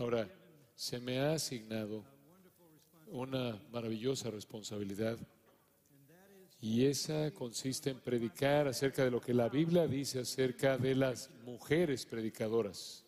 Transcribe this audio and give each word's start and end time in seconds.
Ahora, 0.00 0.26
se 0.74 0.98
me 0.98 1.20
ha 1.20 1.34
asignado 1.34 2.02
una 3.08 3.60
maravillosa 3.70 4.30
responsabilidad 4.30 5.18
y 6.58 6.86
esa 6.86 7.30
consiste 7.32 7.90
en 7.90 8.00
predicar 8.00 8.66
acerca 8.66 9.04
de 9.04 9.10
lo 9.10 9.20
que 9.20 9.34
la 9.34 9.50
Biblia 9.50 9.86
dice 9.86 10.20
acerca 10.20 10.78
de 10.78 10.94
las 10.94 11.28
mujeres 11.44 12.06
predicadoras. 12.06 13.04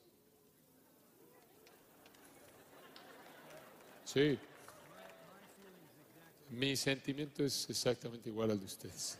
Sí. 4.04 4.38
Mi 6.50 6.76
sentimiento 6.76 7.42
es 7.42 7.70
exactamente 7.70 8.28
igual 8.28 8.50
al 8.50 8.60
de 8.60 8.66
ustedes. 8.66 9.18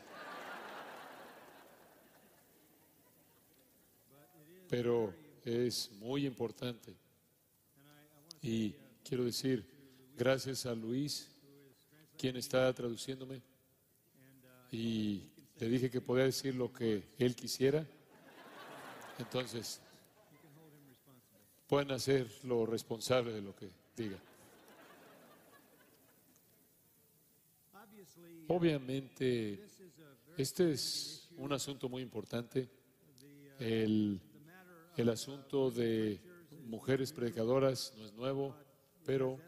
Pero 4.68 5.14
es 5.42 5.90
muy 5.92 6.26
importante. 6.26 7.01
Y 8.42 8.74
quiero 9.04 9.24
decir, 9.24 9.64
gracias 10.16 10.66
a 10.66 10.74
Luis, 10.74 11.30
quien 12.18 12.36
está 12.36 12.72
traduciéndome, 12.74 13.40
y 14.72 15.30
le 15.58 15.68
dije 15.68 15.90
que 15.90 16.00
podía 16.00 16.24
decir 16.24 16.54
lo 16.56 16.72
que 16.72 17.04
él 17.18 17.36
quisiera. 17.36 17.86
Entonces, 19.18 19.80
pueden 21.68 21.92
hacerlo 21.92 22.66
responsable 22.66 23.32
de 23.32 23.42
lo 23.42 23.54
que 23.54 23.70
diga. 23.96 24.18
Obviamente, 28.48 29.64
este 30.36 30.72
es 30.72 31.28
un 31.36 31.52
asunto 31.52 31.88
muy 31.88 32.02
importante, 32.02 32.68
el, 33.60 34.20
el 34.96 35.08
asunto 35.08 35.70
de 35.70 36.31
mujeres 36.72 37.12
predicadoras 37.12 37.92
no 37.98 38.06
es 38.06 38.14
nuevo, 38.14 38.56
pero 39.04 39.38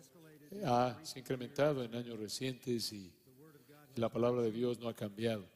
ha, 0.66 1.00
se 1.02 1.18
ha 1.18 1.20
incrementado 1.20 1.82
en 1.82 1.94
años 1.94 2.18
recientes 2.18 2.92
y 2.92 3.10
la 3.96 4.10
palabra 4.10 4.42
de 4.42 4.52
Dios 4.52 4.78
no 4.78 4.90
ha 4.90 4.94
cambiado. 4.94 5.48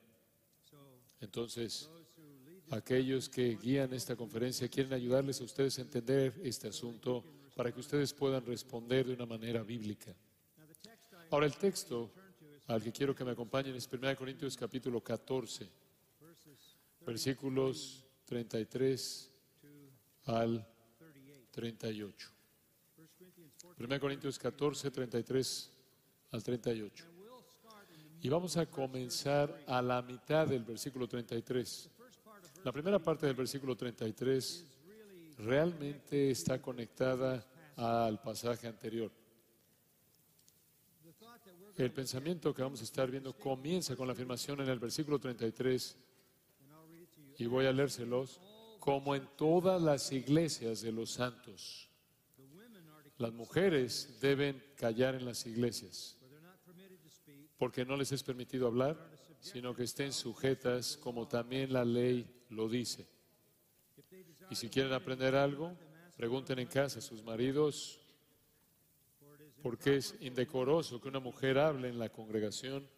Entonces, 1.20 1.90
aquellos 2.70 3.28
que 3.28 3.56
guían 3.56 3.92
esta 3.92 4.16
conferencia 4.16 4.66
quieren 4.68 4.94
ayudarles 4.94 5.42
a 5.42 5.44
ustedes 5.44 5.78
a 5.78 5.82
entender 5.82 6.40
este 6.42 6.68
asunto 6.68 7.22
para 7.54 7.70
que 7.70 7.80
ustedes 7.80 8.14
puedan 8.14 8.46
responder 8.46 9.06
de 9.06 9.12
una 9.12 9.26
manera 9.26 9.62
bíblica. 9.62 10.14
Ahora, 11.30 11.44
el 11.44 11.56
texto 11.56 12.10
al 12.66 12.82
que 12.82 12.92
quiero 12.92 13.14
que 13.14 13.26
me 13.26 13.32
acompañen 13.32 13.74
es 13.74 13.86
1 13.92 14.16
Corintios 14.16 14.56
capítulo 14.56 15.02
14, 15.02 15.68
versículos 17.04 18.06
33 18.24 19.30
al 20.24 20.66
38. 21.58 22.30
1 23.78 24.00
Corintios 24.00 24.38
14, 24.38 24.92
33 24.92 25.70
al 26.30 26.44
38. 26.44 27.04
Y 28.22 28.28
vamos 28.28 28.56
a 28.56 28.66
comenzar 28.66 29.64
a 29.66 29.82
la 29.82 30.00
mitad 30.00 30.46
del 30.46 30.62
versículo 30.62 31.08
33. 31.08 31.90
La 32.62 32.70
primera 32.70 33.00
parte 33.00 33.26
del 33.26 33.34
versículo 33.34 33.76
33 33.76 34.66
realmente 35.38 36.30
está 36.30 36.62
conectada 36.62 37.44
al 37.74 38.22
pasaje 38.22 38.68
anterior. 38.68 39.10
El 41.76 41.90
pensamiento 41.90 42.54
que 42.54 42.62
vamos 42.62 42.82
a 42.82 42.84
estar 42.84 43.10
viendo 43.10 43.32
comienza 43.36 43.96
con 43.96 44.06
la 44.06 44.12
afirmación 44.12 44.60
en 44.60 44.68
el 44.68 44.78
versículo 44.78 45.18
33 45.18 45.96
y 47.36 47.46
voy 47.46 47.66
a 47.66 47.72
leérselos 47.72 48.40
como 48.78 49.14
en 49.14 49.26
todas 49.36 49.80
las 49.80 50.12
iglesias 50.12 50.80
de 50.82 50.92
los 50.92 51.10
santos. 51.10 51.88
Las 53.16 53.32
mujeres 53.32 54.18
deben 54.20 54.62
callar 54.76 55.14
en 55.14 55.24
las 55.24 55.44
iglesias 55.46 56.18
porque 57.58 57.84
no 57.84 57.96
les 57.96 58.12
es 58.12 58.22
permitido 58.22 58.68
hablar, 58.68 58.96
sino 59.40 59.74
que 59.74 59.82
estén 59.82 60.12
sujetas 60.12 60.96
como 60.96 61.26
también 61.26 61.72
la 61.72 61.84
ley 61.84 62.44
lo 62.50 62.68
dice. 62.68 63.06
Y 64.48 64.54
si 64.54 64.68
quieren 64.68 64.92
aprender 64.92 65.34
algo, 65.34 65.76
pregunten 66.16 66.60
en 66.60 66.68
casa 66.68 67.00
a 67.00 67.02
sus 67.02 67.22
maridos, 67.22 68.00
porque 69.60 69.96
es 69.96 70.14
indecoroso 70.20 71.00
que 71.00 71.08
una 71.08 71.20
mujer 71.20 71.58
hable 71.58 71.88
en 71.88 71.98
la 71.98 72.08
congregación. 72.08 72.88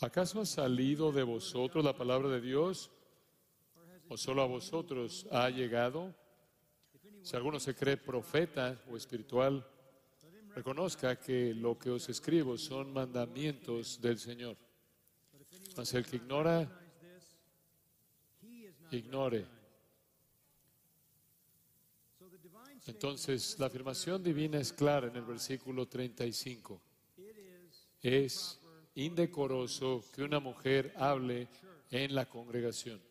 ¿Acaso 0.00 0.40
ha 0.40 0.46
salido 0.46 1.12
de 1.12 1.22
vosotros 1.22 1.84
la 1.84 1.96
palabra 1.96 2.28
de 2.28 2.40
Dios? 2.40 2.90
¿O 4.08 4.16
solo 4.16 4.42
a 4.42 4.46
vosotros 4.46 5.26
ha 5.30 5.50
llegado? 5.50 6.14
Si 7.22 7.36
alguno 7.36 7.60
se 7.60 7.74
cree 7.74 7.98
profeta 7.98 8.80
o 8.90 8.96
espiritual, 8.96 9.66
reconozca 10.54 11.20
que 11.20 11.52
lo 11.54 11.78
que 11.78 11.90
os 11.90 12.08
escribo 12.08 12.56
son 12.56 12.92
mandamientos 12.92 14.00
del 14.00 14.18
Señor. 14.18 14.56
Mas 15.76 15.92
el 15.92 16.06
que 16.06 16.16
ignora, 16.16 16.66
ignore. 18.90 19.46
Entonces, 22.86 23.58
la 23.58 23.66
afirmación 23.66 24.22
divina 24.22 24.58
es 24.58 24.72
clara 24.72 25.08
en 25.08 25.16
el 25.16 25.24
versículo 25.24 25.86
35. 25.86 26.80
Es 28.00 28.58
indecoroso 28.94 30.02
que 30.14 30.22
una 30.22 30.40
mujer 30.40 30.94
hable 30.96 31.48
en 31.90 32.14
la 32.14 32.26
congregación. 32.26 33.07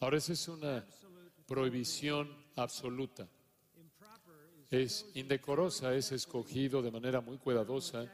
Ahora, 0.00 0.18
esa 0.18 0.32
es 0.32 0.48
una 0.48 0.84
prohibición 1.46 2.28
absoluta 2.56 3.28
es 4.70 5.06
indecorosa, 5.14 5.94
es 5.94 6.12
escogido 6.12 6.82
de 6.82 6.90
manera 6.90 7.20
muy 7.20 7.38
cuidadosa. 7.38 8.04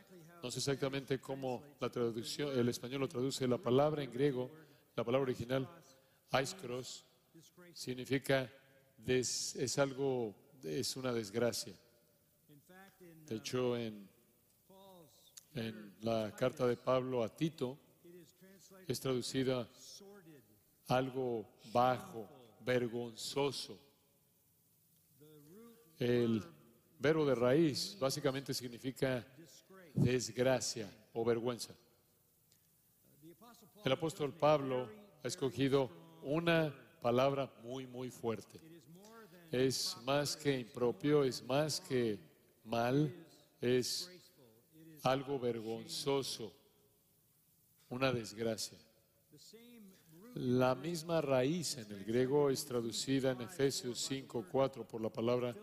No 0.42 0.50
sé 0.50 0.58
exactamente 0.58 1.20
cómo 1.20 1.62
la 1.80 1.90
traducción, 1.90 2.58
el 2.58 2.68
español 2.68 3.00
lo 3.00 3.08
traduce. 3.08 3.46
La 3.46 3.58
palabra 3.58 4.02
en 4.02 4.12
griego, 4.12 4.50
la 4.94 5.04
palabra 5.04 5.24
original, 5.24 5.68
aiskros, 6.30 7.04
significa 7.72 8.50
es 9.06 9.78
algo, 9.78 10.34
es 10.62 10.96
una 10.96 11.12
desgracia. 11.12 11.74
De 13.26 13.36
hecho, 13.36 13.76
en, 13.76 14.08
en 15.54 15.94
la 16.02 16.34
carta 16.36 16.66
de 16.66 16.76
Pablo 16.76 17.22
a 17.22 17.34
Tito 17.34 17.78
es 18.86 19.00
traducida 19.00 19.68
algo 20.88 21.46
bajo, 21.72 22.28
vergonzoso 22.64 23.78
el 26.02 26.42
verbo 26.98 27.24
de 27.24 27.36
raíz 27.36 27.96
básicamente 28.00 28.52
significa 28.52 29.24
desgracia 29.94 30.90
o 31.12 31.24
vergüenza. 31.24 31.72
El 33.84 33.92
apóstol 33.92 34.32
Pablo 34.32 34.88
ha 35.22 35.28
escogido 35.28 35.90
una 36.22 36.74
palabra 37.00 37.52
muy, 37.62 37.86
muy 37.86 38.10
fuerte. 38.10 38.60
Es 39.52 39.96
más 40.04 40.36
que 40.36 40.58
impropio, 40.58 41.22
es 41.22 41.40
más 41.44 41.80
que 41.80 42.18
mal, 42.64 43.14
es 43.60 44.10
algo 45.04 45.38
vergonzoso, 45.38 46.52
una 47.90 48.10
desgracia. 48.10 48.78
La 50.34 50.74
misma 50.74 51.20
raíz 51.20 51.76
en 51.76 51.90
el 51.92 52.04
griego 52.04 52.48
es 52.48 52.64
traducida 52.64 53.32
en 53.32 53.42
Efesios 53.42 53.98
5:4 54.10 54.86
por 54.86 55.00
la 55.00 55.10
palabra 55.10 55.54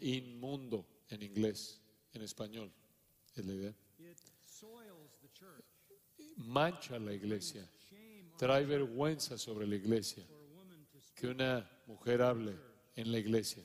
inmundo 0.00 0.86
en 1.08 1.22
inglés, 1.22 1.80
en 2.12 2.22
español, 2.22 2.72
es 3.34 3.44
la 3.44 3.52
idea. 3.52 3.74
Mancha 6.36 6.98
la 6.98 7.12
iglesia, 7.12 7.68
trae 8.38 8.64
vergüenza 8.64 9.36
sobre 9.36 9.66
la 9.66 9.76
iglesia 9.76 10.24
que 11.14 11.26
una 11.26 11.68
mujer 11.86 12.22
hable 12.22 12.56
en 12.96 13.12
la 13.12 13.18
iglesia. 13.18 13.64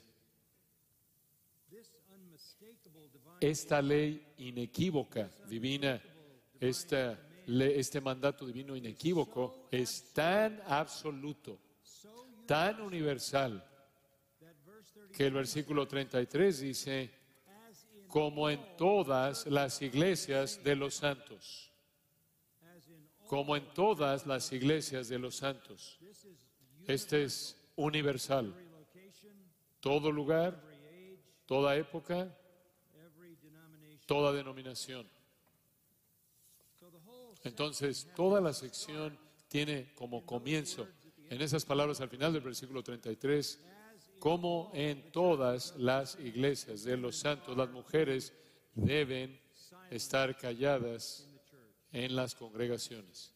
Esta 3.40 3.82
ley 3.82 4.34
inequívoca, 4.38 5.30
divina, 5.48 6.02
esta, 6.60 7.20
este 7.48 8.02
mandato 8.02 8.46
divino 8.46 8.76
inequívoco 8.76 9.68
es 9.72 10.14
tan 10.14 10.62
absoluto, 10.68 11.58
tan 12.46 12.82
universal, 12.82 13.64
that 14.40 14.54
verse 14.66 14.92
30 14.94 15.14
que 15.14 15.28
el 15.28 15.34
versículo 15.34 15.88
33 15.88 16.60
dice, 16.60 17.10
como 18.08 18.50
en 18.50 18.60
todas 18.78 19.46
las 19.48 19.82
iglesias 19.82 20.62
de 20.64 20.76
los 20.76 20.96
santos, 20.96 21.72
como 23.28 23.56
en 23.56 23.74
todas 23.74 24.26
las 24.26 24.52
iglesias 24.52 25.08
de 25.08 25.20
los 25.20 25.36
santos. 25.36 26.00
Este 26.86 27.24
es 27.24 27.58
universal. 27.76 28.54
Todo 29.80 30.12
lugar, 30.12 30.62
toda 31.46 31.76
época, 31.76 32.36
toda 34.06 34.32
denominación. 34.32 35.17
Entonces, 37.44 38.08
toda 38.16 38.42
la 38.42 38.54
sección 38.54 39.18
tiene 39.48 39.94
como 39.96 40.26
comienzo, 40.26 40.88
en 41.30 41.42
esas 41.42 41.66
palabras 41.66 42.00
al 42.02 42.10
final 42.10 42.34
del 42.34 42.42
versículo 42.42 42.84
33, 42.84 43.60
como 44.20 44.72
en 44.74 45.12
todas 45.12 45.76
las 45.78 46.18
iglesias 46.20 46.84
de 46.84 46.98
los 46.98 47.18
santos, 47.18 47.56
las 47.56 47.70
mujeres 47.70 48.34
deben 48.74 49.40
estar 49.90 50.38
calladas 50.38 51.28
en 51.92 52.16
las 52.16 52.34
congregaciones. 52.36 53.34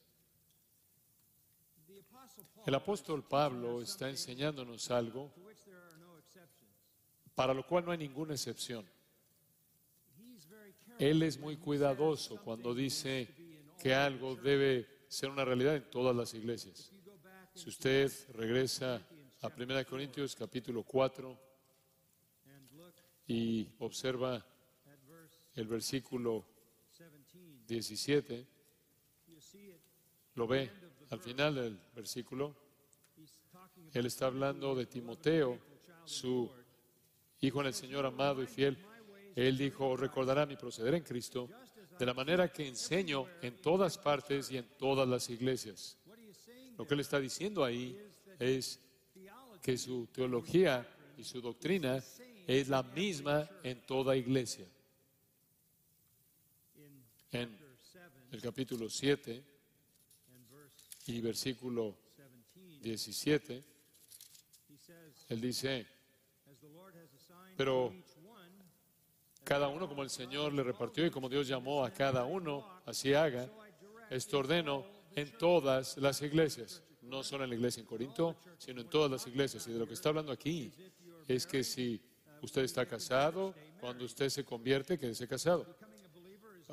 El 2.65 2.75
apóstol 2.75 3.23
Pablo 3.27 3.81
está 3.81 4.09
enseñándonos 4.09 4.91
algo 4.91 5.33
para 7.35 7.53
lo 7.53 7.65
cual 7.65 7.85
no 7.85 7.91
hay 7.91 7.97
ninguna 7.97 8.33
excepción. 8.33 8.85
Él 10.99 11.23
es 11.23 11.39
muy 11.39 11.57
cuidadoso 11.57 12.39
cuando 12.43 12.75
dice 12.75 13.40
que 13.81 13.95
algo 13.95 14.35
debe 14.35 14.87
ser 15.07 15.31
una 15.31 15.43
realidad 15.43 15.75
en 15.75 15.89
todas 15.89 16.15
las 16.15 16.35
iglesias. 16.35 16.91
Si 17.55 17.67
usted 17.67 18.11
regresa 18.33 19.01
a 19.41 19.47
1 19.47 19.85
Corintios 19.87 20.35
capítulo 20.35 20.83
4 20.83 21.39
and 22.45 22.71
look 22.73 22.93
y 23.25 23.67
observa 23.79 24.45
el 25.55 25.65
versículo 25.65 26.45
17, 27.65 27.65
17, 27.65 28.47
you 29.27 29.41
see 29.41 29.71
it. 29.71 29.81
lo 30.35 30.45
ve 30.45 30.69
al 31.09 31.19
final 31.19 31.55
del 31.55 31.79
versículo. 31.95 32.55
Él 33.93 34.05
está 34.05 34.27
hablando 34.27 34.75
de 34.75 34.85
Timoteo, 34.85 35.57
su 36.05 36.51
hijo 37.39 37.61
en 37.61 37.67
el 37.67 37.73
Señor 37.73 38.05
amado 38.05 38.43
y 38.43 38.47
fiel. 38.47 38.77
Él 39.35 39.57
dijo, 39.57 39.97
recordará 39.97 40.45
mi 40.45 40.55
proceder 40.55 40.93
en 40.93 41.03
Cristo 41.03 41.49
de 42.01 42.07
la 42.07 42.15
manera 42.15 42.51
que 42.51 42.67
enseño 42.67 43.27
en 43.43 43.61
todas 43.61 43.95
partes 43.99 44.49
y 44.49 44.57
en 44.57 44.67
todas 44.79 45.07
las 45.07 45.29
iglesias. 45.29 45.99
Lo 46.75 46.87
que 46.87 46.95
él 46.95 46.99
está 46.99 47.19
diciendo 47.19 47.63
ahí 47.63 47.95
es 48.39 48.79
que 49.61 49.77
su 49.77 50.07
teología 50.07 50.89
y 51.15 51.23
su 51.23 51.39
doctrina 51.41 52.03
es 52.47 52.69
la 52.69 52.81
misma 52.81 53.47
en 53.61 53.85
toda 53.85 54.17
iglesia. 54.17 54.65
En 57.33 57.55
chapter 57.55 57.77
7 57.83 58.09
el 58.31 58.41
capítulo 58.41 58.89
7 58.89 59.43
and 60.33 60.49
verse 60.49 60.83
y 61.05 61.21
versículo 61.21 61.95
17, 62.81 62.81
17, 62.81 63.63
he 64.69 64.77
says, 64.77 65.25
él 65.29 65.39
dice, 65.39 65.85
Pero- 67.55 67.93
cada 69.43 69.67
uno 69.67 69.87
como 69.87 70.03
el 70.03 70.09
Señor 70.09 70.53
le 70.53 70.63
repartió 70.63 71.05
y 71.05 71.11
como 71.11 71.29
Dios 71.29 71.47
llamó 71.47 71.83
a 71.83 71.91
cada 71.91 72.25
uno, 72.25 72.81
así 72.85 73.13
haga, 73.13 73.49
esto 74.09 74.39
ordeno 74.39 74.85
en 75.15 75.37
todas 75.37 75.97
las 75.97 76.21
iglesias, 76.21 76.83
no 77.01 77.23
solo 77.23 77.43
en 77.43 77.49
la 77.49 77.55
iglesia 77.55 77.81
en 77.81 77.87
Corinto, 77.87 78.35
sino 78.57 78.81
en 78.81 78.89
todas 78.89 79.09
las 79.09 79.27
iglesias. 79.27 79.67
Y 79.67 79.71
de 79.73 79.79
lo 79.79 79.87
que 79.87 79.93
está 79.93 80.09
hablando 80.09 80.31
aquí 80.31 80.71
es 81.27 81.45
que 81.45 81.63
si 81.63 82.01
usted 82.41 82.63
está 82.63 82.85
casado, 82.85 83.53
cuando 83.79 84.05
usted 84.05 84.29
se 84.29 84.43
convierte, 84.43 84.97
quédese 84.97 85.27
casado. 85.27 85.65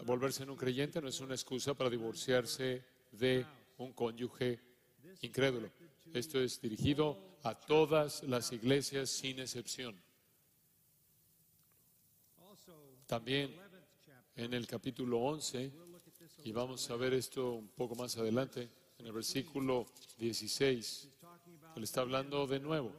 Volverse 0.04 0.42
en 0.42 0.50
un 0.50 0.56
creyente 0.56 1.00
no 1.00 1.08
es 1.08 1.20
una 1.20 1.34
excusa 1.34 1.74
para 1.74 1.90
divorciarse 1.90 2.84
de 3.12 3.44
un 3.78 3.92
cónyuge 3.92 4.60
incrédulo. 5.22 5.70
Esto 6.12 6.40
es 6.40 6.60
dirigido 6.60 7.18
a 7.42 7.54
todas 7.54 8.22
las 8.22 8.52
iglesias 8.52 9.10
sin 9.10 9.40
excepción. 9.40 10.00
También 13.08 13.48
11th 13.48 13.56
chapter. 14.04 14.44
en 14.44 14.52
el 14.52 14.66
capítulo 14.66 15.18
11, 15.20 15.72
We'll 15.74 15.92
look 15.92 16.02
at 16.06 16.12
this 16.18 16.38
a 16.44 16.46
y 16.46 16.52
vamos 16.52 16.90
a 16.90 16.96
ver 16.96 17.14
esto 17.14 17.54
un 17.54 17.68
poco 17.68 17.94
más 17.94 18.18
adelante, 18.18 18.68
en 18.98 19.06
el 19.06 19.12
versículo 19.12 19.86
16, 20.18 20.76
He's 20.76 21.14
talking 21.18 21.54
about 21.56 21.78
él 21.78 21.84
está 21.84 22.02
hablando 22.02 22.46
de 22.46 22.60
nuevo 22.60 22.92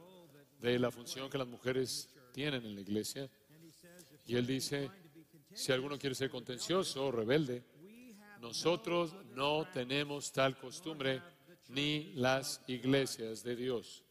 de 0.60 0.80
la 0.80 0.90
función 0.90 1.30
que 1.30 1.38
las 1.38 1.46
mujeres 1.46 2.08
tienen 2.32 2.66
en 2.66 2.74
la 2.74 2.80
iglesia. 2.80 3.30
Y 4.26 4.34
él 4.34 4.48
dice, 4.48 4.90
si 5.54 5.70
alguno 5.70 5.96
quiere 5.96 6.16
ser 6.16 6.28
contencioso 6.28 7.06
o 7.06 7.12
rebelde, 7.12 7.62
nosotros 8.40 9.14
no 9.36 9.64
tenemos 9.72 10.32
tal 10.32 10.58
costumbre 10.58 11.22
ni 11.68 12.12
las 12.14 12.62
iglesias 12.66 13.44
de 13.44 13.54
Dios. 13.54 14.02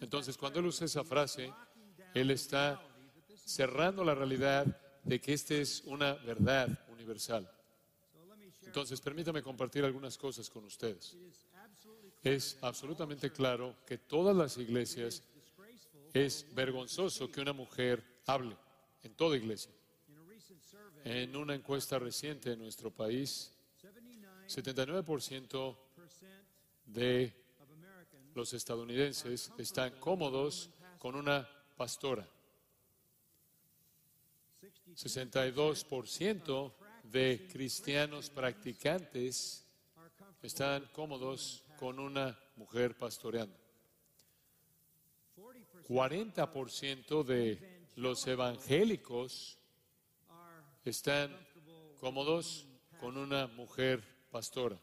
Entonces, 0.00 0.36
cuando 0.36 0.60
él 0.60 0.66
usa 0.66 0.84
esa 0.84 1.04
frase, 1.04 1.50
él 2.12 2.30
está 2.30 2.82
cerrando 3.44 4.04
la 4.04 4.14
realidad 4.14 4.66
de 5.02 5.20
que 5.20 5.32
esta 5.32 5.54
es 5.54 5.82
una 5.84 6.14
verdad 6.14 6.68
universal. 6.88 7.50
Entonces, 8.62 9.00
permítame 9.00 9.42
compartir 9.42 9.84
algunas 9.84 10.16
cosas 10.16 10.48
con 10.50 10.64
ustedes. 10.64 11.16
Es 12.22 12.58
absolutamente 12.62 13.30
claro 13.30 13.76
que 13.86 13.98
todas 13.98 14.34
las 14.34 14.56
iglesias 14.56 15.22
es 16.12 16.46
vergonzoso 16.54 17.30
que 17.30 17.40
una 17.40 17.52
mujer 17.52 18.02
hable 18.26 18.56
en 19.02 19.14
toda 19.14 19.36
iglesia. 19.36 19.72
En 21.04 21.36
una 21.36 21.54
encuesta 21.54 21.98
reciente 21.98 22.52
en 22.52 22.58
nuestro 22.60 22.90
país, 22.90 23.52
79% 24.48 25.04
79% 25.04 25.76
de 26.86 27.32
los 28.34 28.52
estadounidenses 28.52 29.52
están 29.58 29.98
cómodos 30.00 30.70
con 30.98 31.14
una 31.14 31.48
pastora. 31.76 32.28
62% 34.96 36.72
de 37.04 37.48
cristianos 37.52 38.30
practicantes 38.30 39.66
están 40.42 40.88
cómodos 40.92 41.64
con 41.78 41.98
una 41.98 42.38
mujer 42.56 42.96
pastoreando. 42.96 43.56
40% 45.36 45.64
40% 45.88 47.24
de 47.24 47.86
los 47.96 48.26
evangélicos 48.26 49.58
están 50.84 51.36
cómodos 52.00 52.66
con 52.98 53.16
una 53.16 53.46
mujer 53.48 54.02
pastora. 54.30 54.78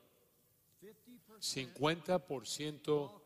50% 0.82 1.02
50% 1.42 3.22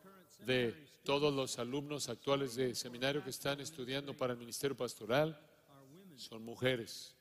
de 0.46 0.72
todos 1.04 1.34
los 1.34 1.60
alumnos 1.60 2.08
actuales 2.10 2.56
de 2.56 2.74
seminario 2.76 3.24
que 3.24 3.30
están 3.30 3.60
estudiando 3.60 4.16
para 4.16 4.34
el 4.34 4.40
ministerio 4.40 4.76
pastoral 4.78 5.40
son 6.18 6.44
mujeres. 6.44 7.16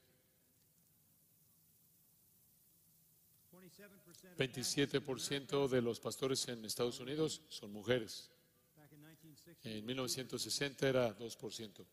27% 4.36 4.36
27% 4.36 5.68
de 5.68 5.82
los 5.82 6.00
pastores 6.00 6.48
en 6.48 6.64
Estados 6.64 7.00
Unidos 7.00 7.42
son 7.48 7.72
mujeres. 7.72 8.30
back 8.76 8.92
in 8.92 9.00
1960 9.00 9.68
En 9.70 9.86
1960 9.86 10.88
era 10.88 11.18
2%. 11.18 11.86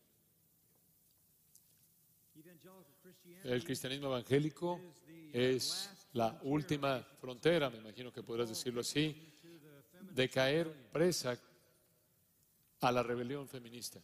evangelical 2.34 2.84
Christianity 3.02 3.48
El 3.48 3.64
cristianismo 3.64 4.06
evangélico 4.08 4.80
es 5.32 5.90
la 6.12 6.38
última 6.42 7.00
frontera, 7.20 7.70
me 7.70 7.78
imagino 7.78 8.12
que 8.12 8.22
podrás 8.22 8.48
decirlo 8.48 8.80
así, 8.80 9.16
de 10.14 10.28
caer 10.28 10.90
presa 10.92 11.38
a 12.80 12.92
la 12.92 13.02
rebelión 13.02 13.48
feminista. 13.48 14.00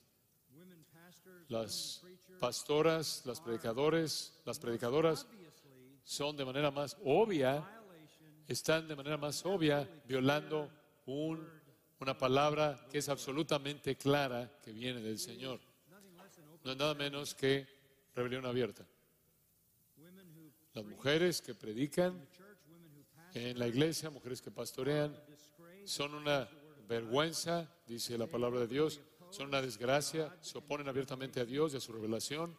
Las 1.49 2.03
pastoras, 2.39 3.23
las 3.25 3.41
predicadores, 3.41 4.33
las 4.45 4.59
predicadoras 4.59 5.27
son 6.05 6.37
de 6.37 6.45
manera 6.45 6.71
más 6.71 6.97
obvia, 7.05 7.63
están 8.47 8.89
de 8.89 8.97
manera 8.97 9.17
más 9.17 9.45
obvia 9.45 9.89
violando 10.07 10.71
un- 11.07 11.47
una 12.01 12.17
palabra 12.17 12.87
que 12.91 12.99
es 12.99 13.09
absolutamente 13.09 13.97
clara 13.97 14.51
que 14.63 14.73
viene 14.73 15.01
del 15.01 15.19
Señor. 15.19 15.61
no 16.65 16.73
es 16.73 16.79
nada 16.79 16.95
menos 16.95 17.35
que 17.35 17.67
rebelión 18.15 18.45
abierta. 18.47 18.85
Las 20.75 20.85
mujeres 20.85 21.41
que 21.43 21.55
predican 21.55 22.27
en 23.35 23.59
la 23.59 23.67
iglesia, 23.69 24.11
mujeres 24.11 24.41
que 24.41 24.51
pastorean, 24.51 25.17
son 25.87 26.15
una 26.15 26.49
vergüenza, 26.89 27.69
dice 27.87 28.17
la 28.19 28.27
palabra 28.27 28.61
de 28.61 28.67
Dios, 28.69 29.01
son 29.31 29.49
una 29.49 29.61
desgracia, 29.63 30.37
se 30.41 30.59
oponen 30.59 30.89
abiertamente 30.89 31.41
a 31.41 31.45
Dios 31.45 31.75
y 31.75 31.77
a 31.77 31.81
su 31.81 31.93
revelación. 31.93 32.57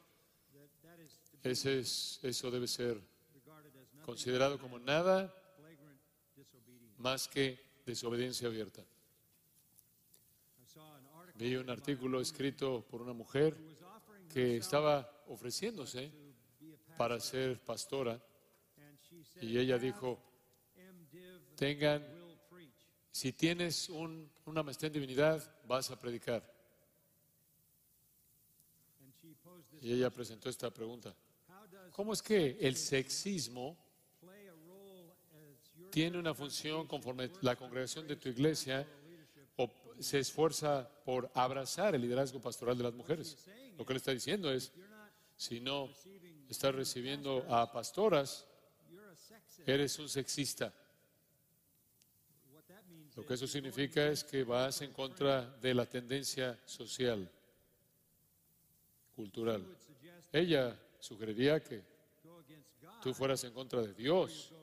Ese 1.43 1.79
es, 1.79 2.19
eso 2.23 2.51
debe 2.51 2.67
ser 2.67 3.01
considerado 4.05 4.59
como 4.59 4.79
nada 4.79 5.33
más 6.97 7.27
que 7.27 7.59
desobediencia 7.85 8.47
abierta. 8.47 8.83
Vi 11.35 11.55
un 11.55 11.69
artículo 11.69 12.19
escrito 12.19 12.85
por 12.89 13.01
una 13.01 13.13
mujer 13.13 13.55
que 14.29 14.57
estaba 14.57 15.23
ofreciéndose 15.27 16.11
para 16.97 17.19
ser 17.19 17.59
pastora 17.63 18.21
y 19.41 19.57
ella 19.57 19.75
"Have 19.75 19.85
dijo, 19.85 20.19
tengan, 21.55 22.05
si 23.11 23.31
tienes 23.33 23.89
un- 23.89 24.29
una 24.45 24.61
maestría 24.63 24.87
en 24.87 24.93
divinidad, 24.93 25.65
vas 25.65 25.89
a 25.91 25.99
predicar. 25.99 26.58
Y 29.81 29.93
ella 29.93 30.09
presentó 30.09 30.49
esta 30.49 30.69
pregunta. 30.71 31.15
¿Cómo 31.91 32.13
es 32.13 32.21
que 32.21 32.57
el 32.61 32.75
sexismo 32.75 33.77
tiene 35.91 36.17
una 36.17 36.33
función 36.33 36.87
conforme 36.87 37.29
la 37.41 37.55
congregación 37.55 38.07
de 38.07 38.15
tu 38.15 38.29
iglesia 38.29 38.87
o 39.55 39.71
se 39.99 40.19
esfuerza 40.19 40.89
por 41.03 41.29
abrazar 41.33 41.95
el 41.95 42.01
liderazgo 42.01 42.39
pastoral 42.39 42.77
de 42.77 42.83
las 42.83 42.93
mujeres? 42.93 43.37
Lo 43.77 43.85
que 43.85 43.93
le 43.93 43.97
está 43.97 44.11
diciendo 44.11 44.51
es, 44.51 44.71
si 45.35 45.59
no 45.59 45.89
estás 46.49 46.75
recibiendo 46.75 47.45
a 47.49 47.71
pastoras, 47.71 48.45
eres 49.65 49.97
un 49.99 50.09
sexista. 50.09 50.73
Lo 53.15 53.25
que 53.25 53.33
eso 53.33 53.47
significa 53.47 54.07
es 54.07 54.23
que 54.23 54.43
vas 54.43 54.81
en 54.81 54.93
contra 54.93 55.41
de 55.57 55.73
la 55.73 55.85
tendencia 55.85 56.57
social, 56.65 57.29
cultural. 59.19 59.61
Ella 60.31 60.79
sugeriría 60.97 61.61
que 61.61 61.83
tú 63.03 63.13
fueras 63.13 63.43
en 63.43 63.51
contra 63.51 63.81
de 63.81 63.93
Dios 63.93 64.53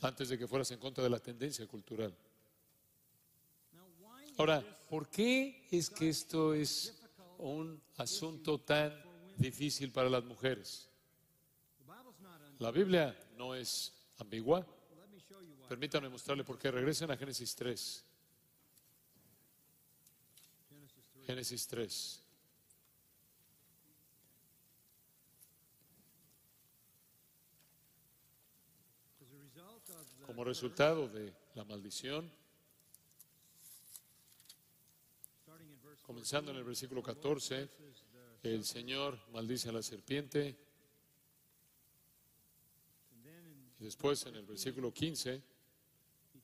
antes 0.00 0.30
de 0.30 0.38
que 0.38 0.48
fueras 0.48 0.70
en 0.70 0.78
contra 0.78 1.04
de 1.04 1.10
la 1.10 1.18
tendencia 1.18 1.66
cultural. 1.66 2.16
Ahora, 4.38 4.64
¿por 4.88 5.10
qué 5.10 5.68
es 5.70 5.90
que 5.90 6.08
esto 6.08 6.54
es 6.54 6.98
un 7.36 7.78
asunto 7.98 8.58
tan 8.58 8.90
difícil 9.36 9.92
para 9.92 10.08
las 10.08 10.24
mujeres? 10.24 10.88
La 12.58 12.70
Biblia 12.70 13.14
no 13.36 13.54
es 13.54 13.92
ambigua. 14.16 14.66
Permítanme 15.68 16.08
mostrarle 16.08 16.42
por 16.42 16.58
qué. 16.58 16.70
Regresen 16.70 17.10
a 17.10 17.18
Génesis 17.18 17.54
3. 17.54 18.04
Genesis 20.70 21.10
3. 21.12 21.26
Génesis 21.26 21.66
3. 21.66 22.22
As 29.26 29.32
a 29.32 29.42
result 29.42 29.82
of 29.90 30.06
the 30.14 30.24
Como 30.36 30.44
resultado 30.44 31.08
de 31.08 31.32
la 31.54 31.64
maldición, 31.64 32.30
comenzando 36.02 36.50
en 36.50 36.58
el 36.58 36.64
versículo 36.64 37.02
14, 37.02 37.70
el 38.42 38.62
Señor 38.66 39.18
maldice 39.32 39.70
a 39.70 39.72
la 39.72 39.82
serpiente. 39.82 40.54
Y 43.80 43.84
después 43.84 44.26
en 44.26 44.34
el 44.34 44.44
versículo 44.44 44.92
15, 44.92 45.32
he 45.32 45.42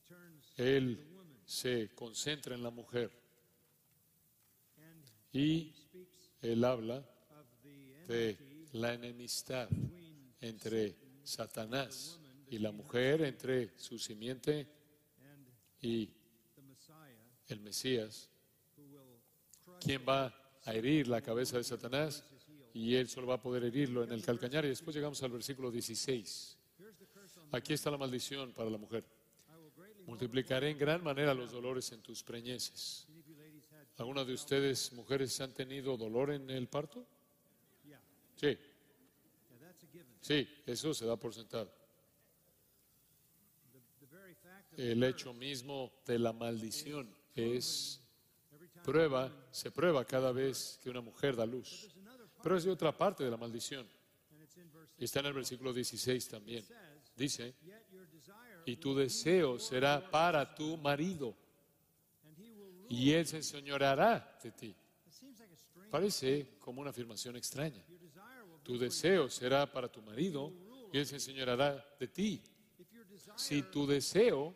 turns 0.07 0.53
Él 0.57 1.07
se 1.45 1.93
concentra 1.93 2.55
en 2.55 2.63
la 2.63 2.71
mujer. 2.71 3.11
Y 5.31 5.71
Él 6.41 6.63
habla 6.63 7.07
de 8.07 8.67
la 8.71 8.95
enemistad 8.95 9.69
entre 10.41 10.95
Satanás 11.23 12.19
y 12.49 12.59
la 12.59 12.71
mujer, 12.71 13.21
entre 13.21 13.77
su 13.77 13.97
simiente 13.97 14.67
y 15.81 16.09
el 17.47 17.59
Mesías, 17.59 18.29
quien 19.79 20.03
va 20.07 20.33
a 20.63 20.73
herir 20.73 21.07
la 21.07 21.21
cabeza 21.21 21.57
de 21.57 21.63
Satanás 21.63 22.23
y 22.73 22.95
él 22.95 23.07
solo 23.07 23.27
va 23.27 23.35
a 23.35 23.41
poder 23.41 23.65
herirlo 23.65 24.03
en 24.03 24.11
el 24.11 24.23
calcañar. 24.23 24.65
Y 24.65 24.69
después 24.69 24.95
llegamos 24.95 25.21
al 25.23 25.31
versículo 25.31 25.69
16. 25.69 26.57
Here's 26.79 26.97
the 26.97 27.05
curse 27.05 27.39
on 27.39 27.47
Aquí 27.51 27.73
está 27.73 27.91
la 27.91 27.97
maldición 27.97 28.53
para 28.53 28.69
la 28.69 28.77
mujer. 28.77 29.05
Multiplicaré 30.05 30.71
en 30.71 30.77
gran 30.77 31.03
manera 31.03 31.33
los 31.33 31.51
dolores 31.51 31.91
en 31.91 32.01
tus 32.01 32.23
preñeces. 32.23 33.07
¿Alguna 33.97 34.25
de 34.25 34.33
ustedes, 34.33 34.91
mujeres, 34.93 35.39
han 35.39 35.53
tenido 35.53 35.95
dolor 35.95 36.31
en 36.31 36.49
el 36.49 36.67
parto? 36.67 37.05
Sí, 38.35 38.57
sí, 40.19 40.47
eso 40.65 40.93
se 40.93 41.05
da 41.05 41.15
por 41.15 41.33
sentado. 41.33 41.71
El 44.77 45.03
hecho 45.03 45.33
mismo 45.33 45.93
de 46.05 46.17
la 46.17 46.33
maldición 46.33 47.13
es 47.35 48.01
prueba, 48.83 49.31
se 49.51 49.71
prueba 49.71 50.05
cada 50.05 50.31
vez 50.31 50.79
que 50.81 50.89
una 50.89 51.01
mujer 51.01 51.35
da 51.35 51.45
luz. 51.45 51.89
Pero 52.41 52.57
es 52.57 52.63
de 52.63 52.71
otra 52.71 52.95
parte 52.95 53.23
de 53.23 53.31
la 53.31 53.37
maldición. 53.37 53.87
está 54.97 55.19
en 55.19 55.27
el 55.27 55.33
versículo 55.33 55.73
16 55.73 56.27
también. 56.27 56.65
Dice, 57.15 57.55
y 58.65 58.75
tu 58.77 58.95
deseo 58.95 59.59
será 59.59 60.09
para 60.09 60.53
tu 60.53 60.77
marido, 60.77 61.35
y 62.89 63.11
él 63.11 63.25
se 63.25 63.37
enseñoreará 63.37 64.37
de 64.41 64.51
ti. 64.51 64.75
Parece 65.89 66.57
como 66.59 66.81
una 66.81 66.89
afirmación 66.89 67.35
extraña. 67.35 67.83
Tu 68.63 68.77
deseo 68.77 69.29
será 69.29 69.71
para 69.71 69.91
tu 69.91 70.01
marido, 70.01 70.51
y 70.91 70.97
él 70.97 71.05
se 71.05 71.15
enseñoreará 71.15 71.85
de 71.99 72.07
ti. 72.07 72.43
Si 73.35 73.63
tu 73.63 73.85
deseo, 73.85 74.55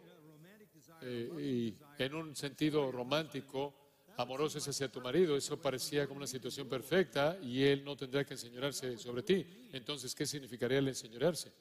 eh, 1.08 1.42
y 1.42 2.04
en 2.04 2.14
un 2.14 2.36
sentido 2.36 2.92
romántico, 2.92 3.74
amoroso 4.18 4.58
es 4.58 4.68
hacia 4.68 4.92
tu 4.92 5.00
marido, 5.00 5.38
eso 5.38 5.62
parecía 5.62 6.06
como 6.08 6.18
una 6.18 6.28
situación 6.28 6.68
perfecta 6.68 7.38
y 7.42 7.64
él 7.64 7.86
no 7.86 7.96
tendrá 7.96 8.26
que 8.26 8.34
enseñorearse 8.34 8.98
sobre 8.98 9.24
ti. 9.24 9.70
Entonces, 9.72 10.14
¿qué 10.14 10.26
significaría 10.26 10.80
el 10.80 10.88
enseñorearse? 10.88 11.54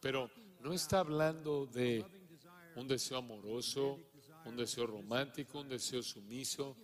Pero 0.00 0.30
no 0.60 0.72
está 0.72 1.00
hablando 1.00 1.66
de 1.66 2.04
un 2.76 2.88
deseo 2.88 3.18
amoroso, 3.18 4.00
un 4.46 4.56
deseo 4.56 4.86
romántico, 4.86 5.60
un 5.60 5.68
deseo 5.68 6.02
sumiso. 6.02 6.76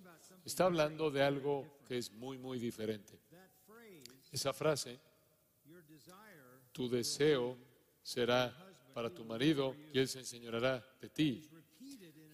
Está 0.44 0.66
hablando 0.66 1.10
de 1.10 1.22
algo 1.22 1.80
que 1.86 1.98
es 1.98 2.12
muy, 2.12 2.38
muy 2.38 2.58
diferente. 2.58 3.18
Esa 4.30 4.52
frase, 4.52 5.00
tu 6.70 6.88
deseo 6.88 7.58
será 8.02 8.69
para 8.92 9.12
tu 9.12 9.24
marido 9.24 9.74
y 9.92 9.98
él 9.98 10.08
se 10.08 10.18
enseñoreará 10.18 10.84
de 11.00 11.08
ti. 11.08 11.48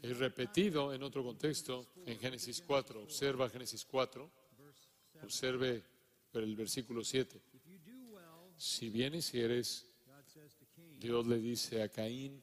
Es 0.02 0.18
repetido 0.18 0.92
en 0.92 1.02
otro 1.02 1.24
contexto 1.24 1.86
en 2.04 2.18
Génesis 2.18 2.62
4. 2.66 3.02
Observa 3.02 3.48
Génesis 3.48 3.84
4, 3.84 4.30
verse 4.58 4.88
7 5.12 5.24
observe 5.24 5.82
el 6.34 6.54
versículo 6.54 7.02
7. 7.02 7.40
if 7.52 7.66
you 7.66 7.78
do 7.78 8.14
well 8.14 8.52
Si 8.56 8.90
vienes 8.90 9.32
y 9.34 9.40
eres, 9.40 9.86
Dios 10.98 11.26
le 11.26 11.38
dice 11.38 11.82
a 11.82 11.88
Caín, 11.88 12.42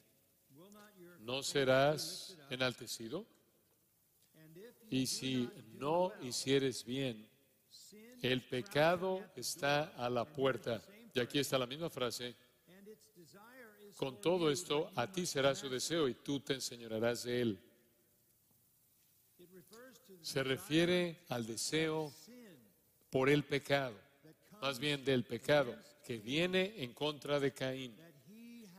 no 1.20 1.41
serás 1.41 2.38
enaltecido. 2.50 3.25
Y 4.89 5.08
si 5.08 5.50
no 5.74 6.12
hicieres 6.22 6.86
bien, 6.86 7.27
el 8.22 8.41
pecado 8.41 9.25
está 9.36 9.96
a 9.98 10.10
la 10.10 10.25
puerta. 10.25 10.82
Y 11.13 11.20
aquí 11.20 11.39
está 11.39 11.58
la 11.58 11.65
misma 11.65 11.89
frase. 11.89 12.36
Con 13.98 14.20
todo 14.22 14.50
esto, 14.50 14.92
a 14.96 15.12
ti 15.12 15.26
será 15.26 15.56
su 15.56 15.70
deseo 15.70 16.08
y 16.08 16.16
tú 16.16 16.40
te 16.40 16.54
enseñorearás 16.54 17.24
de 17.24 17.42
él. 17.42 17.60
Se 20.22 20.44
refiere 20.44 21.20
al 21.30 21.46
deseo 21.46 22.14
por 23.10 23.30
el 23.30 23.44
pecado, 23.44 23.96
más 24.62 24.80
bien 24.80 25.04
del 25.04 25.24
pecado, 25.24 25.76
que 26.06 26.18
viene 26.18 26.74
en 26.84 26.94
contra 26.94 27.40
de 27.40 27.54
Caín, 27.54 27.96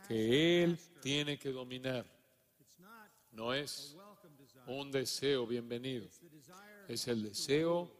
que 0.09 0.63
él 0.65 0.79
tiene 1.01 1.39
que 1.39 1.51
dominar. 1.51 2.07
No 3.31 3.55
es 3.55 3.97
un 4.67 4.91
deseo 4.91 5.47
bienvenido, 5.47 6.09
es 6.89 7.09
el 7.09 7.23
deseo 7.23 7.91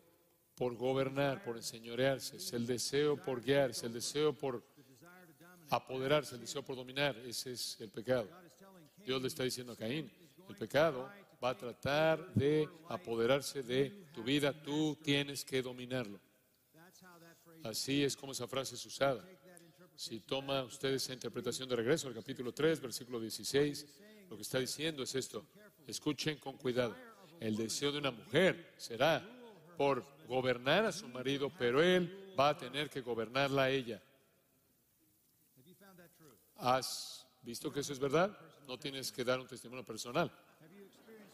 por 0.55 0.77
gobernar, 0.77 1.45
por 1.45 1.57
enseñorearse, 1.57 2.37
es 2.37 2.53
el 2.53 2.67
deseo 2.67 3.17
por 3.17 3.43
guiar, 3.43 3.71
es 3.71 3.83
el 3.83 3.93
deseo 3.93 4.33
por 4.33 4.74
apoderarse, 5.71 6.35
el 6.35 6.41
deseo 6.41 6.63
por 6.63 6.77
dominar. 6.77 7.17
Ese 7.19 7.53
es 7.53 7.81
el 7.81 7.91
pecado. 7.91 8.29
Dios 9.05 9.21
le 9.21 9.29
está 9.29 9.43
diciendo 9.43 9.73
a 9.73 9.77
Caín, 9.77 10.11
el 10.49 10.57
pecado 10.57 11.11
va 11.43 11.51
a 11.51 11.57
tratar 11.57 12.33
de 12.35 12.69
apoderarse 12.89 13.63
de 13.63 13.91
tu 14.13 14.23
vida. 14.23 14.53
Tú 14.63 14.97
tienes 15.03 15.45
que 15.45 15.63
dominarlo. 15.63 16.21
Así 17.63 18.05
es 18.05 18.17
como 18.17 18.33
esa 18.33 18.47
frase 18.47 18.75
es 18.75 18.87
usada. 18.87 19.25
Si 19.97 20.21
toma 20.21 20.63
usted 20.65 20.93
esa 20.95 21.13
interpretación 21.13 21.69
de 21.69 21.77
regreso 21.77 22.09
al 22.09 22.15
capítulo 22.15 22.53
3, 22.53 22.81
versículo 22.81 23.21
16, 23.21 23.87
lo 24.29 24.37
que 24.37 24.43
está 24.43 24.59
diciendo 24.59 25.03
es 25.03 25.15
esto. 25.15 25.47
Escuchen 25.87 26.39
con 26.39 26.57
cuidado. 26.57 26.97
El 27.41 27.57
deseo 27.57 27.93
de 27.93 27.99
una 27.99 28.11
mujer 28.11 28.73
será 28.77 29.23
por 29.77 30.05
gobernar 30.27 30.85
a 30.85 30.93
su 30.93 31.09
marido, 31.09 31.53
pero 31.59 31.83
él 31.83 32.35
va 32.39 32.51
a 32.51 32.57
tener 32.57 32.91
que 32.91 33.01
gobernarla 33.01 33.65
a 33.65 33.71
ella. 33.71 34.03
¿Has 36.65 37.27
visto 37.43 37.71
que 37.71 37.81
eso 37.81 37.93
es 37.93 37.99
verdad? 37.99 38.35
No 38.67 38.79
tienes 38.79 39.13
que 39.13 39.23
dar 39.23 39.39
un 39.39 39.47
testimonio 39.47 39.85
personal. 39.85 40.33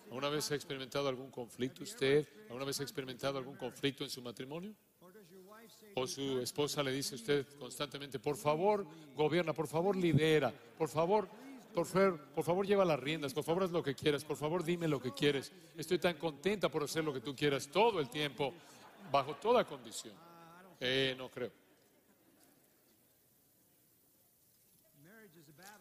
¿Alguna 0.06 0.28
vez 0.28 0.50
ha 0.50 0.56
experimentado 0.56 1.08
algún 1.08 1.30
conflicto 1.30 1.84
usted? 1.84 2.26
¿Alguna 2.48 2.64
vez 2.64 2.80
ha 2.80 2.82
experimentado 2.82 3.38
algún 3.38 3.54
conflicto 3.56 4.02
en 4.02 4.10
su 4.10 4.20
matrimonio? 4.22 4.74
O 5.94 6.08
su 6.08 6.40
esposa 6.40 6.82
le 6.82 6.90
dice 6.90 7.14
a 7.14 7.18
usted 7.18 7.46
constantemente, 7.60 8.18
por 8.18 8.36
favor, 8.36 8.84
gobierna, 9.14 9.52
por 9.52 9.68
favor, 9.68 9.94
lidera, 9.94 10.52
por 10.76 10.88
favor, 10.88 11.28
por 11.72 11.86
favor, 11.86 12.18
por 12.34 12.44
favor, 12.44 12.66
lleva 12.66 12.84
las 12.84 12.98
riendas, 12.98 13.32
por 13.32 13.44
favor, 13.44 13.62
haz 13.62 13.70
lo 13.70 13.84
que 13.84 13.94
quieras, 13.94 14.24
por 14.24 14.36
favor, 14.36 14.64
dime 14.64 14.88
lo 14.88 15.00
que 15.00 15.14
quieres. 15.14 15.52
Estoy 15.76 16.00
tan 16.00 16.16
contenta 16.16 16.68
por 16.68 16.82
hacer 16.82 17.04
lo 17.04 17.12
que 17.12 17.20
tú 17.20 17.36
quieras 17.36 17.68
todo 17.68 18.00
el 18.00 18.10
tiempo, 18.10 18.52
bajo 19.12 19.36
toda 19.36 19.64
condición. 19.64 20.14
Eh, 20.80 21.14
no 21.16 21.30
creo. 21.30 21.59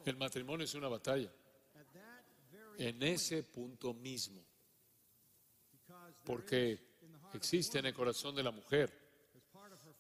El 0.06 0.18
matrimonio 0.18 0.66
es 0.66 0.74
una 0.76 0.88
batalla. 0.88 1.32
En 2.78 3.04
ese 3.04 3.44
punto 3.44 3.94
mismo, 3.94 4.42
porque 6.24 6.80
existe 7.34 7.80
en 7.80 7.88
el 7.88 7.94
corazón 7.94 8.36
de 8.36 8.44
la 8.44 8.52
mujer, 8.52 8.98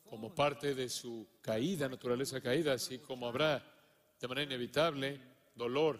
como 0.10 0.34
parte 0.34 0.74
de 0.74 0.90
su 0.90 1.28
caída, 1.42 1.88
naturaleza 1.88 2.42
caída, 2.42 2.74
así 2.74 3.00
como 3.00 3.28
habrá 3.28 3.64
de 4.20 4.28
manera 4.28 4.46
inevitable 4.54 5.20
dolor 5.54 6.00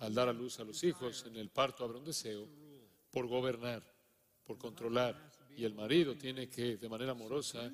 al 0.00 0.14
dar 0.14 0.28
a 0.28 0.32
luz 0.32 0.60
a 0.60 0.64
los 0.64 0.82
hijos, 0.84 1.24
en 1.26 1.36
el 1.36 1.48
parto 1.50 1.84
habrá 1.84 1.98
un 1.98 2.04
deseo 2.04 2.46
por 3.10 3.26
gobernar, 3.26 3.82
por 4.44 4.58
controlar, 4.58 5.30
y 5.56 5.64
el 5.64 5.74
marido 5.74 6.16
tiene 6.16 6.48
que 6.48 6.76
de 6.76 6.88
manera 6.88 7.12
amorosa 7.12 7.72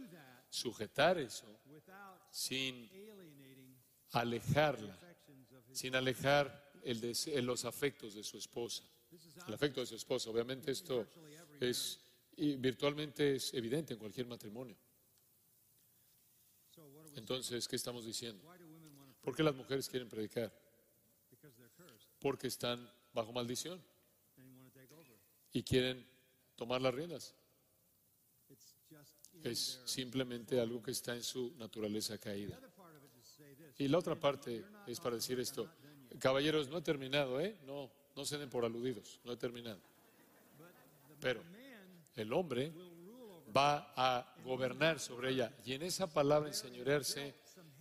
sujetar 0.48 1.18
eso 1.18 1.46
sin 2.30 2.88
alejarla, 4.12 4.98
sin 5.72 5.94
alejar 5.94 6.72
los 7.42 7.64
afectos 7.64 8.14
de 8.14 8.22
su 8.22 8.38
esposa. 8.38 8.84
El 9.46 9.54
afecto 9.54 9.80
de 9.80 9.86
su 9.86 9.96
esposa, 9.96 10.30
obviamente 10.30 10.70
esto 10.70 11.06
es 11.60 12.00
y 12.36 12.56
virtualmente 12.56 13.36
es 13.36 13.52
evidente 13.54 13.92
en 13.92 13.98
cualquier 13.98 14.26
matrimonio. 14.26 14.76
Entonces, 17.14 17.68
¿qué 17.68 17.76
estamos 17.76 18.06
diciendo? 18.06 18.42
¿Por 19.20 19.36
qué 19.36 19.42
las 19.42 19.54
mujeres 19.54 19.88
quieren 19.88 20.08
predicar? 20.08 20.52
Porque 22.18 22.46
están 22.46 22.90
bajo 23.12 23.32
maldición 23.32 23.82
y 25.52 25.62
quieren 25.62 26.06
tomar 26.56 26.80
las 26.80 26.94
riendas. 26.94 27.34
Es 29.44 29.80
simplemente 29.84 30.60
algo 30.60 30.82
que 30.82 30.90
está 30.90 31.14
en 31.14 31.22
su 31.22 31.54
naturaleza 31.56 32.18
caída. 32.18 32.58
Y 33.82 33.88
la 33.88 33.98
otra 33.98 34.14
parte 34.14 34.64
es 34.86 35.00
para 35.00 35.16
decir 35.16 35.40
esto. 35.40 35.68
Caballeros, 36.20 36.68
no 36.68 36.78
he 36.78 36.82
terminado, 36.82 37.40
¿eh? 37.40 37.56
No, 37.66 37.90
no 38.14 38.24
se 38.24 38.38
den 38.38 38.48
por 38.48 38.64
aludidos, 38.64 39.18
no 39.24 39.32
he 39.32 39.36
terminado. 39.36 39.80
Pero 41.20 41.42
el 42.14 42.32
hombre 42.32 42.72
va 43.54 43.92
a 43.96 44.36
gobernar 44.44 45.00
sobre 45.00 45.30
ella. 45.30 45.52
Y 45.64 45.72
en 45.72 45.82
esa 45.82 46.06
palabra 46.06 46.48
enseñorearse 46.48 47.34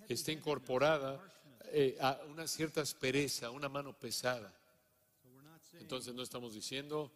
está 0.09 0.31
incorporada 0.31 1.23
eh, 1.65 1.99
una 2.27 2.47
cierta 2.47 2.81
aspereza, 2.81 3.51
una 3.51 3.69
mano 3.69 3.93
pesada. 3.93 4.51
Entonces 5.73 6.15
no 6.15 6.23
estamos 6.23 6.55
diciendo 6.55 7.11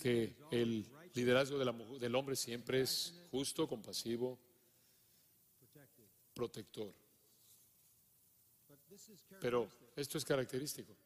que 0.00 0.36
el 0.52 0.86
liderazgo 1.14 1.58
del 1.98 2.14
hombre 2.14 2.36
siempre 2.36 2.82
es 2.82 3.12
justo, 3.32 3.66
compasivo, 3.66 4.38
protector. 6.32 7.01
Pero 9.40 9.68
esto 9.96 10.18
es 10.18 10.24
característico. 10.24 10.96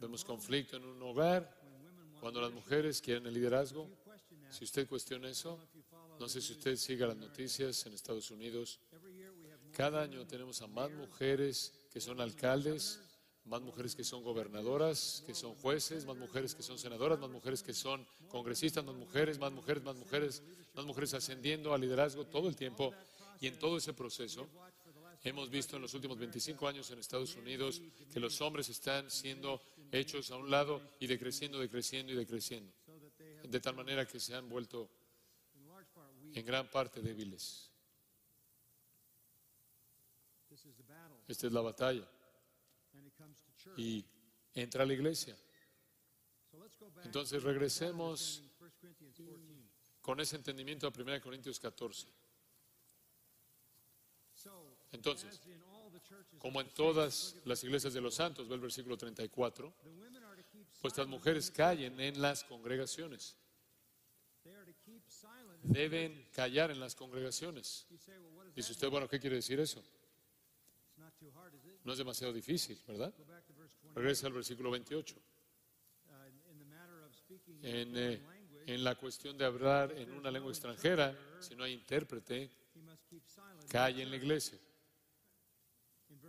Vemos 0.00 0.24
conflicto 0.24 0.76
en 0.76 0.84
un 0.84 1.02
hogar 1.02 1.58
cuando 2.20 2.40
las 2.40 2.52
mujeres 2.52 3.00
quieren 3.00 3.26
el 3.26 3.34
liderazgo. 3.34 3.88
Si 4.50 4.64
usted 4.64 4.88
cuestiona 4.88 5.28
eso, 5.28 5.58
no 6.18 6.28
sé 6.28 6.40
si 6.40 6.52
usted 6.52 6.76
siga 6.76 7.06
las 7.06 7.16
noticias 7.16 7.84
en 7.86 7.94
Estados 7.94 8.30
Unidos. 8.30 8.80
Cada 9.72 10.02
año 10.02 10.26
tenemos 10.26 10.60
a 10.62 10.66
más 10.66 10.90
mujeres 10.90 11.72
que 11.92 12.00
son 12.00 12.20
alcaldes, 12.20 13.00
más 13.44 13.62
mujeres 13.62 13.94
que 13.94 14.04
son 14.04 14.22
gobernadoras, 14.22 15.22
que 15.26 15.34
son 15.34 15.54
jueces, 15.54 16.04
más 16.04 16.16
mujeres 16.16 16.54
que 16.54 16.62
son 16.62 16.78
senadoras, 16.78 17.18
más 17.18 17.30
mujeres 17.30 17.62
que 17.62 17.72
son 17.74 18.06
congresistas, 18.28 18.84
más 18.84 18.94
mujeres, 18.94 19.38
más 19.38 19.52
mujeres, 19.52 19.82
más 19.82 19.96
mujeres, 19.96 20.42
más 20.74 20.84
mujeres 20.84 21.14
ascendiendo 21.14 21.72
al 21.72 21.80
liderazgo 21.80 22.26
todo 22.26 22.48
el 22.48 22.56
tiempo. 22.56 22.92
Y 23.40 23.46
en 23.46 23.58
todo 23.58 23.76
ese 23.76 23.92
proceso 23.92 24.48
hemos 25.22 25.50
visto 25.50 25.76
en 25.76 25.82
los 25.82 25.94
últimos 25.94 26.18
25 26.18 26.68
años 26.68 26.90
en 26.90 26.98
Estados 26.98 27.34
Unidos 27.36 27.82
que 28.12 28.20
los 28.20 28.40
hombres 28.40 28.68
están 28.68 29.10
siendo 29.10 29.60
hechos 29.90 30.30
a 30.30 30.36
un 30.36 30.50
lado 30.50 30.80
y 31.00 31.06
decreciendo, 31.06 31.58
decreciendo 31.58 32.12
y 32.12 32.16
decreciendo. 32.16 32.72
De 33.44 33.60
tal 33.60 33.74
manera 33.74 34.06
que 34.06 34.20
se 34.20 34.34
han 34.34 34.48
vuelto 34.48 34.90
en 36.34 36.44
gran 36.44 36.70
parte 36.70 37.00
débiles. 37.00 37.70
Esta 41.26 41.46
es 41.46 41.52
la 41.52 41.60
batalla. 41.60 42.08
Y 43.76 44.04
entra 44.54 44.82
a 44.82 44.86
la 44.86 44.94
iglesia. 44.94 45.36
Entonces 47.04 47.42
to 47.42 47.48
regresemos 47.48 48.42
1 48.60 48.72
Corinthians 48.80 49.14
14. 49.14 49.68
con 50.00 50.20
ese 50.20 50.36
entendimiento 50.36 50.86
a 50.86 50.90
1 50.90 51.20
Corintios 51.20 51.60
14. 51.60 52.08
Entonces, 54.92 55.40
Como 56.38 56.60
en 56.60 56.68
todas 56.70 57.34
las 57.44 57.62
iglesias 57.64 57.92
de 57.92 58.00
los 58.00 58.14
santos, 58.14 58.48
ve 58.48 58.54
el 58.54 58.60
versículo 58.60 58.96
34, 58.96 59.74
the 59.82 59.90
women 59.90 60.24
are 60.24 60.36
to 60.42 60.48
keep 60.50 60.66
pues 60.80 60.96
las 60.96 61.06
silent. 61.06 61.10
mujeres 61.10 61.50
callen 61.50 62.00
en 62.00 62.22
las 62.22 62.44
congregaciones. 62.44 63.36
Deben 65.62 66.28
callar 66.32 66.70
en 66.70 66.80
las 66.80 66.94
congregaciones. 66.94 67.86
Dice 68.54 68.72
usted, 68.72 68.88
bueno, 68.88 69.08
¿qué 69.08 69.18
quiere 69.20 69.36
decir 69.36 69.58
eso? 69.60 69.82
No 71.84 71.92
es 71.92 71.98
demasiado 71.98 72.32
difícil, 72.32 72.80
¿verdad? 72.86 73.12
Go 73.18 73.24
back 73.26 73.44
to 73.46 73.54
verse 73.54 73.76
20. 73.82 74.00
Regresa 74.00 74.26
al 74.28 74.32
versículo 74.32 74.70
28. 74.70 75.16
Uh, 75.16 76.50
in 76.50 76.58
the 76.58 76.64
matter 76.64 77.04
of 77.04 77.14
speaking 77.14 77.64
En, 77.64 77.88
in 77.88 77.96
eh, 77.96 78.22
en 78.66 78.84
la 78.84 78.94
cuestión 78.94 79.36
de 79.36 79.44
hablar 79.44 79.92
en 79.92 80.12
una 80.12 80.30
lengua 80.30 80.50
extranjera, 80.50 81.16
si 81.40 81.54
no 81.54 81.64
hay 81.64 81.72
intérprete, 81.72 82.50
calle 83.68 84.02
en 84.02 84.10
la 84.10 84.16
iglesia. 84.16 84.58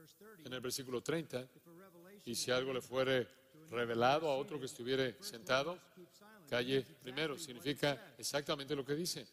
In 0.10 0.26
verse 0.26 0.44
30, 0.44 0.48
En 0.48 0.54
el 0.54 0.62
versículo 0.62 1.02
30, 1.02 1.42
if 1.56 1.68
a 1.68 1.72
revelation 1.72 2.22
y 2.26 2.36
si 2.36 2.52
algo 2.52 2.74
le 2.74 2.82
fuere 2.82 3.28
revelado 3.70 4.30
a 4.30 4.38
otro 4.38 4.60
que 4.60 4.66
estuviere 4.66 5.18
sentado, 5.22 5.80
calle 6.50 6.82
primero. 7.02 7.38
Significa 7.38 8.14
exactamente 8.18 8.76
lo 8.76 8.86
que 8.86 8.96
dice. 8.96 9.28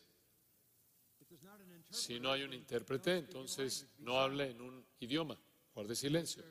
Si 1.91 2.21
no 2.21 2.33
hay 2.33 2.43
un 2.43 2.53
intérprete, 2.53 3.19
entonces 3.19 3.87
no 3.99 4.21
hable 4.21 4.51
en 4.51 4.61
un 4.61 4.85
idioma, 5.01 5.39
guarde 5.75 5.95
silencio. 5.95 6.45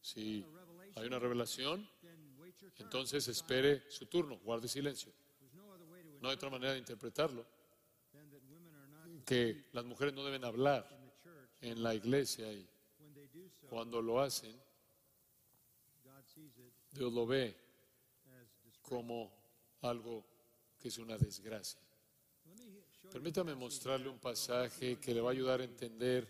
Si 0.00 0.44
hay 0.94 1.06
una 1.06 1.18
revelación, 1.18 1.88
entonces 2.78 3.26
espere 3.28 3.90
su 3.90 4.06
turno, 4.06 4.38
guarde 4.38 4.68
silencio. 4.68 5.12
No 6.20 6.28
hay 6.28 6.34
otra 6.34 6.50
manera 6.50 6.72
de 6.72 6.78
interpretarlo 6.78 7.46
que 9.24 9.68
las 9.72 9.84
mujeres 9.84 10.14
no 10.14 10.24
deben 10.24 10.44
hablar 10.44 10.86
en 11.60 11.82
la 11.82 11.94
iglesia 11.94 12.52
y 12.52 12.68
cuando 13.68 14.00
lo 14.02 14.20
hacen, 14.20 14.54
Dios 16.92 17.12
lo 17.12 17.26
ve 17.26 17.54
como 18.82 19.30
algo 19.82 20.24
que 20.78 20.88
es 20.88 20.98
una 20.98 21.16
desgracia. 21.18 21.80
Permítame 23.12 23.54
mostrarle 23.54 24.08
un 24.08 24.18
pasaje 24.18 24.98
que 24.98 25.14
le 25.14 25.20
va 25.20 25.30
a 25.30 25.32
ayudar 25.32 25.60
a 25.60 25.64
entender 25.64 26.26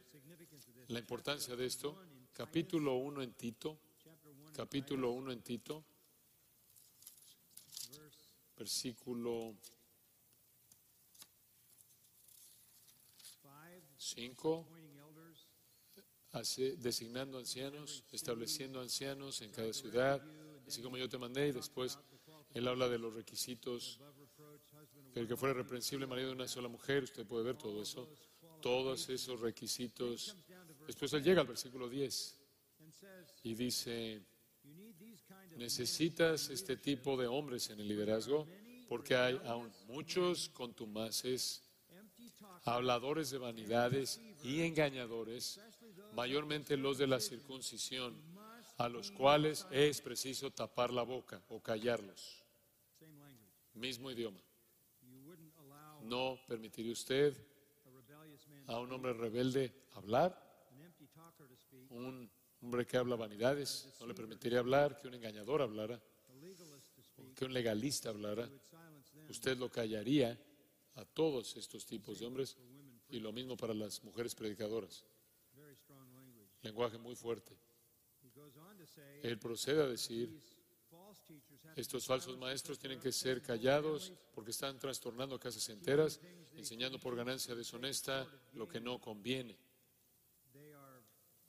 la 0.88 0.98
importancia 0.98 1.56
de 1.56 1.66
esto. 1.66 1.96
Capítulo 2.32 2.94
1 2.96 3.22
en 3.22 3.32
Tito, 3.34 3.78
Chapter 4.02 4.32
1, 4.32 4.52
capítulo 4.52 5.10
1 5.12 5.32
en 5.32 5.42
Tito, 5.42 5.84
versículo 8.56 9.54
5, 13.18 13.86
5, 13.98 14.60
appointing 14.66 14.96
elders 14.98 15.46
hace- 15.92 16.04
designando 16.78 17.38
ancianos, 17.38 18.04
estableciendo 18.12 18.80
ancianos 18.80 19.40
en 19.42 19.50
cada 19.50 19.72
ciudad, 19.72 20.22
así 20.66 20.82
como 20.82 20.96
yo 20.96 21.08
te 21.08 21.18
mandé, 21.18 21.48
y 21.48 21.52
después 21.52 21.98
Él 22.54 22.66
habla 22.68 22.88
de 22.88 22.98
los 22.98 23.14
requisitos, 23.14 24.00
el 25.14 25.28
que 25.28 25.36
fuera 25.36 25.54
reprensible 25.54 26.06
marido 26.06 26.28
de 26.28 26.34
una 26.34 26.48
sola 26.48 26.68
mujer, 26.68 27.04
usted 27.04 27.24
puede 27.26 27.44
ver 27.44 27.56
todo 27.56 27.82
eso, 27.82 28.08
todos 28.60 29.08
esos 29.08 29.40
requisitos. 29.40 30.36
Después 30.86 31.12
él 31.12 31.22
llega 31.22 31.40
al 31.40 31.46
versículo 31.46 31.88
10 31.88 32.40
y 33.44 33.54
dice, 33.54 34.22
necesitas 35.56 36.48
este 36.50 36.76
tipo 36.76 37.16
de 37.16 37.26
hombres 37.26 37.70
en 37.70 37.80
el 37.80 37.88
liderazgo 37.88 38.46
porque 38.88 39.14
hay 39.14 39.40
aún 39.46 39.72
muchos 39.86 40.48
contumaces, 40.48 41.62
habladores 42.64 43.30
de 43.30 43.38
vanidades 43.38 44.20
y 44.42 44.62
engañadores, 44.62 45.60
mayormente 46.14 46.76
los 46.76 46.98
de 46.98 47.06
la 47.06 47.20
circuncisión, 47.20 48.14
a 48.78 48.88
los 48.88 49.10
cuales 49.10 49.66
es 49.70 50.00
preciso 50.00 50.50
tapar 50.50 50.92
la 50.92 51.02
boca 51.02 51.42
o 51.48 51.60
callarlos. 51.60 52.42
Mismo 53.74 54.10
idioma. 54.10 54.40
No 56.02 56.38
permitiría 56.46 56.92
usted 56.92 57.36
a 58.66 58.78
un 58.78 58.92
hombre 58.92 59.12
rebelde 59.12 59.72
hablar, 59.92 60.40
un 61.90 62.30
hombre 62.60 62.86
que 62.86 62.96
habla 62.96 63.16
vanidades, 63.16 63.94
no 64.00 64.06
le 64.06 64.14
permitiría 64.14 64.60
hablar, 64.60 64.96
que 64.98 65.08
un 65.08 65.14
engañador 65.14 65.62
hablara, 65.62 66.00
que 67.34 67.44
un 67.44 67.52
legalista 67.52 68.10
hablara. 68.10 68.48
Usted 69.28 69.56
lo 69.58 69.70
callaría 69.70 70.38
a 70.94 71.04
todos 71.04 71.56
estos 71.56 71.84
tipos 71.86 72.20
de 72.20 72.26
hombres 72.26 72.56
y 73.08 73.18
lo 73.20 73.32
mismo 73.32 73.56
para 73.56 73.74
las 73.74 74.02
mujeres 74.04 74.34
predicadoras. 74.34 75.04
Lenguaje 76.64 76.96
muy 76.96 77.14
fuerte. 77.14 77.56
Él 79.22 79.38
procede 79.38 79.82
a 79.82 79.86
decir, 79.86 80.40
estos 81.76 82.06
falsos 82.06 82.38
maestros 82.38 82.78
tienen 82.78 82.98
que 82.98 83.12
ser 83.12 83.42
callados 83.42 84.14
porque 84.34 84.50
están 84.50 84.78
trastornando 84.78 85.38
casas 85.38 85.68
enteras, 85.68 86.20
enseñando 86.54 86.98
por 86.98 87.14
ganancia 87.14 87.54
deshonesta 87.54 88.26
lo 88.54 88.66
que 88.66 88.80
no 88.80 88.98
conviene. 88.98 89.58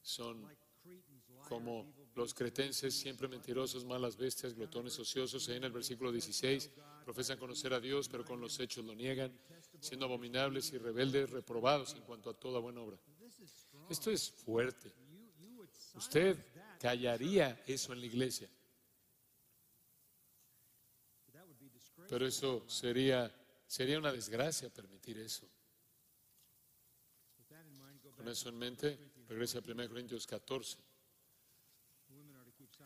Son 0.01 0.45
como 1.47 1.93
los 2.15 2.33
cretenses, 2.33 2.93
siempre 2.93 3.29
mentirosos, 3.29 3.85
malas 3.85 4.17
bestias, 4.17 4.53
glotones 4.53 4.99
ociosos. 4.99 5.47
En 5.47 5.63
el 5.63 5.71
versículo 5.71 6.11
16 6.11 6.71
profesan 7.05 7.37
conocer 7.37 7.73
a 7.73 7.79
Dios, 7.79 8.09
pero 8.09 8.25
con 8.25 8.41
los 8.41 8.59
hechos 8.59 8.83
lo 8.83 8.93
niegan, 8.93 9.31
siendo 9.79 10.05
abominables 10.07 10.73
y 10.73 10.77
rebeldes, 10.77 11.29
reprobados 11.29 11.93
en 11.95 12.01
cuanto 12.01 12.29
a 12.29 12.33
toda 12.33 12.59
buena 12.59 12.81
obra. 12.81 12.99
Esto 13.89 14.11
es 14.11 14.29
fuerte. 14.29 14.93
Usted 15.95 16.37
callaría 16.79 17.63
eso 17.65 17.93
en 17.93 18.01
la 18.01 18.05
iglesia. 18.05 18.49
Pero 22.07 22.27
eso 22.27 22.69
sería, 22.69 23.33
sería 23.65 23.97
una 23.97 24.11
desgracia 24.11 24.69
permitir 24.69 25.17
eso. 25.19 25.47
Con 28.15 28.27
eso 28.27 28.49
en 28.49 28.57
mente, 28.57 28.99
regresa 29.27 29.59
a 29.59 29.61
1 29.61 29.89
Corintios 29.89 30.27
14. 30.27 30.77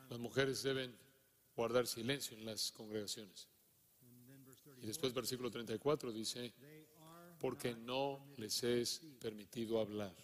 Las 0.10 0.20
mujeres 0.20 0.64
deben 0.64 0.98
guardar 1.56 1.86
silencio 1.88 2.38
en 2.38 2.46
las 2.46 2.72
congregaciones. 2.72 3.48
Y 4.82 4.86
después 4.88 5.14
versículo 5.14 5.52
34 5.52 6.12
dice, 6.12 6.54
porque 7.40 7.76
no 7.76 8.34
les 8.38 8.64
es 8.64 9.02
permitido 9.20 9.80
hablar. 9.80 10.16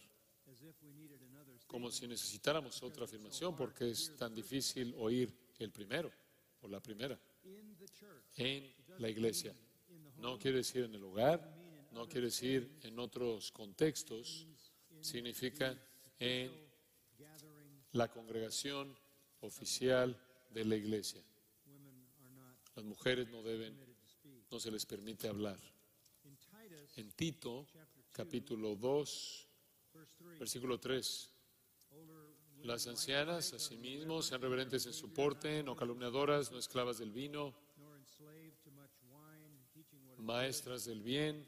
Como 1.76 1.92
si 1.92 2.08
necesitáramos 2.08 2.82
otra 2.84 3.04
afirmación, 3.04 3.54
porque 3.54 3.90
es 3.90 4.16
tan 4.16 4.34
difícil 4.34 4.96
oír 4.98 5.30
el 5.60 5.72
primero 5.72 6.10
o 6.62 6.70
la 6.70 6.80
primera 6.80 7.20
en 8.38 8.74
la 8.98 9.10
iglesia. 9.10 9.54
No 10.16 10.40
quiere 10.40 10.60
decir 10.60 10.86
en 10.86 10.96
el 10.96 11.04
hogar, 11.04 11.54
no 11.92 12.08
quiere 12.08 12.28
decir 12.28 12.80
en 12.84 12.98
otros 12.98 13.52
contextos, 13.52 14.48
significa 15.02 15.78
en 16.18 16.50
la 17.92 18.10
congregación 18.10 18.98
oficial 19.42 20.18
de 20.52 20.64
la 20.64 20.78
iglesia. 20.78 21.22
Las 22.74 22.86
mujeres 22.86 23.28
no 23.28 23.44
deben, 23.44 23.78
no 24.50 24.62
se 24.62 24.72
les 24.72 24.86
permite 24.86 25.28
hablar. 25.28 25.60
En 26.96 27.12
Tito, 27.12 27.68
capítulo 28.14 28.78
2, 28.78 29.48
versículo 30.40 30.80
3. 30.80 31.32
Las 32.66 32.88
ancianas, 32.88 33.54
asimismo, 33.54 34.24
sean 34.24 34.42
reverentes 34.42 34.88
en 34.88 34.94
su 34.94 35.14
porte, 35.14 35.62
no 35.62 35.76
calumniadoras, 35.76 36.52
no 36.52 36.58
esclavas 36.58 36.98
del 36.98 37.12
vino, 37.12 37.54
maestras 40.18 40.86
del 40.86 41.04
bien, 41.04 41.48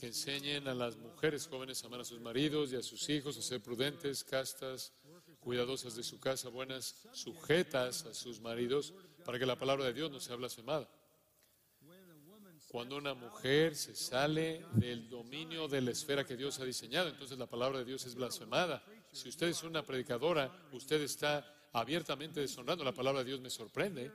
que 0.00 0.06
enseñen 0.06 0.66
a 0.66 0.74
las 0.74 0.96
mujeres 0.96 1.46
jóvenes 1.46 1.84
a 1.84 1.88
amar 1.88 2.00
a 2.00 2.04
sus 2.06 2.20
maridos 2.20 2.72
y 2.72 2.76
a 2.76 2.82
sus 2.82 3.06
hijos, 3.10 3.36
a 3.36 3.42
ser 3.42 3.60
prudentes, 3.60 4.24
castas, 4.24 4.94
cuidadosas 5.40 5.94
de 5.94 6.02
su 6.02 6.18
casa, 6.18 6.48
buenas, 6.48 7.06
sujetas 7.12 8.06
a 8.06 8.14
sus 8.14 8.40
maridos, 8.40 8.94
para 9.26 9.38
que 9.38 9.44
la 9.44 9.58
palabra 9.58 9.84
de 9.84 9.92
Dios 9.92 10.10
no 10.10 10.20
sea 10.20 10.36
blasfemada. 10.36 10.88
Cuando 12.68 12.96
una 12.96 13.12
mujer 13.12 13.76
se 13.76 13.94
sale 13.94 14.64
del 14.72 15.10
dominio 15.10 15.68
de 15.68 15.82
la 15.82 15.90
esfera 15.90 16.24
que 16.24 16.36
Dios 16.36 16.60
ha 16.60 16.64
diseñado, 16.64 17.10
entonces 17.10 17.36
la 17.38 17.46
palabra 17.46 17.80
de 17.80 17.84
Dios 17.84 18.06
es 18.06 18.14
blasfemada. 18.14 18.82
Si 19.12 19.28
usted 19.28 19.48
es 19.48 19.62
una 19.62 19.84
predicadora, 19.84 20.68
usted 20.72 21.00
está 21.02 21.70
abiertamente 21.72 22.40
deshonrando 22.40 22.84
la 22.84 22.92
palabra 22.92 23.20
de 23.20 23.26
Dios. 23.26 23.40
Me 23.40 23.50
sorprende 23.50 24.12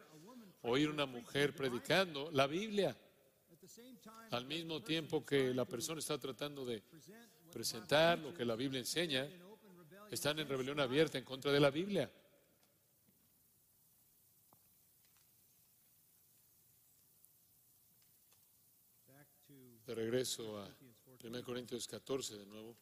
oír 0.61 0.89
una 0.89 1.05
mujer 1.05 1.55
predicando 1.55 2.31
la 2.31 2.47
Biblia 2.47 2.95
al 4.31 4.45
mismo 4.45 4.81
tiempo 4.81 5.25
que 5.25 5.53
la 5.53 5.65
persona 5.65 5.99
está 5.99 6.17
tratando 6.17 6.65
de 6.65 6.83
presentar 7.51 8.19
lo 8.19 8.33
que 8.33 8.45
la 8.45 8.55
Biblia 8.55 8.79
enseña, 8.79 9.29
están 10.09 10.39
en 10.39 10.47
rebelión 10.47 10.79
abierta 10.79 11.17
en 11.17 11.23
contra 11.23 11.51
de 11.51 11.59
la 11.59 11.69
Biblia. 11.69 12.11
De 19.85 19.95
regreso 19.95 20.59
a 20.59 20.69
1 21.23 21.43
Corintios 21.43 21.87
14 21.87 22.37
de 22.37 22.45
nuevo. 22.45 22.75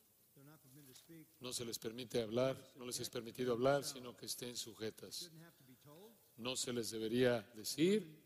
No 1.39 1.52
se 1.54 1.65
les 1.65 1.80
permite 1.80 2.21
hablar, 2.21 2.56
no 2.76 2.86
les 2.86 3.00
es 3.00 3.10
permitido 3.10 3.54
hablar, 3.54 3.84
sino 3.84 4.15
que 4.15 4.28
estén 4.28 4.56
sujetas. 4.56 5.32
No 6.38 6.56
se 6.56 6.71
les 6.71 6.91
debería 6.91 7.41
decir, 7.56 8.21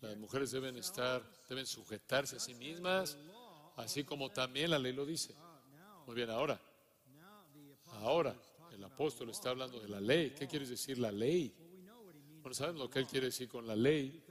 las 0.00 0.16
mujeres 0.16 0.50
deben 0.50 0.76
estar, 0.76 1.22
deben 1.48 1.66
sujetarse 1.66 2.36
a 2.36 2.40
sí 2.40 2.54
mismas, 2.54 3.16
así 3.76 4.04
como 4.04 4.30
también 4.30 4.70
la 4.70 4.78
ley 4.78 4.92
lo 4.92 5.06
dice. 5.06 5.34
Muy 6.06 6.16
bien, 6.16 6.30
ahora, 6.30 6.60
ahora 7.86 8.36
el 8.72 8.82
apóstol 8.82 9.30
está 9.30 9.50
hablando 9.50 9.78
de 9.78 9.88
la 9.88 10.00
ley. 10.00 10.30
¿Qué 10.30 10.48
quiere 10.48 10.66
decir 10.66 10.98
la 10.98 11.12
ley? 11.12 11.54
Bueno, 12.40 12.54
sabemos 12.54 12.82
lo 12.82 12.90
que 12.90 12.98
él 12.98 13.06
quiere 13.06 13.26
decir 13.26 13.48
con 13.48 13.66
la 13.66 13.76
ley, 13.76 14.24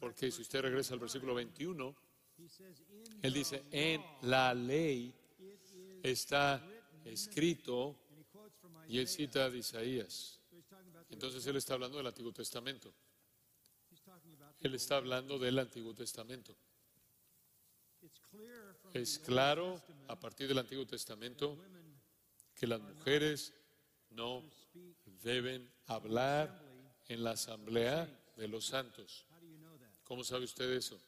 porque 0.00 0.32
si 0.32 0.42
usted 0.42 0.62
regresa 0.62 0.94
al 0.94 1.00
versículo 1.00 1.34
21, 1.34 1.94
él 3.22 3.32
dice, 3.32 3.62
en 3.70 4.02
la 4.22 4.52
ley 4.52 5.14
está 6.02 6.66
escrito, 7.04 7.98
y 8.88 8.98
él 8.98 9.08
cita 9.08 9.50
de 9.50 9.58
Isaías. 9.58 10.40
Entonces 11.10 11.46
él 11.46 11.56
está 11.56 11.74
hablando 11.74 11.98
del 11.98 12.06
Antiguo 12.06 12.32
Testamento. 12.32 12.92
Él 14.60 14.74
está 14.74 14.96
hablando 14.96 15.38
del 15.38 15.58
Antiguo 15.58 15.94
Testamento. 15.94 16.56
Es 18.92 19.18
claro 19.18 19.80
a 20.08 20.18
partir 20.18 20.48
del 20.48 20.58
Antiguo 20.58 20.86
Testamento 20.86 21.58
que 22.54 22.66
las 22.66 22.80
mujeres 22.80 23.52
no 24.10 24.42
deben 25.22 25.70
hablar 25.86 26.62
en 27.08 27.22
la 27.24 27.32
asamblea 27.32 28.06
de 28.36 28.48
los 28.48 28.66
santos. 28.66 29.26
¿Cómo 30.04 30.24
sabe 30.24 30.44
usted 30.44 30.70
eso? 30.72 31.00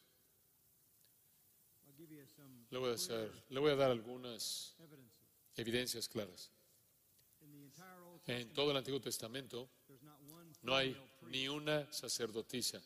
Le 2.71 2.79
voy 2.79 2.91
a, 2.91 3.53
le 3.53 3.61
voy 3.61 3.71
a 3.71 3.77
dar 3.77 3.91
algunas 3.91 4.75
evidencias 5.57 6.09
claras. 6.09 6.51
En 8.27 8.53
todo 8.53 8.71
el 8.71 8.77
Antiguo 8.77 9.01
Testamento 9.01 9.69
no 10.63 10.75
hay 10.75 10.97
ni 11.23 11.49
una 11.49 11.91
sacerdotisa, 11.93 12.83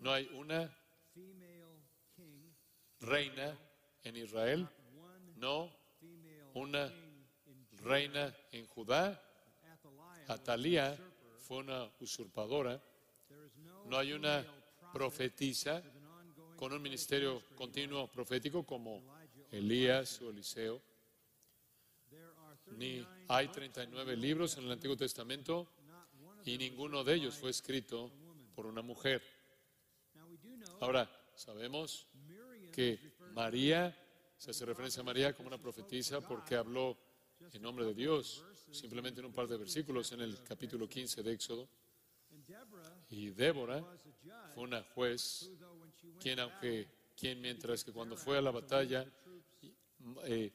no 0.00 0.12
hay 0.12 0.26
una 0.34 0.76
reina 3.00 3.56
en 4.02 4.16
Israel, 4.16 4.68
no 5.36 5.70
una 6.54 6.92
reina 7.82 8.34
en 8.52 8.66
Judá. 8.66 9.20
Atalía 10.28 10.96
fue 11.38 11.58
una 11.58 11.90
usurpadora. 12.00 12.82
No 13.86 13.98
hay 13.98 14.12
una 14.12 14.44
profetisa 14.92 15.82
con 16.56 16.72
un 16.72 16.80
ministerio 16.80 17.42
continuo 17.54 18.10
profético 18.10 18.64
como 18.64 19.02
Elías 19.58 20.20
o 20.22 20.30
Eliseo. 20.30 20.82
Ni 22.76 23.06
hay 23.28 23.48
39 23.48 24.16
libros 24.16 24.56
en 24.56 24.64
el 24.64 24.72
Antiguo 24.72 24.96
Testamento 24.96 25.68
y 26.44 26.58
ninguno 26.58 27.04
de 27.04 27.14
ellos 27.14 27.36
fue 27.36 27.50
escrito 27.50 28.10
por 28.54 28.66
una 28.66 28.82
mujer. 28.82 29.22
Ahora, 30.80 31.10
sabemos 31.34 32.06
que 32.72 33.16
María, 33.32 33.96
se 34.36 34.50
hace 34.50 34.66
referencia 34.66 35.00
a 35.00 35.04
María 35.04 35.34
como 35.34 35.48
una 35.48 35.58
profetisa 35.58 36.20
porque 36.20 36.56
habló 36.56 36.98
en 37.52 37.62
nombre 37.62 37.84
de 37.84 37.94
Dios, 37.94 38.44
simplemente 38.70 39.20
en 39.20 39.26
un 39.26 39.32
par 39.32 39.46
de 39.46 39.56
versículos 39.56 40.10
en 40.12 40.20
el 40.20 40.42
capítulo 40.42 40.88
15 40.88 41.22
de 41.22 41.32
Éxodo. 41.32 41.68
Y 43.10 43.30
Débora 43.30 43.84
fue 44.54 44.64
una 44.64 44.82
juez 44.82 45.50
quien, 46.20 46.40
aunque, 46.40 46.88
quien 47.16 47.40
mientras 47.40 47.84
que 47.84 47.92
cuando 47.92 48.16
fue 48.16 48.38
a 48.38 48.42
la 48.42 48.50
batalla, 48.50 49.06
eh, 50.24 50.52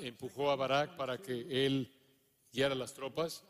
empujó 0.00 0.50
a 0.50 0.56
Barak 0.56 0.96
para 0.96 1.18
que 1.18 1.66
él 1.66 1.90
guiara 2.52 2.74
las 2.74 2.94
tropas, 2.94 3.44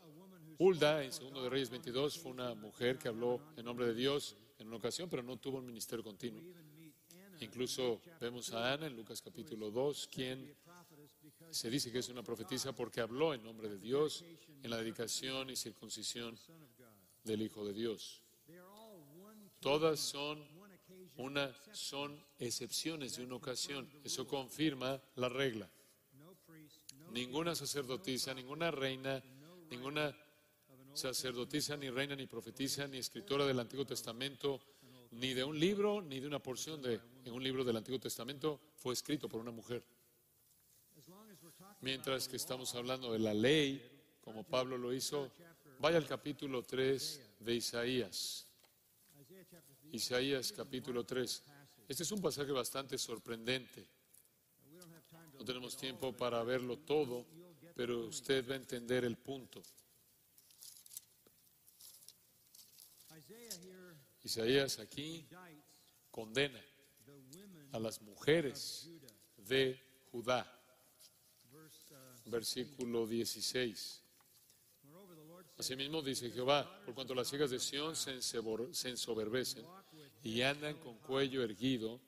Hulda, 0.59 1.03
en 1.03 1.11
Segundo 1.11 1.43
de 1.43 1.49
Reyes 1.49 1.69
22, 1.69 2.17
fue 2.17 2.31
una 2.31 2.55
mujer 2.55 2.97
que 2.97 3.07
habló 3.07 3.39
en 3.55 3.65
nombre 3.65 3.85
de 3.85 3.93
Dios 3.93 4.35
en 4.57 4.67
una 4.67 4.77
ocasión, 4.77 5.07
pero 5.09 5.21
no 5.21 5.37
tuvo 5.37 5.59
un 5.59 5.67
ministerio 5.67 6.03
continuo. 6.03 6.41
Incluso 7.39 8.01
vemos 8.19 8.51
a 8.53 8.73
Ana 8.73 8.87
en 8.87 8.95
Lucas 8.95 9.21
capítulo 9.21 9.69
2, 9.69 10.09
quien 10.11 10.55
se 11.51 11.69
dice 11.69 11.91
que 11.91 11.99
es 11.99 12.09
una 12.09 12.23
profetisa 12.23 12.73
porque 12.73 13.01
habló 13.01 13.33
en 13.33 13.43
nombre 13.43 13.69
de 13.69 13.77
Dios 13.77 14.25
en 14.63 14.69
la 14.69 14.77
dedicación 14.77 15.51
y 15.51 15.55
circuncisión 15.55 16.35
del 17.23 17.43
Hijo 17.43 17.63
de 17.63 17.73
Dios. 17.73 18.23
Todas 19.59 19.99
son 19.99 20.43
una 21.17 21.53
son 21.71 22.23
excepciones 22.39 23.17
de 23.17 23.23
una 23.23 23.35
ocasión. 23.35 23.89
Eso 24.03 24.27
confirma 24.27 25.01
la 25.15 25.29
regla. 25.29 25.69
Ninguna 27.11 27.55
sacerdotisa, 27.55 28.33
ninguna 28.33 28.71
reina, 28.71 29.23
ninguna 29.69 30.15
sacerdotisa, 30.93 31.77
ni 31.77 31.89
reina, 31.89 32.15
ni 32.15 32.27
profetisa, 32.27 32.87
ni 32.87 32.97
escritora 32.97 33.45
del 33.45 33.59
Antiguo 33.59 33.85
Testamento, 33.85 34.59
ni 35.11 35.33
de 35.33 35.43
un 35.43 35.59
libro, 35.59 36.01
ni 36.01 36.19
de 36.19 36.27
una 36.27 36.39
porción 36.39 36.81
de 36.81 36.99
en 37.27 37.33
un 37.33 37.43
libro 37.43 37.63
del 37.63 37.75
Antiguo 37.75 37.99
Testamento 37.99 38.61
fue 38.75 38.93
escrito 38.93 39.27
por 39.27 39.41
una 39.41 39.51
mujer. 39.51 39.83
Mientras 41.81 42.27
que 42.27 42.37
estamos 42.37 42.73
hablando 42.73 43.11
de 43.11 43.19
la 43.19 43.33
ley, 43.33 44.17
como 44.21 44.43
Pablo 44.43 44.77
lo 44.77 44.93
hizo, 44.93 45.29
vaya 45.79 45.97
al 45.97 46.07
capítulo 46.07 46.63
3 46.63 47.21
de 47.39 47.55
Isaías. 47.55 48.46
Isaiah 49.91 50.41
chapter 50.41 50.43
3 50.43 50.47
Isaías 50.47 50.51
capítulo 50.51 51.05
3. 51.05 51.43
Este 51.87 52.03
es 52.03 52.11
un 52.11 52.21
pasaje 52.21 52.51
bastante 52.51 52.97
sorprendente. 52.97 53.87
No 55.37 55.45
tenemos 55.45 55.77
tiempo 55.77 56.15
para 56.15 56.43
verlo 56.43 56.79
todo, 56.79 57.25
pero 57.75 58.07
usted 58.07 58.47
va 58.49 58.53
a 58.53 58.57
entender 58.57 59.05
el 59.05 59.17
punto. 59.17 59.61
Isaías 64.23 64.79
aquí 64.79 65.27
condena 66.11 66.61
a 67.71 67.79
las 67.79 68.01
mujeres 68.01 68.89
de 69.37 69.79
Judá. 70.11 70.53
Versículo 72.25 73.07
16. 73.07 74.06
Asimismo 75.57 76.03
dice 76.03 76.29
Jehová, 76.29 76.81
por 76.85 76.93
cuanto 76.93 77.15
las 77.15 77.33
hijas 77.33 77.49
de 77.49 77.59
Sión 77.59 77.95
se 77.95 78.11
ensoberbecen 78.13 79.65
y 80.21 80.41
andan 80.43 80.75
con 80.77 80.97
cuello 80.99 81.43
erguido 81.43 81.99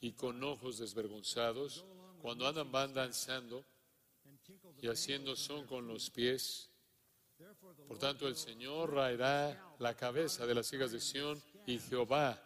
y 0.00 0.12
con 0.12 0.42
ojos 0.42 0.78
desvergonzados, 0.78 1.84
cuando 2.20 2.46
andan 2.46 2.72
van 2.72 2.92
danzando 2.92 3.64
y 4.80 4.88
haciendo 4.88 5.36
son 5.36 5.66
con 5.66 5.86
los 5.86 6.10
pies, 6.10 6.70
Por 7.86 7.98
tanto, 7.98 8.26
el 8.26 8.34
Señor 8.34 8.92
raerá 8.92 9.76
la 9.78 9.94
cabeza 9.94 10.44
de 10.44 10.56
las 10.56 10.72
hijas 10.72 10.90
de 10.90 11.00
Sión 11.00 11.40
y 11.66 11.78
Jehová 11.78 12.42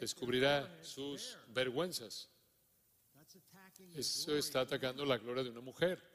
descubrirá 0.00 0.82
sus 0.82 1.36
vergüenzas. 1.48 2.30
Eso 3.94 4.34
está 4.34 4.60
atacando 4.60 5.04
la 5.04 5.18
gloria 5.18 5.44
de 5.44 5.50
una 5.50 5.60
mujer. 5.60 6.09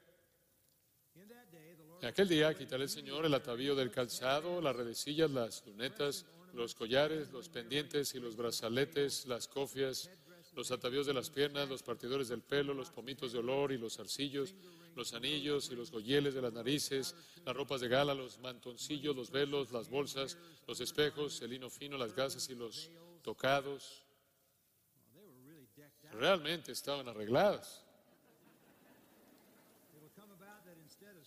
En 2.05 2.09
aquel 2.09 2.27
día 2.27 2.53
quitará 2.53 2.83
el 2.83 2.89
Señor 2.89 3.25
el 3.25 3.33
atavío 3.33 3.73
del 3.73 3.89
calzado, 3.89 4.61
las 4.61 4.75
redecillas, 4.75 5.31
las 5.31 5.65
lunetas, 5.65 6.27
los 6.53 6.75
collares, 6.75 7.31
los 7.31 7.49
pendientes 7.49 8.13
y 8.13 8.19
los 8.19 8.35
brazaletes, 8.35 9.25
las 9.25 9.47
cofias, 9.47 10.11
los 10.53 10.69
atavíos 10.69 11.07
de 11.07 11.15
las 11.15 11.31
piernas, 11.31 11.67
los 11.67 11.81
partidores 11.81 12.27
del 12.27 12.43
pelo, 12.43 12.75
los 12.75 12.91
pomitos 12.91 13.33
de 13.33 13.39
olor 13.39 13.71
y 13.71 13.79
los 13.79 13.99
arcillos, 13.99 14.53
los 14.95 15.15
anillos 15.15 15.71
y 15.71 15.75
los 15.75 15.89
goyeles 15.89 16.35
de 16.35 16.43
las 16.43 16.53
narices, 16.53 17.15
las 17.43 17.55
ropas 17.55 17.81
de 17.81 17.87
gala, 17.87 18.13
los 18.13 18.37
mantoncillos, 18.37 19.15
los 19.15 19.31
velos, 19.31 19.71
las 19.71 19.89
bolsas, 19.89 20.37
los 20.67 20.79
espejos, 20.81 21.41
el 21.41 21.49
lino 21.49 21.71
fino, 21.71 21.97
las 21.97 22.13
gasas 22.13 22.47
y 22.49 22.53
los 22.53 22.91
tocados. 23.23 24.05
Realmente 26.11 26.71
estaban 26.71 27.07
arregladas. 27.07 27.84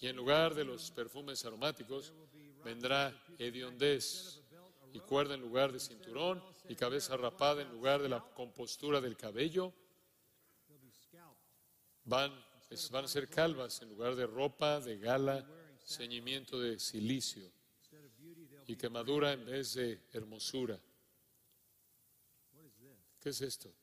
Y 0.00 0.06
en 0.06 0.16
lugar 0.16 0.54
de 0.54 0.64
los 0.64 0.90
perfumes 0.90 1.44
aromáticos, 1.44 2.12
vendrá 2.64 3.14
hediondez 3.38 4.40
y 4.92 5.00
cuerda 5.00 5.34
en 5.34 5.40
lugar 5.40 5.72
de 5.72 5.80
cinturón 5.80 6.42
y 6.68 6.74
cabeza 6.74 7.16
rapada 7.16 7.62
en 7.62 7.70
lugar 7.70 8.00
de 8.00 8.08
la 8.08 8.20
compostura 8.20 9.00
del 9.00 9.16
cabello. 9.16 9.72
Van, 12.04 12.32
van 12.90 13.04
a 13.04 13.08
ser 13.08 13.28
calvas 13.28 13.82
en 13.82 13.88
lugar 13.88 14.14
de 14.14 14.26
ropa 14.26 14.80
de 14.80 14.98
gala, 14.98 15.46
ceñimiento 15.84 16.60
de 16.60 16.78
silicio 16.78 17.50
y 18.66 18.76
quemadura 18.76 19.32
en 19.32 19.44
vez 19.44 19.74
de 19.74 20.02
hermosura. 20.12 20.78
¿Qué 23.18 23.30
es 23.30 23.40
esto? 23.40 23.74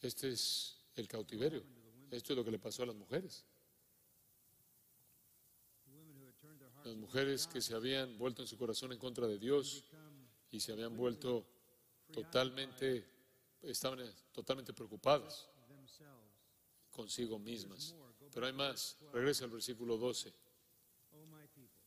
Este 0.00 0.30
es 0.30 0.78
el 0.94 1.06
cautiverio. 1.06 1.62
Esto 2.10 2.32
es 2.32 2.36
lo 2.36 2.44
que 2.44 2.50
le 2.50 2.58
pasó 2.58 2.82
a 2.84 2.86
las 2.86 2.96
mujeres. 2.96 3.44
Las 6.84 6.96
mujeres 6.96 7.46
que 7.46 7.60
se 7.60 7.74
habían 7.74 8.16
vuelto 8.18 8.42
en 8.42 8.48
su 8.48 8.56
corazón 8.56 8.92
en 8.92 8.98
contra 8.98 9.26
de 9.26 9.38
Dios 9.38 9.84
y 10.50 10.60
se 10.60 10.72
habían 10.72 10.96
vuelto 10.96 11.46
totalmente, 12.12 13.06
estaban 13.62 14.00
totalmente 14.32 14.72
preocupadas 14.72 15.48
consigo 16.90 17.38
mismas. 17.38 17.94
Pero 18.32 18.46
hay 18.46 18.52
más. 18.52 18.98
Regresa 19.12 19.44
al 19.44 19.50
versículo 19.50 19.96
12. 19.96 20.32
O 21.12 21.26
my 21.26 21.46
people 21.48 21.80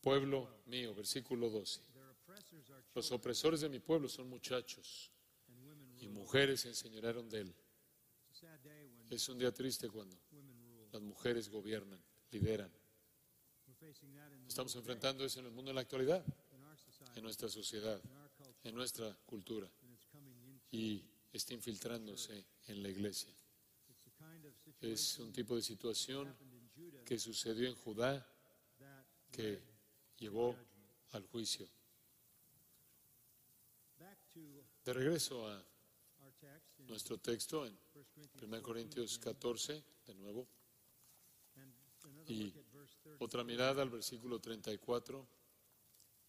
Pueblo 0.00 0.62
mío, 0.66 0.94
versículo 0.94 1.50
12. 1.50 1.82
their 1.92 2.08
oppressors 2.08 2.70
are 2.70 2.82
Los 2.94 3.10
opresores 3.12 3.60
de 3.60 3.68
mi 3.68 3.80
pueblo 3.80 4.08
son 4.08 4.28
muchachos 4.28 5.10
y 6.00 6.08
mujeres 6.08 6.60
se 6.60 6.68
enseñorearon 6.68 7.28
de 7.28 7.40
él. 7.40 7.54
Es 9.10 9.28
un 9.28 9.38
día 9.38 9.52
triste 9.52 9.88
cuando 9.88 10.16
las 10.92 11.02
mujeres 11.02 11.48
gobiernan, 11.48 12.00
lideran. 12.30 12.70
Estamos 14.46 14.74
enfrentando 14.76 15.24
eso 15.24 15.40
en 15.40 15.46
el 15.46 15.52
mundo 15.52 15.70
en 15.70 15.76
la 15.76 15.80
actualidad, 15.80 16.22
en 17.14 17.22
nuestra 17.22 17.48
sociedad, 17.48 18.00
en 18.64 18.74
nuestra 18.74 19.16
cultura 19.24 19.70
y 20.70 21.02
está 21.32 21.54
infiltrándose 21.54 22.44
en 22.66 22.82
la 22.82 22.90
iglesia. 22.90 23.32
Es 24.80 25.18
un 25.18 25.32
tipo 25.32 25.56
de 25.56 25.62
situación 25.62 26.36
que 27.04 27.18
sucedió 27.18 27.68
en 27.68 27.74
Judá 27.76 28.26
que 29.30 29.62
llevó 30.18 30.54
al 31.12 31.22
juicio. 31.24 31.66
De 34.84 34.92
regreso 34.92 35.48
a 35.48 35.64
nuestro 36.78 37.18
texto 37.18 37.66
en 37.66 37.78
1 37.94 38.06
Corinthians 38.14 38.42
1 38.42 38.62
Corintios 38.62 39.18
14, 39.18 39.84
de 40.06 40.14
nuevo, 40.14 40.46
y 42.26 42.52
otra 43.18 43.44
mirada 43.44 43.82
al 43.82 43.90
versículo 43.90 44.40
34. 44.40 45.26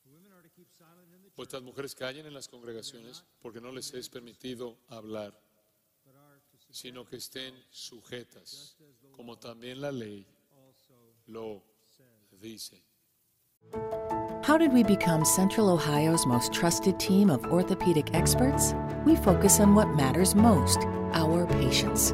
the 0.03 0.09
women 0.09 0.31
are 0.31 0.41
to 0.41 0.49
keep 0.49 0.67
silent 0.71 1.07
in 1.13 1.21
the 1.21 1.29
Pues 1.35 1.47
estas 1.47 1.61
mujeres 1.61 1.95
callen 1.95 2.25
en 2.25 2.33
las 2.33 2.47
congregaciones 2.47 3.23
porque 3.41 3.61
no 3.61 3.71
les 3.71 3.93
es 3.93 4.09
permitido 4.09 4.77
hablar, 4.87 5.39
sino 6.71 7.05
que 7.05 7.17
estén 7.17 7.53
sujetas, 7.69 8.77
como 9.11 9.37
también 9.37 9.81
la 9.81 9.91
ley 9.91 10.25
lo 11.27 11.63
dice. 12.31 12.83
How 14.43 14.57
did 14.57 14.73
we 14.73 14.83
become 14.83 15.25
Central 15.25 15.69
Ohio's 15.69 16.25
most 16.25 16.53
trusted 16.53 16.99
team 16.99 17.29
of 17.29 17.45
orthopedic 17.51 18.13
experts? 18.15 18.73
We 19.05 19.15
focus 19.15 19.59
on 19.59 19.75
what 19.75 19.89
matters 19.95 20.33
most 20.33 20.79
our 21.13 21.45
patients. 21.45 22.13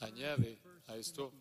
añade 0.00 0.58
a 0.86 0.96
esto, 0.96 1.32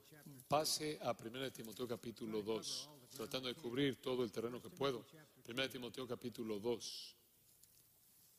pase 0.47 0.99
a 1.01 1.11
1 1.11 1.51
Timoteo 1.51 1.87
capítulo 1.87 2.41
2, 2.41 2.89
tratando 3.15 3.47
de 3.47 3.55
cubrir 3.55 4.01
todo 4.01 4.23
el 4.23 4.31
terreno 4.31 4.61
que 4.61 4.69
puedo. 4.69 5.05
1 5.47 5.69
Timoteo 5.69 6.07
capítulo 6.07 6.59
2. 6.59 7.17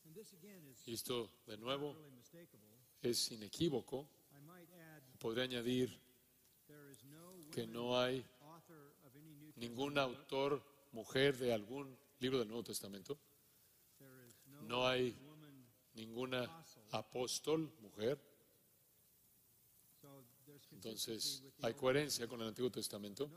and 0.05 0.15
this 0.15 0.33
again 0.33 0.65
is 0.65 0.87
Y 0.87 0.93
esto, 0.93 1.29
de 1.45 1.57
nuevo, 1.57 1.95
es 3.01 3.31
inequívoco. 3.31 4.07
Podría 5.19 5.43
añadir 5.43 5.99
que 7.51 7.67
no 7.67 7.99
hay 7.99 8.25
ningún 9.55 9.97
autor, 9.97 10.63
mujer 10.91 11.37
de 11.37 11.53
algún 11.53 11.97
libro 12.19 12.39
del 12.39 12.47
Nuevo 12.47 12.63
Testamento. 12.63 13.19
No, 14.67 14.87
hay 14.87 15.15
ninguna 15.93 16.63
apóstol, 16.91 17.71
mujer. 17.81 18.28
Entonces, 20.79 21.43
hay 21.61 21.73
coherencia 21.73 22.25
con 22.25 22.39
el 22.39 22.47
Antiguo 22.47 22.71
Testamento. 22.71 23.29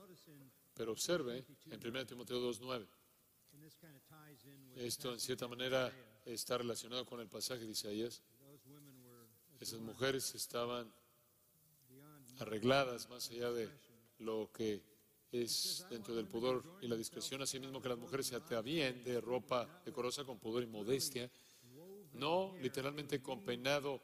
Pero 0.75 0.93
observe 0.93 1.45
en 1.71 1.87
1 1.87 2.07
Timoteo 2.07 2.39
2.9. 2.41 2.87
and 3.53 3.63
this 3.63 3.77
kind 3.77 3.95
of 3.95 4.03
ties 4.09 4.45
in 4.45 4.57
with 4.71 4.77
the 4.77 4.87
Esto 4.87 5.13
en 5.13 5.21
cierta 5.21 5.49
manera 5.49 5.93
está 6.25 6.57
relacionado 6.57 7.05
con 7.05 7.21
el 7.21 7.27
pasaje 7.27 7.67
de 7.67 7.73
Isaías. 7.73 8.23
Esas 9.61 9.81
mujeres 9.81 10.35
estaban 10.37 10.91
arregladas 12.39 13.09
más 13.11 13.29
allá 13.31 13.51
de 13.51 13.69
lo 14.21 14.51
que 14.53 14.81
es 15.33 15.85
dentro 15.91 16.15
del 16.15 16.27
pudor 16.27 16.79
y 16.81 16.87
la 16.87 16.97
discreción, 16.97 17.43
asimismo 17.43 17.83
que 17.83 17.89
las 17.89 17.99
mujeres 17.99 18.27
se 18.27 18.37
atavíen 18.37 19.03
de 19.03 19.21
ropa 19.21 19.83
decorosa 19.85 20.25
con 20.25 20.39
pudor 20.39 20.63
y 20.63 20.67
modestia, 20.67 21.29
no 22.15 22.55
literalmente 22.61 23.21
con 23.21 23.43
peinado 23.43 24.01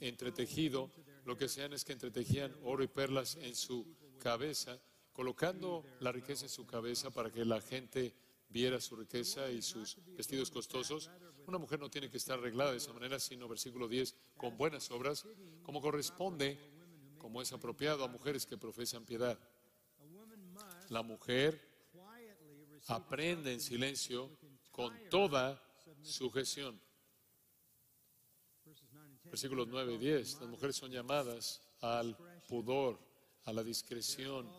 entretejido, 0.00 0.90
lo 1.30 1.36
que 1.36 1.48
sean 1.48 1.72
es 1.72 1.84
que 1.84 1.92
entretejían 1.92 2.52
oro 2.64 2.82
y 2.82 2.88
perlas 2.88 3.36
en 3.36 3.54
su 3.54 3.86
cabeza, 4.18 4.80
colocando 5.12 5.84
la 6.00 6.10
riqueza 6.10 6.46
en 6.46 6.48
su 6.48 6.66
cabeza 6.66 7.12
para 7.12 7.30
que 7.30 7.44
la 7.44 7.60
gente 7.60 8.16
viera 8.48 8.80
su 8.80 8.96
riqueza 8.96 9.48
y 9.48 9.62
sus 9.62 9.96
vestidos 10.16 10.50
costosos. 10.50 11.08
Una 11.46 11.58
mujer 11.58 11.78
no 11.78 11.88
tiene 11.88 12.10
que 12.10 12.16
estar 12.16 12.36
arreglada 12.36 12.72
de 12.72 12.78
esa 12.78 12.92
manera, 12.92 13.20
sino, 13.20 13.46
versículo 13.46 13.86
10, 13.86 14.16
con 14.36 14.56
buenas 14.56 14.90
obras, 14.90 15.24
como 15.62 15.80
corresponde, 15.80 16.58
como 17.16 17.40
es 17.40 17.52
apropiado 17.52 18.02
a 18.02 18.08
mujeres 18.08 18.44
que 18.44 18.58
profesan 18.58 19.04
piedad. 19.04 19.38
La 20.88 21.04
mujer 21.04 21.60
aprende 22.88 23.52
en 23.52 23.60
silencio 23.60 24.36
con 24.72 24.92
toda 25.08 25.62
sujeción. 26.02 26.80
verses 28.64 28.88
9 28.92 29.04
and 29.04 29.14
10. 29.14 29.19
Versículos 29.30 29.68
9 29.68 29.94
y 29.94 29.98
10. 29.98 30.40
Las 30.40 30.48
mujeres 30.48 30.76
son 30.76 30.90
llamadas 30.90 31.62
al 31.80 32.16
pudor, 32.48 32.98
a 33.44 33.52
la 33.52 33.62
discreción, 33.62 34.50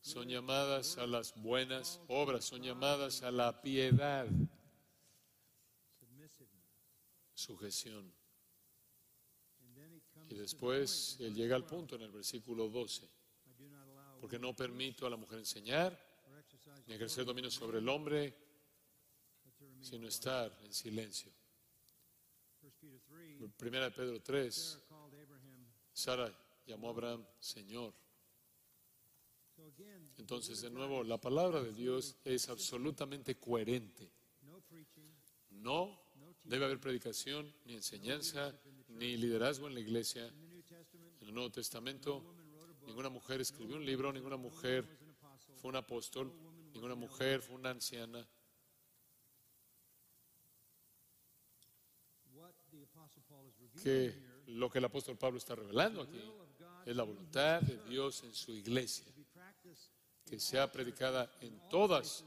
son 0.00 0.28
llamadas 0.28 0.98
a 0.98 1.06
las 1.06 1.34
buenas 1.34 2.00
obras, 2.08 2.44
son 2.44 2.62
llamadas 2.62 3.22
a 3.22 3.30
la 3.30 3.62
piedad, 3.62 4.26
sujeción. 7.34 8.12
Y 10.28 10.34
después 10.34 11.16
él 11.20 11.34
llega 11.34 11.56
al 11.56 11.66
punto 11.66 11.96
en 11.96 12.02
el 12.02 12.10
versículo 12.10 12.68
12, 12.68 13.02
12. 13.02 13.06
I 13.06 13.62
do 13.62 13.68
not 13.68 13.82
allow 13.88 14.20
porque 14.20 14.38
no 14.38 14.54
permito 14.54 15.06
a 15.06 15.10
la 15.10 15.16
mujer 15.16 15.40
enseñar 15.40 15.98
ni 16.86 16.94
ejercer 16.94 17.24
dominio 17.24 17.50
sobre 17.50 17.78
el 17.78 17.88
hombre, 17.88 18.34
sino 19.80 20.06
estar 20.06 20.56
en 20.62 20.72
silencio. 20.72 21.32
1 23.42 23.50
Peter 23.50 23.50
3, 23.50 23.50
Primera 23.56 23.84
de 23.86 23.90
Pedro 23.90 24.20
3, 24.20 24.54
Sarah 24.54 24.82
called 24.88 25.14
Abraham. 25.14 25.66
Sara 25.92 26.38
llamó 26.66 26.88
a 26.88 26.90
Abraham 26.90 27.26
Señor. 27.40 27.94
Entonces, 30.18 30.60
de 30.60 30.70
nuevo, 30.70 31.02
la 31.02 31.20
palabra 31.20 31.62
de 31.62 31.72
Dios 31.72 32.16
es 32.24 32.48
absolutamente 32.48 33.38
coherente. 33.38 34.10
No 35.50 36.00
debe 36.44 36.64
haber 36.64 36.80
predicación, 36.80 37.52
ni 37.64 37.74
enseñanza, 37.74 38.58
ni 38.88 39.16
liderazgo 39.16 39.68
en 39.68 39.74
la 39.74 39.80
iglesia. 39.80 40.26
En 41.20 41.28
el 41.28 41.34
Nuevo 41.34 41.50
Testamento, 41.50 42.24
ninguna 42.86 43.08
mujer 43.08 43.40
escribió 43.40 43.76
un 43.76 43.84
libro, 43.84 44.12
ninguna 44.12 44.36
mujer 44.36 44.86
fue 45.56 45.68
un 45.68 45.76
apóstol, 45.76 46.32
ninguna 46.72 46.94
mujer 46.94 47.40
fue 47.40 47.56
una 47.56 47.70
anciana. 47.70 48.26
Que 53.82 54.14
lo 54.46 54.70
que 54.70 54.78
el 54.78 54.84
apóstol 54.84 55.16
Pablo 55.16 55.38
está 55.38 55.54
revelando 55.54 56.02
aquí 56.02 56.20
es 56.86 56.96
la 56.96 57.02
voluntad 57.02 57.60
de 57.62 57.78
Dios 57.88 58.22
en 58.24 58.34
su 58.34 58.52
iglesia, 58.52 59.06
que 60.24 60.38
sea 60.38 60.70
predicada 60.70 61.30
en 61.40 61.68
todas 61.68 62.24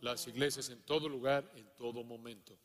las 0.00 0.26
iglesias, 0.26 0.68
en 0.70 0.82
todo 0.82 1.08
lugar, 1.08 1.50
en 1.54 1.68
todo 1.76 2.04
momento. 2.04 2.58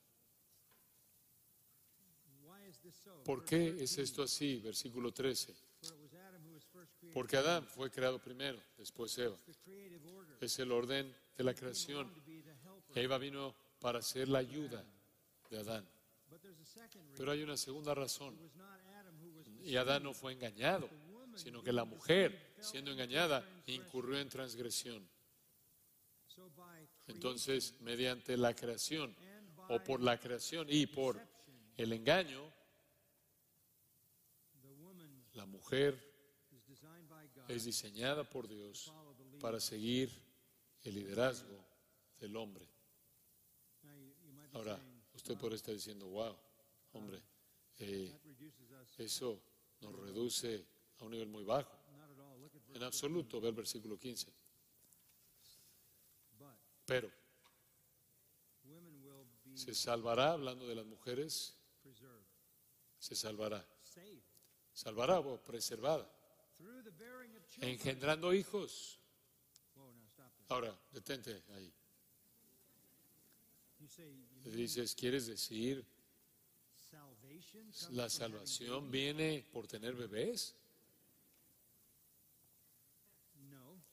¿Por 3.23 3.45
qué 3.45 3.71
13, 3.71 3.83
es 3.83 3.97
esto 3.97 4.23
así? 4.23 4.59
Versículo 4.59 5.11
13. 5.11 5.53
For 5.53 5.95
it 5.95 6.01
was 6.01 6.13
Adam 6.13 6.41
who 6.45 6.53
was 6.53 6.65
first 6.65 6.93
created. 6.99 7.13
Porque 7.13 7.37
Adán 7.37 7.67
fue 7.67 7.89
creado 7.89 8.21
primero, 8.21 8.59
después 8.77 9.17
Eva. 9.17 9.37
Es 10.39 10.59
el 10.59 10.71
orden 10.71 11.15
de 11.37 11.43
la 11.43 11.53
creación. 11.53 12.11
Eva 12.95 13.17
vino 13.17 13.55
para 13.79 14.01
ser 14.01 14.27
la 14.27 14.39
ayuda 14.39 14.83
de 15.49 15.57
Adán. 15.57 15.87
Pero 17.15 17.31
hay 17.31 17.43
una 17.43 17.57
segunda 17.57 17.93
razón. 17.93 18.37
Y 19.63 19.75
Adán 19.75 20.03
no 20.03 20.13
fue 20.13 20.33
engañado, 20.33 20.89
sino 21.35 21.63
que 21.63 21.71
la 21.71 21.85
mujer, 21.85 22.55
siendo 22.59 22.91
engañada, 22.91 23.47
incurrió 23.67 24.19
en 24.19 24.29
transgresión. 24.29 25.07
Entonces, 27.07 27.79
mediante 27.81 28.37
la 28.37 28.55
creación, 28.55 29.15
o 29.69 29.83
por 29.83 30.01
la 30.01 30.19
creación 30.19 30.67
y 30.69 30.87
por 30.87 31.21
el 31.77 31.93
engaño, 31.93 32.51
la 35.33 35.45
mujer 35.45 36.13
es 37.47 37.65
diseñada 37.65 38.23
por 38.23 38.47
Dios 38.47 38.91
para 39.39 39.59
seguir 39.59 40.11
el 40.81 40.95
liderazgo 40.95 41.65
del 42.19 42.35
hombre. 42.35 42.67
Ahora, 44.53 44.79
usted 45.23 45.37
podría 45.37 45.55
estar 45.55 45.73
diciendo, 45.73 46.05
wow, 46.07 46.35
hombre, 46.91 47.23
eh, 47.79 48.13
eso 48.97 49.41
nos 49.79 49.95
reduce 49.95 50.67
a 50.99 51.05
un 51.05 51.11
nivel 51.11 51.29
muy 51.29 51.45
bajo. 51.45 51.71
En 52.73 52.83
absoluto, 52.83 53.39
ve 53.39 53.47
el 53.47 53.55
versículo 53.55 53.97
15. 53.97 54.33
But 56.37 56.57
Pero 56.85 57.09
se 59.53 59.73
salvará, 59.73 60.33
hablando 60.33 60.67
de 60.67 60.75
las 60.75 60.85
mujeres, 60.85 61.55
se 62.99 63.15
salvará. 63.15 63.65
Salvará 64.73 65.19
o 65.19 65.41
preservada, 65.41 66.11
engendrando 67.61 68.33
hijos. 68.33 68.99
Ahora, 70.49 70.77
detente 70.91 71.43
ahí. 71.53 71.73
Dices, 74.45 74.95
¿quieres 74.95 75.27
decir 75.27 75.85
la 77.91 78.09
salvación 78.09 78.91
viene 78.91 79.45
por 79.51 79.67
tener 79.67 79.95
bebés? 79.95 80.55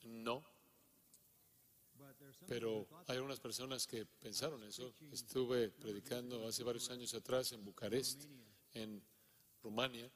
No, 0.02 0.44
pero 2.46 2.86
hay 3.06 3.16
algunas 3.16 3.40
personas 3.40 3.86
que 3.86 4.04
pensaron 4.04 4.62
eso. 4.64 4.92
Estuve 5.12 5.70
predicando 5.70 6.46
hace 6.46 6.64
varios 6.64 6.90
años 6.90 7.14
atrás 7.14 7.52
en 7.52 7.64
Bucarest, 7.64 8.24
en 8.72 9.02
Rumania, 9.62 10.10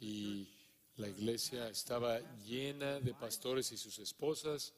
y 0.00 0.48
la 0.96 1.08
iglesia 1.08 1.68
estaba 1.68 2.20
llena 2.44 3.00
de 3.00 3.14
pastores 3.14 3.70
y 3.72 3.76
sus 3.76 3.98
esposas 3.98 4.74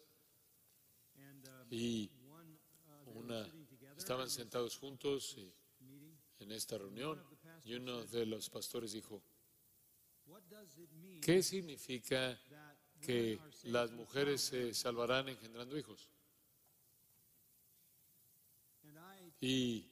y 1.70 2.10
una, 3.14 3.46
estaban 3.96 4.30
sentados 4.30 4.76
juntos 4.76 5.36
en 6.38 6.52
esta 6.52 6.78
reunión 6.78 7.22
y 7.64 7.74
uno 7.74 8.04
de 8.04 8.26
los 8.26 8.50
pastores 8.50 8.92
dijo, 8.92 9.22
¿qué 11.22 11.42
significa 11.42 12.38
que 13.00 13.38
las 13.64 13.90
mujeres 13.92 14.40
se 14.40 14.74
salvarán 14.74 15.28
engendrando 15.28 15.76
hijos? 15.76 16.10
Y 19.40 19.90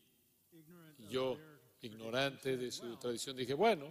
yo, 1.10 1.38
ignorante 1.82 2.56
de 2.56 2.72
su 2.72 2.96
tradición, 2.96 3.36
dije, 3.36 3.54
bueno, 3.54 3.90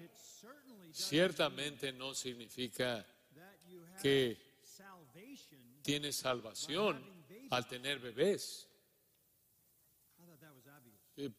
ciertamente 0.91 1.91
no 1.91 2.13
significa 2.13 3.05
que 4.01 4.37
tienes 5.81 6.15
salvación 6.15 7.03
al 7.49 7.67
tener 7.67 7.99
bebés. 7.99 8.69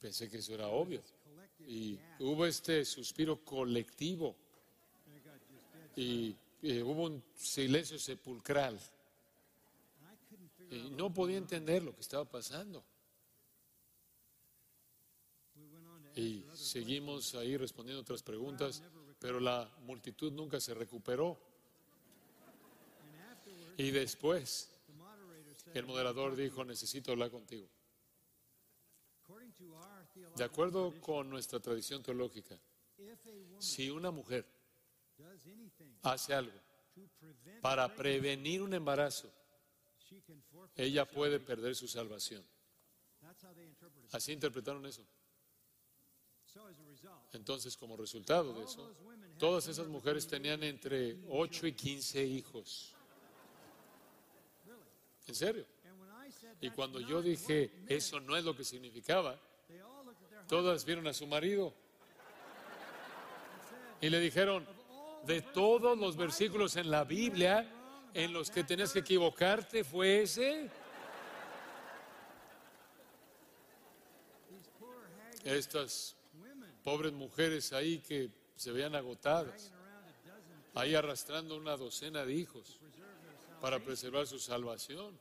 Pensé 0.00 0.30
que 0.30 0.38
eso 0.38 0.54
era 0.54 0.68
obvio. 0.68 1.02
Y 1.66 1.98
hubo 2.20 2.46
este 2.46 2.84
suspiro 2.84 3.44
colectivo 3.44 4.36
y 5.96 6.36
eh, 6.62 6.82
hubo 6.82 7.04
un 7.04 7.22
silencio 7.36 7.98
sepulcral. 7.98 8.78
Y 10.70 10.90
no 10.90 11.12
podía 11.12 11.38
entender 11.38 11.82
lo 11.82 11.94
que 11.94 12.00
estaba 12.00 12.24
pasando. 12.24 12.84
Y 16.16 16.44
seguimos 16.54 17.34
ahí 17.34 17.56
respondiendo 17.56 18.00
otras 18.00 18.22
preguntas, 18.22 18.82
pero 19.18 19.40
la 19.40 19.68
multitud 19.80 20.32
nunca 20.32 20.60
se 20.60 20.74
recuperó. 20.74 21.38
Y 23.76 23.90
después 23.90 24.70
el 25.74 25.86
moderador 25.86 26.36
dijo, 26.36 26.64
necesito 26.64 27.10
hablar 27.10 27.30
contigo. 27.30 27.68
De 30.36 30.44
acuerdo 30.44 30.94
con 31.00 31.28
nuestra 31.28 31.60
tradición 31.60 32.02
teológica, 32.02 32.58
si 33.58 33.90
una 33.90 34.10
mujer 34.10 34.46
hace 36.02 36.34
algo 36.34 36.58
para 37.60 37.92
prevenir 37.94 38.62
un 38.62 38.74
embarazo, 38.74 39.32
ella 40.76 41.04
puede 41.04 41.40
perder 41.40 41.74
su 41.74 41.88
salvación. 41.88 42.44
Así 44.12 44.32
interpretaron 44.32 44.84
eso. 44.86 45.04
Entonces, 47.32 47.76
como 47.76 47.96
resultado 47.96 48.52
de 48.52 48.64
eso, 48.64 48.94
todas 49.38 49.66
esas 49.66 49.88
mujeres 49.88 50.26
tenían 50.26 50.62
entre 50.62 51.18
8 51.28 51.66
y 51.66 51.72
15 51.72 52.24
hijos. 52.24 52.94
¿En 55.26 55.34
serio? 55.34 55.66
Y 56.60 56.70
cuando 56.70 57.00
yo 57.00 57.20
dije, 57.20 57.84
eso 57.88 58.20
no 58.20 58.36
es 58.36 58.44
lo 58.44 58.54
que 58.54 58.62
significaba, 58.62 59.40
todas 60.48 60.84
vieron 60.84 61.06
a 61.06 61.12
su 61.12 61.26
marido 61.26 61.72
y 64.00 64.10
le 64.10 64.20
dijeron, 64.20 64.66
de 65.26 65.40
todos 65.40 65.96
los 65.98 66.16
versículos 66.16 66.76
en 66.76 66.90
la 66.90 67.04
Biblia 67.04 67.66
en 68.12 68.32
los 68.32 68.50
que 68.50 68.62
tenías 68.62 68.92
que 68.92 69.00
equivocarte, 69.00 69.82
¿fue 69.82 70.22
ese? 70.22 70.70
Estas 75.42 76.16
pobres 76.82 77.12
mujeres 77.12 77.72
ahí 77.72 77.98
que 77.98 78.30
se 78.56 78.72
veían 78.72 78.94
agotadas, 78.94 79.72
ahí 80.74 80.94
arrastrando 80.94 81.56
una 81.56 81.76
docena 81.76 82.24
de 82.24 82.34
hijos 82.34 82.78
para 83.60 83.80
preservar 83.80 84.26
su 84.26 84.38
salvación. 84.38 85.18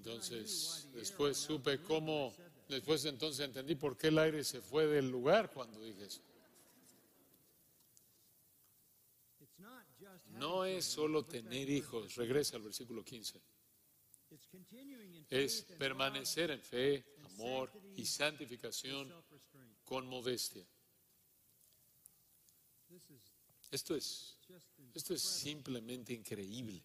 Entonces, 0.00 0.88
después 0.94 1.36
supe 1.36 1.82
cómo, 1.82 2.34
después 2.66 3.04
entonces 3.04 3.44
entendí 3.44 3.74
por 3.74 3.98
qué 3.98 4.08
el 4.08 4.18
aire 4.18 4.42
se 4.44 4.62
fue 4.62 4.86
del 4.86 5.10
lugar 5.10 5.50
cuando 5.52 5.78
dije 5.78 6.06
eso. 6.06 6.22
No 10.28 10.64
es 10.64 10.86
solo 10.86 11.26
tener 11.26 11.68
hijos, 11.68 12.14
regresa 12.14 12.56
al 12.56 12.62
versículo 12.62 13.04
15. 13.04 13.42
It's 14.30 14.46
continuing 14.46 15.16
in 15.16 15.26
Es 15.28 15.64
permanecer 15.78 16.50
en 16.50 16.62
fe, 16.62 17.04
amor 17.24 17.70
y 17.94 18.06
santificación 18.06 19.12
con 19.84 20.06
modestia. 20.06 20.66
Esto 23.70 23.94
es, 23.94 24.38
esto 24.94 25.12
es 25.12 25.20
simplemente 25.20 26.14
increíble. 26.14 26.82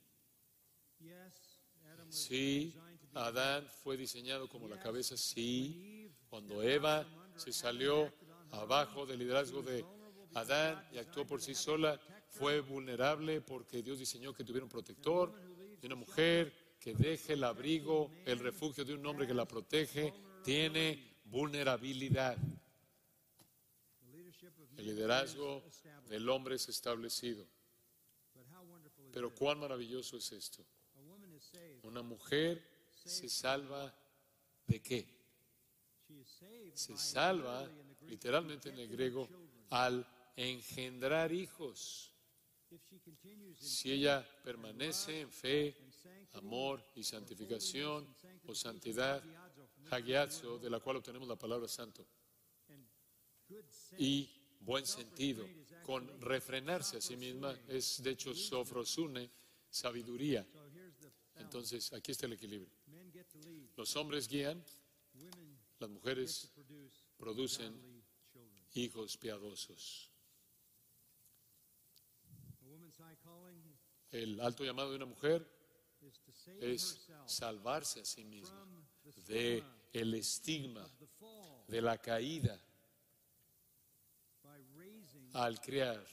Sí, 2.10 2.74
Adán 3.16 3.66
fue 3.82 3.96
diseñado 3.96 4.48
como 4.50 4.68
la 4.68 4.80
cabeza, 4.80 5.16
sí. 5.16 6.12
Cuando 6.30 6.62
Eva 6.62 7.06
se 7.38 7.54
salió 7.54 8.12
abajo 8.52 9.06
del 9.06 9.20
liderazgo 9.20 9.62
de 9.62 9.86
Adán 10.34 10.86
y 10.92 10.98
actuó 10.98 11.26
por 11.26 11.42
sí 11.42 11.56
sola, 11.56 12.00
fue 12.30 12.60
vulnerable 12.60 13.40
porque 13.40 13.82
Dios 13.82 14.00
diseñó 14.00 14.34
que 14.34 14.44
tuviera 14.44 14.66
un 14.66 14.70
protector, 14.70 15.34
una 15.82 15.96
mujer 15.96 16.76
que 16.80 16.94
deje 16.94 17.34
el 17.34 17.44
abrigo, 17.44 18.12
el 18.26 18.40
refugio 18.40 18.84
de 18.84 18.94
un 18.94 19.06
hombre 19.06 19.28
que 19.28 19.34
la 19.34 19.48
protege, 19.48 20.14
tiene 20.44 21.20
vulnerabilidad. 21.26 22.38
El 24.78 24.86
liderazgo 24.86 25.64
del 26.10 26.28
hombre 26.28 26.56
es 26.56 26.68
establecido. 26.68 27.48
Pero 29.14 29.34
cuán 29.34 29.60
maravilloso 29.60 30.18
es 30.18 30.32
esto. 30.34 30.66
Una 31.84 32.02
mujer 32.02 32.75
se 33.06 33.30
salva 33.30 33.94
de 34.66 34.82
qué? 34.82 35.08
Se 36.74 36.98
salva 36.98 37.70
literalmente 38.08 38.70
en 38.70 38.80
el 38.80 38.88
griego 38.88 39.30
al 39.70 40.06
engendrar 40.36 41.32
hijos. 41.32 42.12
Si 43.60 43.92
ella 43.92 44.28
permanece 44.44 45.22
en 45.22 45.32
fe, 45.32 45.76
amor 46.34 46.84
y 46.96 47.04
santificación 47.04 48.14
o 48.48 48.56
santidad, 48.56 49.24
hagiazo, 49.92 50.58
de 50.58 50.70
la 50.70 50.80
cual 50.80 50.98
obtenemos 50.98 51.28
la 51.28 51.38
palabra 51.38 51.68
santo, 51.68 52.06
y 53.98 54.30
buen 54.60 54.86
sentido, 54.86 55.48
con 55.84 56.20
refrenarse 56.22 56.98
a 56.98 57.02
sí 57.02 57.16
misma, 57.16 57.58
es 57.68 58.02
de 58.02 58.12
hecho 58.12 58.34
sofrosune, 58.34 59.30
sabiduría. 59.70 60.46
Entonces, 61.36 61.94
aquí 61.94 62.12
está 62.12 62.26
el 62.26 62.34
equilibrio. 62.34 62.70
Los 63.76 63.96
hombres 63.96 64.28
guían, 64.28 64.64
las 65.80 65.90
mujeres 65.90 66.52
producen 67.18 68.04
hijos 68.74 69.18
piadosos. 69.18 70.12
El 74.12 74.40
alto 74.40 74.64
llamado 74.64 74.92
de 74.92 74.96
una 74.96 75.06
mujer 75.06 75.46
es 76.60 77.08
salvarse 77.26 78.02
a 78.02 78.06
sí 78.06 78.24
misma 78.24 78.66
de 79.28 79.64
el 79.92 80.14
estigma, 80.14 80.88
de 81.68 81.82
la 81.82 81.98
caída 81.98 82.62
al 85.34 85.60
children 85.60 86.06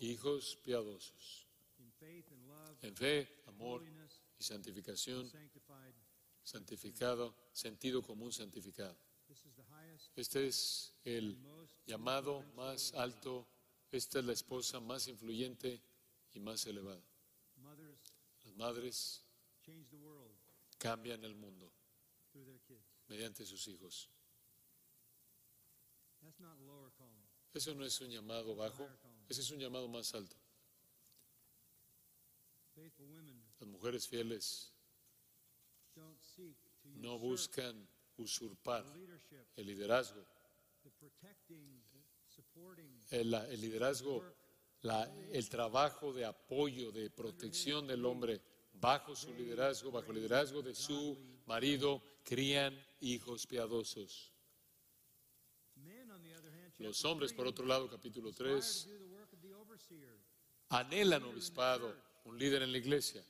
hijos 0.00 0.56
piadosos 0.64 1.46
en 2.82 2.96
fe, 2.96 3.42
amor 3.46 3.82
y 4.38 4.44
santificación, 4.44 5.30
santificado, 6.42 7.34
sentido 7.52 8.02
común 8.02 8.32
santificado. 8.32 8.96
Este 10.14 10.46
es 10.46 10.94
el 11.04 11.36
llamado 11.84 12.42
más 12.54 12.94
alto, 12.94 13.46
esta 13.90 14.20
es 14.20 14.24
la 14.24 14.32
esposa 14.32 14.78
más 14.80 15.08
influyente 15.08 15.80
y 16.32 16.40
más 16.40 16.64
elevada. 16.66 17.02
Las 18.44 18.54
madres 18.54 19.24
cambian 20.78 21.24
el 21.24 21.34
mundo 21.34 21.72
mediante 23.08 23.44
sus 23.44 23.66
hijos. 23.68 24.08
Eso 27.52 27.74
no 27.74 27.84
es 27.84 28.00
un 28.00 28.10
llamado 28.10 28.54
bajo, 28.54 28.88
ese 29.28 29.40
es 29.40 29.50
un 29.50 29.58
llamado 29.58 29.88
más 29.88 30.14
alto. 30.14 30.36
Las 33.58 33.68
mujeres 33.68 34.06
fieles 34.06 34.72
no 36.84 37.18
buscan 37.18 37.88
usurpar 38.16 38.84
el 39.56 39.66
liderazgo, 39.66 40.24
el, 43.10 43.60
liderazgo, 43.60 44.24
el 45.32 45.48
trabajo 45.48 46.12
de 46.12 46.24
apoyo, 46.24 46.92
de 46.92 47.10
protección 47.10 47.86
del 47.86 48.04
hombre 48.04 48.40
bajo 48.74 49.16
su 49.16 49.32
liderazgo, 49.34 49.90
bajo 49.90 50.10
el 50.12 50.18
liderazgo 50.18 50.62
de 50.62 50.74
su 50.74 51.18
marido, 51.46 52.02
crían 52.22 52.78
hijos 53.00 53.46
piadosos. 53.46 54.32
Los 56.78 57.04
hombres, 57.06 57.32
por 57.32 57.46
otro 57.46 57.64
lado, 57.64 57.88
capítulo 57.88 58.28
aspire 58.28 58.60
3, 58.60 58.84
to 58.84 58.90
do 58.90 58.98
the 58.98 59.14
work 59.14 59.32
of 59.32 59.40
the 59.40 59.54
overseer, 59.54 60.20
anhelan 60.68 61.22
obispado, 61.22 61.94
un 62.24 62.38
líder 62.38 62.62
en 62.62 62.72
la 62.72 62.78
iglesia, 62.78 63.24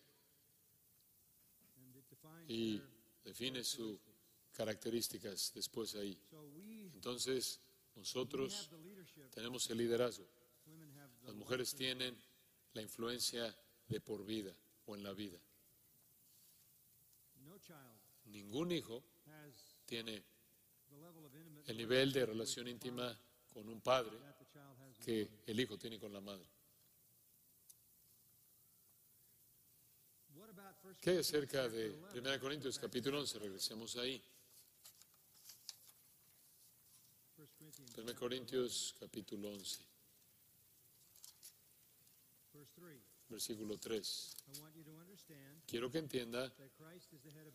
y 2.48 2.80
define 3.24 3.64
sus 3.64 3.98
características 4.52 5.52
después 5.54 5.94
ahí. 5.94 6.18
Entonces, 6.94 7.60
nosotros 7.94 8.70
tenemos 9.30 9.68
el 9.70 9.78
liderazgo. 9.78 10.26
Las 11.24 11.34
mujeres 11.34 11.74
tienen 11.74 12.16
la 12.72 12.82
influencia 12.82 13.54
de 13.88 14.00
por 14.00 14.24
vida 14.24 14.54
o 14.86 14.96
en 14.96 15.02
la 15.02 15.12
vida. 15.12 15.38
Ningún 18.26 18.72
hijo 18.72 19.02
tiene 19.84 20.24
el 21.66 21.76
nivel 21.76 22.12
de 22.12 22.26
relación 22.26 22.68
íntima 22.68 23.18
con 23.52 23.68
un 23.68 23.80
padre 23.80 24.18
que 25.04 25.28
el 25.46 25.60
hijo 25.60 25.78
tiene 25.78 25.98
con 25.98 26.12
la 26.12 26.20
madre. 26.20 26.46
What 30.36 30.50
about 30.50 30.75
¿Qué 31.00 31.10
hay 31.10 31.18
acerca 31.18 31.68
de 31.68 31.90
1 32.14 32.40
Corintios 32.40 32.78
capítulo 32.78 33.20
11? 33.20 33.38
Regresemos 33.38 33.96
ahí. 33.96 34.22
1 37.38 37.46
Corinthians, 37.58 37.96
1 37.96 38.14
Corintios 38.14 38.94
capítulo 38.98 39.48
11, 39.50 39.82
verse 42.52 42.72
3. 42.74 43.00
versículo 43.28 43.78
3. 43.78 44.36
I 44.46 44.60
want 44.60 44.74
you 44.76 44.84
to 44.84 44.90
understand 44.92 45.62
Quiero 45.66 45.90
que 45.90 45.98
entienda 45.98 46.52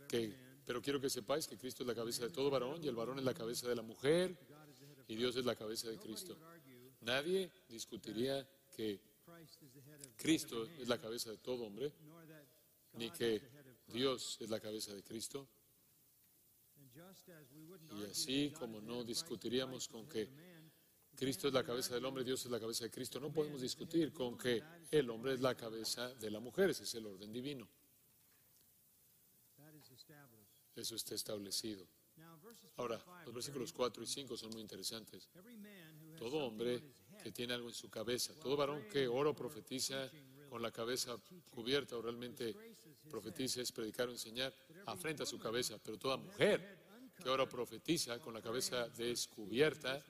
que, 0.08 0.36
pero 0.66 0.82
quiero 0.82 1.00
que 1.00 1.10
sepáis 1.10 1.48
que 1.48 1.58
Cristo 1.58 1.84
es 1.84 1.88
la 1.88 1.96
cabeza 1.96 2.24
de 2.24 2.30
todo 2.30 2.50
varón 2.50 2.84
y 2.84 2.88
el 2.88 2.96
varón 2.96 3.20
es 3.20 3.26
la 3.26 3.34
cabeza 3.34 3.68
de 3.68 3.76
la 3.76 3.82
mujer 3.82 4.38
y 5.08 5.16
Dios 5.16 5.36
es 5.36 5.46
la 5.46 5.56
cabeza 5.56 5.90
de 5.90 5.98
Cristo. 5.98 6.38
Nadie 7.02 7.50
discutiría 7.70 8.48
que 8.76 9.00
Cristo 10.18 10.66
es 10.66 10.88
la 10.88 11.00
cabeza 11.00 11.32
de 11.32 11.38
todo 11.38 11.64
hombre, 11.64 11.92
ni 12.94 13.10
que. 13.12 13.42
Dios 13.92 14.38
es 14.40 14.50
la 14.50 14.60
cabeza 14.60 14.94
de 14.94 15.04
Cristo. 15.04 15.48
Y 17.92 18.04
así 18.10 18.52
como 18.52 18.82
no 18.82 19.04
discutiríamos 19.04 19.88
con 19.88 20.08
que 20.08 20.30
Cristo 21.16 21.48
es 21.48 21.54
la 21.54 21.64
cabeza 21.64 21.94
del 21.94 22.06
hombre, 22.06 22.24
Dios 22.24 22.46
es 22.46 22.52
la 22.52 22.60
cabeza 22.60 22.86
de 22.86 22.92
Cristo, 22.92 23.20
no 23.20 23.32
podemos 23.32 23.62
discutir 23.62 24.12
con 24.12 24.38
que 24.38 24.64
el 24.90 25.10
hombre 25.10 25.34
es 25.34 25.42
la 25.42 25.56
cabeza 25.56 26.14
de 26.16 26.32
la 26.32 26.40
mujer, 26.40 26.70
ese 26.70 26.84
es 26.84 26.96
el 26.96 27.06
orden 27.06 27.32
divino. 27.32 27.70
Eso 30.76 30.96
está 30.96 31.16
establecido. 31.16 31.88
Now, 32.18 32.36
in 32.36 32.42
verses 32.42 32.72
4 32.76 32.84
Ahora, 32.84 32.96
and 32.96 33.04
5, 33.04 33.26
los 33.26 33.34
versículos 33.34 33.74
4 33.74 34.04
y 34.04 34.08
5 34.08 34.38
son 34.38 34.52
muy 34.52 34.62
interesantes. 34.62 35.30
Todo 36.18 36.46
hombre 36.46 36.84
que 37.24 37.32
tiene 37.32 37.54
algo 37.54 37.70
en 37.70 37.74
su 37.74 37.90
cabeza, 37.90 38.34
todo 38.40 38.58
varón 38.58 38.88
que 38.90 39.08
ora 39.08 39.30
o 39.30 39.36
profetiza 39.36 40.10
con 40.52 40.62
la 40.62 40.70
cabeza 40.70 41.16
cubierta 41.50 41.96
o 41.96 42.02
realmente 42.02 42.54
profetiza, 43.10 43.62
es 43.62 43.72
predicar 43.72 44.10
o 44.10 44.12
enseñar, 44.12 44.54
afrenta 44.86 45.26
su 45.26 45.40
cabeza. 45.40 45.80
Pero 45.80 45.98
toda 45.98 46.18
mujer 46.18 46.60
que 47.16 47.30
ora 47.30 47.44
o 47.44 47.48
profetiza 47.48 48.20
con 48.20 48.34
la 48.34 48.42
cabeza 48.42 48.90
descubierta, 48.90 50.04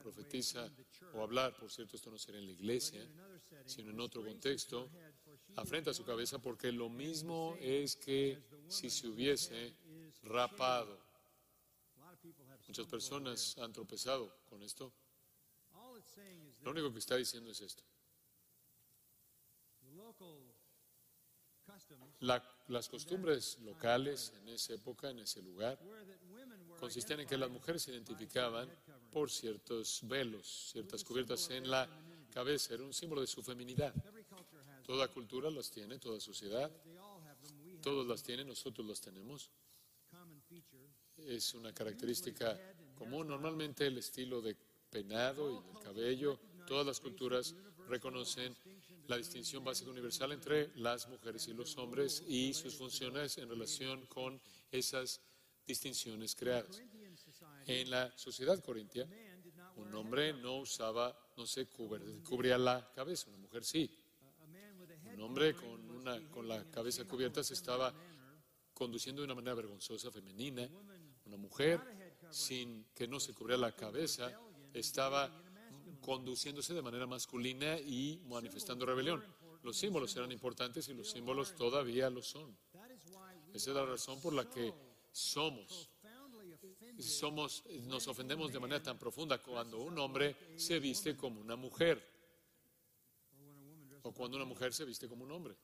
profetiza 0.00 0.72
o 1.12 1.20
hablar, 1.20 1.54
por 1.60 1.70
cierto, 1.70 1.94
esto 1.94 2.10
no 2.10 2.16
será 2.16 2.38
en 2.38 2.46
la 2.46 2.52
iglesia, 2.52 3.04
sino 3.66 3.90
en 3.90 4.00
otro 4.00 4.24
contexto, 4.24 4.88
afrenta 5.56 5.92
su 5.92 6.06
cabeza 6.06 6.38
porque 6.38 6.72
lo 6.72 6.88
mismo 6.88 7.54
es 7.60 7.96
que 7.96 8.40
si 8.68 8.88
se 8.88 9.06
hubiese 9.08 9.76
rapado. 10.22 11.04
Muchas 12.66 12.86
personas 12.86 13.58
han 13.58 13.74
tropezado 13.74 14.40
con 14.48 14.62
esto. 14.62 14.90
Lo 16.62 16.70
único 16.70 16.90
que 16.90 16.98
está 16.98 17.16
diciendo 17.16 17.50
es 17.50 17.60
esto. 17.60 17.85
La- 22.20 22.42
las 22.68 22.88
costumbres 22.88 23.58
locales 23.60 24.32
en 24.40 24.48
esa 24.48 24.74
época, 24.74 25.10
en 25.10 25.18
ese 25.20 25.42
lugar, 25.42 25.78
consistían 26.80 27.20
en 27.20 27.28
que 27.28 27.36
las 27.36 27.50
mujeres 27.50 27.82
se 27.82 27.92
identificaban 27.92 28.68
por 29.12 29.30
ciertos 29.30 30.00
velos, 30.04 30.70
ciertas 30.72 31.04
cubiertas 31.04 31.48
en 31.50 31.70
la 31.70 31.88
cabeza. 32.32 32.74
Era 32.74 32.82
un 32.84 32.92
símbolo 32.92 33.20
de 33.20 33.26
su 33.26 33.42
feminidad. 33.42 33.94
Toda 34.84 35.08
cultura 35.08 35.50
las 35.50 35.70
tiene, 35.70 35.98
toda 35.98 36.20
sociedad, 36.20 36.70
todos 37.82 38.06
las 38.06 38.22
tienen, 38.22 38.46
nosotros 38.48 38.86
las 38.86 39.00
tenemos. 39.00 39.50
Es 41.18 41.54
una 41.54 41.72
característica 41.72 42.58
común. 42.94 43.28
Normalmente 43.28 43.86
el 43.86 43.98
estilo 43.98 44.40
de 44.40 44.56
peinado 44.90 45.50
y 45.52 45.56
el 45.76 45.82
cabello, 45.82 46.38
todas 46.66 46.86
las 46.86 47.00
culturas 47.00 47.54
reconocen 47.88 48.56
la 49.08 49.16
distinción 49.16 49.64
básica 49.64 49.90
universal 49.90 50.32
entre 50.32 50.70
las 50.76 51.08
mujeres 51.08 51.46
y 51.48 51.54
los 51.54 51.76
hombres 51.78 52.22
y 52.26 52.52
sus 52.54 52.74
funciones 52.76 53.38
en 53.38 53.48
relación 53.48 54.06
con 54.06 54.40
esas 54.70 55.20
distinciones 55.66 56.34
creadas. 56.34 56.80
En 57.66 57.90
la 57.90 58.16
sociedad 58.16 58.62
corintia, 58.62 59.08
un 59.76 59.94
hombre 59.94 60.32
no 60.32 60.58
usaba, 60.58 61.16
no 61.36 61.46
se 61.46 61.66
cubría 61.66 62.58
la 62.58 62.90
cabeza, 62.94 63.28
una 63.28 63.38
mujer 63.38 63.64
sí. 63.64 63.90
Un 65.12 65.20
hombre 65.20 65.54
con, 65.54 65.90
una, 65.90 66.28
con 66.30 66.48
la 66.48 66.64
cabeza 66.70 67.04
cubierta 67.04 67.42
se 67.42 67.54
estaba 67.54 67.94
conduciendo 68.72 69.22
de 69.22 69.26
una 69.26 69.34
manera 69.34 69.54
vergonzosa, 69.54 70.10
femenina. 70.10 70.68
Una 71.24 71.36
mujer 71.36 71.80
sin 72.30 72.86
que 72.94 73.08
no 73.08 73.18
se 73.18 73.32
cubría 73.32 73.56
la 73.56 73.72
cabeza 73.72 74.30
estaba 74.72 75.45
conduciéndose 76.06 76.72
de 76.72 76.82
manera 76.82 77.06
masculina 77.06 77.78
y 77.80 78.22
manifestando 78.28 78.86
rebelión. 78.86 79.24
Los 79.64 79.76
símbolos 79.76 80.14
eran 80.14 80.30
importantes 80.30 80.88
y 80.88 80.94
los 80.94 81.10
símbolos 81.10 81.56
todavía 81.56 82.08
lo 82.08 82.22
son. 82.22 82.56
Esa 83.52 83.70
es 83.70 83.76
la 83.76 83.84
razón 83.84 84.20
por 84.20 84.32
la 84.32 84.48
que 84.48 84.72
somos 85.10 85.90
somos, 86.98 87.64
nos 87.82 88.06
ofendemos 88.08 88.52
de 88.52 88.60
manera 88.60 88.82
tan 88.82 88.98
profunda 88.98 89.38
cuando 89.38 89.80
un 89.80 89.98
hombre 89.98 90.36
se 90.56 90.78
viste 90.78 91.16
como 91.16 91.40
una 91.40 91.56
mujer 91.56 92.02
o 94.02 94.12
cuando 94.12 94.36
una 94.36 94.46
mujer 94.46 94.72
se 94.72 94.84
viste 94.84 95.08
como 95.08 95.24
un 95.24 95.32
hombre. 95.32 95.56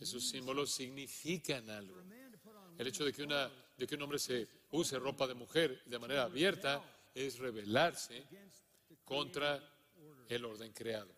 Esos 0.00 0.28
símbolos 0.28 0.72
significan 0.72 1.68
algo. 1.70 2.02
El 2.76 2.86
hecho 2.86 3.04
de 3.04 3.12
que, 3.12 3.22
una, 3.22 3.48
de 3.76 3.86
que 3.86 3.94
un 3.94 4.02
hombre 4.02 4.18
se 4.18 4.48
use 4.72 4.98
ropa 4.98 5.26
de 5.26 5.34
mujer 5.34 5.84
de 5.84 5.98
manera 5.98 6.24
abierta 6.24 6.82
es 7.14 7.38
rebelarse 7.38 8.24
contra 9.04 9.62
el 10.28 10.44
orden 10.44 10.72
creado. 10.72 11.14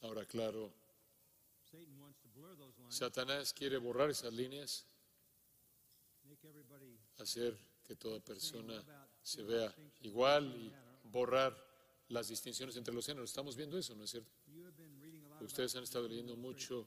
Ahora, 0.00 0.26
claro, 0.26 0.72
Satanás 2.88 3.52
quiere 3.52 3.78
borrar 3.78 4.10
esas 4.10 4.32
líneas, 4.32 4.86
hacer 7.18 7.56
que 7.84 7.96
toda 7.96 8.20
persona 8.20 8.82
se 9.22 9.42
vea 9.42 9.74
igual 10.00 10.54
y 10.56 10.72
borrar 11.08 11.56
las 12.08 12.28
distinciones 12.28 12.76
entre 12.76 12.92
los 12.92 13.06
géneros. 13.06 13.30
Estamos 13.30 13.56
viendo 13.56 13.78
eso, 13.78 13.94
¿no 13.94 14.04
es 14.04 14.10
cierto? 14.10 14.30
Ustedes 15.40 15.74
han 15.76 15.84
estado 15.84 16.08
leyendo 16.08 16.36
mucho 16.36 16.86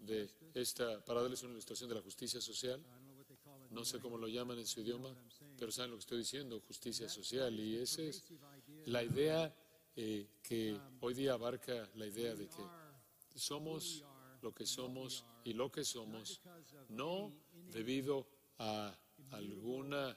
de 0.00 0.28
esta, 0.54 1.04
para 1.04 1.22
darles 1.22 1.42
una 1.42 1.52
ilustración 1.52 1.88
de 1.88 1.94
la 1.94 2.02
justicia 2.02 2.40
social. 2.40 2.82
No 3.74 3.84
sé 3.84 3.98
cómo 3.98 4.16
lo 4.16 4.28
llaman 4.28 4.58
en 4.58 4.66
su 4.66 4.80
idioma, 4.80 5.14
pero 5.58 5.72
saben 5.72 5.90
lo 5.90 5.96
que 5.96 6.00
estoy 6.00 6.18
diciendo, 6.18 6.60
justicia 6.60 7.08
social. 7.08 7.58
Y 7.58 7.76
esa 7.76 8.02
es 8.02 8.24
la 8.86 9.02
idea 9.02 9.54
eh, 9.96 10.28
que 10.42 10.80
hoy 11.00 11.14
día 11.14 11.32
abarca 11.32 11.90
la 11.96 12.06
idea 12.06 12.34
de 12.34 12.48
que 12.48 12.62
somos 13.34 14.04
lo 14.42 14.54
que 14.54 14.66
somos 14.66 15.24
y 15.42 15.54
lo 15.54 15.72
que 15.72 15.84
somos, 15.84 16.40
no 16.90 17.32
debido 17.72 18.28
a 18.58 18.94
alguna 19.30 20.16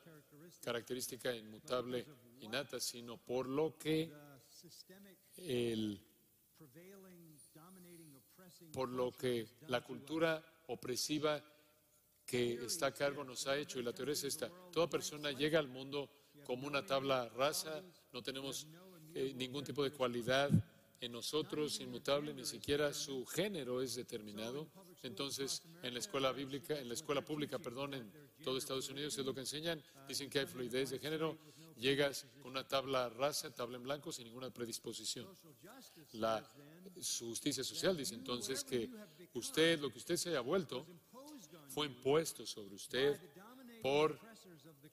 característica 0.61 1.33
inmutable 1.33 2.05
innata, 2.41 2.79
sino 2.79 3.17
por 3.17 3.47
lo 3.47 3.77
que 3.77 4.11
el 5.37 5.99
por 8.73 8.89
lo 8.89 9.11
que 9.11 9.47
la 9.67 9.81
cultura 9.81 10.43
opresiva 10.67 11.41
que 12.27 12.65
está 12.65 12.87
a 12.87 12.93
cargo 12.93 13.23
nos 13.23 13.47
ha 13.47 13.57
hecho. 13.57 13.79
Y 13.79 13.83
la 13.83 13.93
teoría 13.93 14.13
es 14.13 14.23
esta. 14.25 14.51
Toda 14.71 14.89
persona 14.89 15.31
llega 15.31 15.57
al 15.57 15.69
mundo 15.69 16.09
como 16.45 16.67
una 16.67 16.85
tabla 16.85 17.29
rasa, 17.29 17.81
no 18.13 18.21
tenemos 18.21 18.67
eh, 19.15 19.33
ningún 19.35 19.63
tipo 19.63 19.83
de 19.83 19.91
cualidad 19.91 20.49
en 20.99 21.11
nosotros 21.11 21.79
inmutable, 21.79 22.33
ni 22.33 22.45
siquiera 22.45 22.93
su 22.93 23.25
género 23.25 23.81
es 23.81 23.95
determinado. 23.95 24.67
Entonces, 25.03 25.61
en 25.83 25.93
la 25.93 25.99
escuela 25.99 26.31
bíblica, 26.31 26.77
en 26.79 26.87
la 26.87 26.93
escuela 26.95 27.23
pública, 27.23 27.59
perdón, 27.59 27.93
en 27.93 28.11
todo 28.43 28.57
Estados 28.57 28.89
Unidos 28.89 29.17
es 29.17 29.25
lo 29.25 29.33
que 29.33 29.41
enseñan. 29.41 29.81
Dicen 30.07 30.29
que 30.29 30.39
hay 30.39 30.45
fluidez 30.45 30.89
de 30.89 30.99
género. 30.99 31.37
Llegas 31.75 32.25
con 32.41 32.51
una 32.51 32.67
tabla 32.67 33.07
rasa, 33.09 33.53
tabla 33.53 33.77
en 33.77 33.83
blanco, 33.83 34.11
sin 34.11 34.25
ninguna 34.25 34.49
predisposición. 34.49 35.27
La 36.13 36.43
justicia 36.95 37.63
social 37.63 37.95
dice 37.95 38.15
entonces 38.15 38.63
que 38.63 38.89
usted, 39.33 39.79
lo 39.79 39.91
que 39.91 39.99
usted 39.99 40.17
se 40.17 40.29
haya 40.29 40.41
vuelto, 40.41 40.87
fue 41.77 41.85
impuesto 41.85 42.43
sobre 42.43 42.73
usted 42.73 43.19
por 43.83 44.19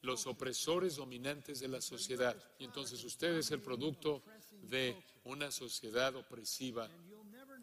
los 0.03 0.27
opresores 0.27 0.97
dominantes 0.97 1.61
de 1.61 1.69
la 1.69 1.81
sociedad. 1.81 2.37
Y 2.59 2.65
entonces 2.65 3.03
usted 3.05 3.39
es 3.39 3.51
el 3.53 3.63
producto 3.63 4.23
de 4.61 4.95
una 5.25 5.51
sociedad 5.51 6.15
opresiva 6.15 6.91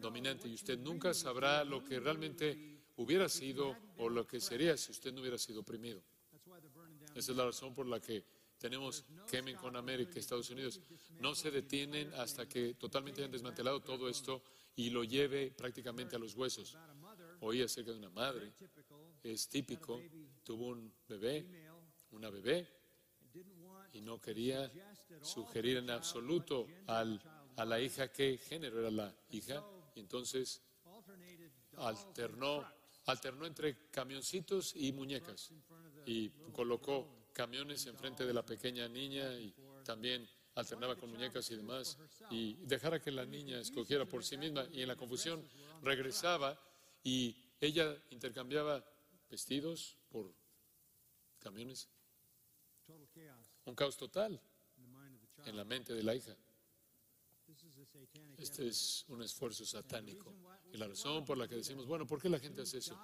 dominante 0.00 0.48
y 0.48 0.54
usted 0.54 0.76
nunca 0.76 1.14
sabrá 1.14 1.62
lo 1.62 1.84
que 1.84 2.00
realmente 2.00 2.82
hubiera 2.96 3.28
sido 3.28 3.76
o 3.98 4.08
lo 4.08 4.26
que 4.26 4.40
sería 4.40 4.76
si 4.76 4.90
usted 4.90 5.12
no 5.12 5.20
hubiera 5.20 5.38
sido 5.38 5.60
oprimido. 5.60 6.02
Esa 7.14 7.30
es 7.30 7.36
la 7.36 7.44
razón 7.44 7.76
por 7.76 7.86
la 7.86 8.00
que 8.00 8.24
tenemos 8.58 9.04
quemen 9.30 9.54
con 9.54 9.76
América, 9.76 10.18
Estados 10.18 10.50
Unidos. 10.50 10.80
No 11.20 11.36
se 11.36 11.52
detienen 11.52 12.12
hasta 12.14 12.48
que 12.48 12.74
totalmente 12.74 13.20
hayan 13.20 13.30
desmantelado 13.30 13.78
todo 13.82 14.08
esto 14.08 14.42
y 14.76 14.90
lo 14.90 15.04
lleve 15.04 15.50
prácticamente 15.50 16.16
a 16.16 16.18
los 16.18 16.34
huesos. 16.34 16.76
Oí 17.40 17.60
acerca 17.60 17.90
de 17.90 17.98
una 17.98 18.10
madre, 18.10 18.52
es 19.22 19.48
típico, 19.48 20.00
tuvo 20.42 20.68
un 20.68 20.92
bebé, 21.08 21.46
una 22.10 22.30
bebé, 22.30 22.68
y 23.92 24.00
no 24.00 24.20
quería 24.20 24.70
sugerir 25.22 25.78
en 25.78 25.90
absoluto 25.90 26.66
al, 26.86 27.20
a 27.56 27.64
la 27.64 27.80
hija 27.80 28.08
qué 28.08 28.38
género 28.38 28.80
era 28.80 28.90
la 28.90 29.14
hija. 29.30 29.64
Y 29.94 30.00
entonces 30.00 30.62
alternó, 31.76 32.66
alternó 33.06 33.46
entre 33.46 33.88
camioncitos 33.90 34.74
y 34.76 34.92
muñecas 34.92 35.52
y 36.06 36.30
colocó 36.52 37.28
camiones 37.32 37.86
enfrente 37.86 38.26
de 38.26 38.34
la 38.34 38.44
pequeña 38.44 38.88
niña 38.88 39.32
y 39.34 39.54
también 39.84 40.28
alternaba 40.54 40.96
con 40.96 41.10
muñecas 41.10 41.50
y 41.50 41.56
demás 41.56 41.98
y 42.30 42.54
dejara 42.66 43.00
que 43.00 43.10
la 43.10 43.24
niña 43.24 43.58
escogiera 43.60 44.04
por 44.04 44.24
sí 44.24 44.36
misma 44.36 44.66
y 44.70 44.82
en 44.82 44.88
la 44.88 44.96
confusión 44.96 45.46
regresaba 45.82 46.58
y 47.02 47.34
ella 47.60 47.96
intercambiaba 48.10 48.84
vestidos 49.32 49.96
por 50.10 50.30
camiones. 51.38 51.88
Un 53.64 53.74
caos 53.74 53.96
total 53.96 54.38
en 55.46 55.56
la 55.56 55.64
mente 55.64 55.94
de 55.94 56.02
la 56.02 56.14
hija. 56.14 56.36
Este 58.36 58.68
es 58.68 59.06
un 59.08 59.22
esfuerzo 59.22 59.64
satánico. 59.64 60.34
Y 60.70 60.76
la 60.76 60.86
razón 60.86 61.24
por 61.24 61.38
la 61.38 61.48
que 61.48 61.54
decimos, 61.56 61.86
bueno, 61.86 62.06
¿por 62.06 62.20
qué 62.20 62.28
la 62.28 62.38
gente 62.38 62.60
hace 62.60 62.78
eso? 62.78 63.00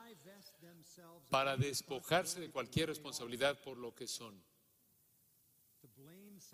Para 1.30 1.56
despojarse 1.56 2.40
de 2.40 2.50
cualquier 2.50 2.90
responsabilidad 2.90 3.58
por 3.62 3.78
lo 3.78 3.94
que 3.94 4.06
son. 4.06 4.38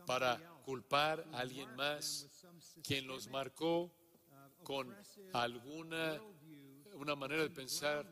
Para 0.07 0.39
culpar 0.63 1.27
a 1.33 1.41
alguien 1.41 1.75
más 1.75 2.29
quien 2.85 3.09
los 3.09 3.29
marcó 3.29 3.83
uh, 3.83 4.65
con 4.65 4.97
alguna 5.33 6.23
una 6.95 7.17
manera 7.17 7.43
de 7.43 7.51
pensar 7.51 8.07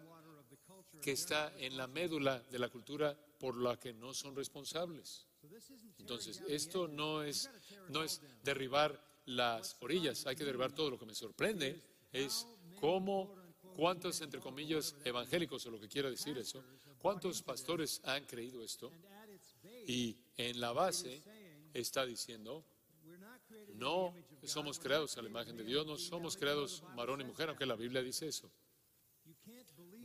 que 1.03 1.13
está 1.13 1.53
en 1.59 1.77
la 1.77 1.87
médula 1.87 2.41
de 2.51 2.59
la 2.59 2.69
cultura 2.69 3.15
por 3.39 3.57
la 3.57 3.79
que 3.79 3.93
no 3.93 4.15
son 4.15 4.35
responsables. 4.37 5.27
Entonces, 5.99 6.43
esto 6.49 6.87
no 6.87 7.23
es, 7.23 7.51
no 7.89 8.05
es 8.05 8.23
derribar 8.43 8.99
las 9.27 9.77
orillas, 9.81 10.27
hay 10.27 10.37
que 10.37 10.45
derribar 10.45 10.73
todo. 10.73 10.91
Lo 10.91 10.99
que 10.99 11.07
me 11.07 11.15
sorprende 11.15 11.83
es 12.13 12.47
cómo, 12.81 13.35
cuántos, 13.75 14.21
entre 14.21 14.41
comillas, 14.41 14.95
evangélicos 15.05 15.67
o 15.67 15.71
lo 15.71 15.81
que 15.81 15.89
quiera 15.89 16.09
decir 16.09 16.39
eso, 16.39 16.65
cuántos 16.99 17.43
pastores 17.43 18.01
han 18.05 18.25
creído 18.25 18.63
esto 18.63 18.93
y 19.87 20.17
en 20.37 20.61
la 20.61 20.73
base 20.73 21.21
está 21.75 22.07
diciendo, 22.07 22.65
no 23.75 24.15
somos 24.45 24.79
creados 24.79 25.17
a 25.19 25.23
la 25.23 25.29
imagen 25.29 25.57
de 25.57 25.65
Dios, 25.65 25.85
no 25.85 25.97
somos 25.97 26.37
creados 26.37 26.85
varón 26.97 27.21
y 27.21 27.25
mujer, 27.25 27.49
aunque 27.49 27.67
la 27.67 27.75
Biblia 27.75 28.03
dice 28.03 28.29
eso. 28.29 28.51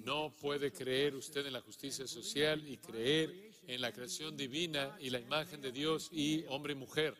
No 0.07 0.31
puede 0.31 0.71
creer 0.71 1.15
usted 1.15 1.45
en 1.45 1.51
la 1.51 1.59
justicia 1.59 2.07
social 2.07 2.65
y 2.65 2.77
creer 2.77 3.51
en 3.67 3.81
la 3.81 3.91
creación 3.91 4.29
in 4.29 4.37
divina 4.37 4.97
y 5.01 5.09
la 5.09 5.19
imagen 5.19 5.59
de 5.59 5.73
Dios 5.73 6.07
y 6.13 6.45
hombre 6.47 6.71
y 6.71 6.75
mujer. 6.77 7.13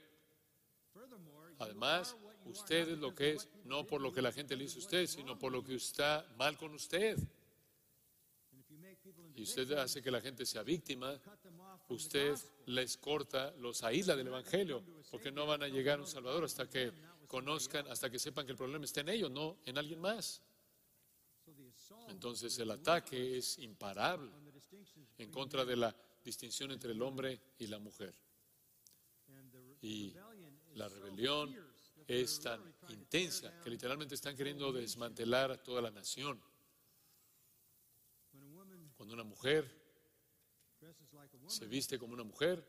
Además, 1.59 2.15
usted 2.45 2.87
es 2.87 2.97
lo 2.97 3.13
que 3.13 3.33
es, 3.33 3.49
no 3.65 3.85
por 3.85 3.99
lo 3.99 4.13
que 4.13 4.21
la 4.21 4.31
gente 4.31 4.55
le 4.55 4.63
hizo 4.63 4.77
a 4.77 4.83
usted, 4.83 5.05
sino 5.05 5.37
por 5.37 5.51
lo 5.51 5.65
que 5.65 5.75
está 5.75 6.25
mal 6.37 6.55
con 6.55 6.73
usted. 6.75 7.19
Y 9.35 9.41
usted 9.41 9.69
hace 9.73 10.01
que 10.01 10.09
la 10.09 10.21
gente 10.21 10.45
sea 10.45 10.63
víctima, 10.63 11.19
usted 11.89 12.37
les 12.67 12.95
corta, 12.95 13.51
los 13.59 13.83
aísla 13.83 14.15
del 14.15 14.27
Evangelio, 14.27 14.81
porque 15.11 15.29
no 15.29 15.45
van 15.45 15.61
a 15.61 15.67
llegar 15.67 15.99
a 15.99 16.03
un 16.03 16.07
Salvador 16.07 16.45
hasta 16.45 16.69
que 16.69 16.93
conozcan, 17.27 17.85
hasta 17.89 18.09
que 18.09 18.17
sepan 18.17 18.45
que 18.45 18.53
el 18.53 18.57
problema 18.57 18.85
está 18.85 19.01
en 19.01 19.09
ellos, 19.09 19.29
no 19.29 19.57
en 19.65 19.77
alguien 19.77 19.99
más. 19.99 20.41
Entonces 22.07 22.57
el 22.59 22.71
ataque 22.71 23.37
es 23.37 23.57
imparable 23.59 24.31
en 25.17 25.31
contra 25.31 25.65
de 25.65 25.75
la 25.75 25.95
distinción 26.23 26.71
entre 26.71 26.91
el 26.91 27.01
hombre 27.01 27.39
y 27.59 27.67
la 27.67 27.79
mujer. 27.79 28.13
Y 29.81 30.13
la 30.75 30.89
rebelión 30.89 31.55
es 32.07 32.39
tan 32.39 32.61
intensa 32.89 33.59
que 33.61 33.69
literalmente 33.69 34.15
están 34.15 34.35
queriendo 34.35 34.71
desmantelar 34.71 35.51
a 35.51 35.61
toda 35.61 35.81
la 35.81 35.91
nación. 35.91 36.41
Cuando 38.95 39.13
una 39.13 39.23
mujer 39.23 39.69
se 41.47 41.67
viste 41.67 41.99
como 41.99 42.13
una 42.13 42.23
mujer, 42.23 42.65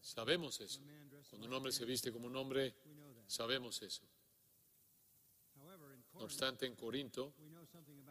sabemos 0.00 0.60
eso. 0.60 0.80
Cuando 1.28 1.46
un 1.46 1.54
hombre 1.54 1.72
se 1.72 1.84
viste 1.84 2.12
como 2.12 2.26
un 2.26 2.36
hombre, 2.36 2.74
sabemos 3.26 3.82
eso. 3.82 4.02
No 6.14 6.20
obstante, 6.20 6.66
en 6.66 6.74
Corinto, 6.74 7.34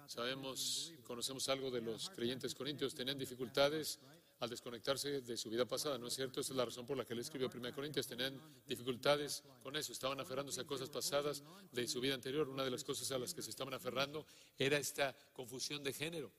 sabemos, 0.10 0.92
conocemos 1.04 1.48
algo 1.50 1.70
de 1.70 1.82
los 1.82 2.10
creyentes 2.10 2.56
corintios, 2.56 2.96
tenían 2.96 3.18
dificultades 3.18 4.00
al 4.40 4.50
desconectarse 4.50 5.22
de 5.22 5.38
su 5.38 5.52
vida 5.52 5.66
pasada, 5.66 6.00
¿no 6.00 6.08
es 6.08 6.16
cierto? 6.16 6.40
Esa 6.42 6.54
es 6.54 6.58
la 6.58 6.66
razón 6.66 6.88
por 6.88 6.98
la 6.98 7.06
que 7.06 7.14
él 7.14 7.20
escribió 7.20 7.48
1 7.54 7.74
Corintios, 7.76 8.08
tenían 8.08 8.42
dificultades 8.66 9.44
con 9.62 9.76
eso, 9.76 9.92
estaban 9.92 10.20
aferrándose 10.20 10.62
a 10.62 10.64
cosas 10.64 10.90
pasadas 10.90 11.44
de 11.72 11.88
su 11.88 12.02
vida 12.02 12.16
anterior. 12.16 12.50
Una 12.50 12.64
de 12.64 12.72
las 12.72 12.84
cosas 12.84 13.12
a 13.12 13.20
las 13.20 13.36
que 13.36 13.44
se 13.44 13.52
estaban 13.52 13.74
aferrando 13.76 14.26
era 14.58 14.78
esta 14.78 15.16
confusión 15.32 15.84
de 15.84 15.94
género. 15.94 16.32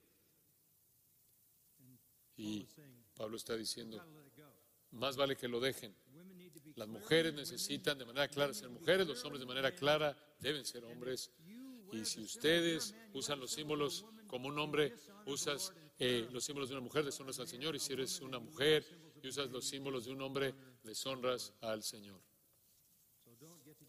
Y 2.36 2.66
Pablo 3.14 3.36
está 3.36 3.56
diciendo, 3.56 4.04
más 4.90 5.16
vale 5.16 5.36
que 5.36 5.46
lo 5.46 5.60
dejen. 5.60 5.94
Las 6.74 6.88
mujeres 6.88 7.34
necesitan 7.34 7.98
de 7.98 8.04
manera 8.04 8.26
clara 8.26 8.52
ser 8.52 8.68
mujeres, 8.68 9.06
los 9.06 9.22
hombres 9.24 9.40
de 9.40 9.46
manera 9.46 9.72
clara 9.76 10.16
deben 10.40 10.64
ser 10.64 10.84
hombres. 10.84 11.30
Y 11.92 12.04
si 12.04 12.20
ustedes 12.20 12.94
usan 13.12 13.40
los 13.40 13.50
símbolos 13.50 14.04
como 14.26 14.48
un 14.48 14.58
hombre, 14.58 14.94
usas 15.26 15.72
eh, 15.98 16.28
los 16.32 16.44
símbolos 16.44 16.68
de 16.68 16.76
una 16.76 16.84
mujer, 16.84 17.04
deshonras 17.04 17.38
al 17.40 17.48
Señor. 17.48 17.76
Y 17.76 17.78
si 17.78 17.92
eres 17.92 18.20
una 18.20 18.38
mujer 18.38 18.84
y 19.22 19.28
usas 19.28 19.50
los 19.50 19.66
símbolos 19.66 20.04
de 20.06 20.12
un 20.12 20.22
hombre, 20.22 20.54
deshonras 20.82 21.52
al 21.60 21.82
Señor. 21.82 22.20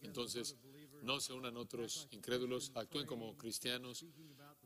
Entonces, 0.02 0.56
no 1.02 1.20
se 1.20 1.32
unan 1.32 1.56
otros 1.56 2.08
incrédulos, 2.10 2.72
actúen 2.74 3.06
como 3.06 3.36
cristianos, 3.36 4.04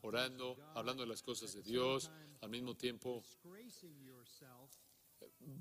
orando, 0.03 0.57
hablando 0.75 1.03
de 1.03 1.09
las 1.09 1.23
cosas 1.23 1.53
de 1.55 1.63
Dios, 1.63 2.11
al 2.41 2.51
mismo 2.51 2.75
tiempo 2.75 3.23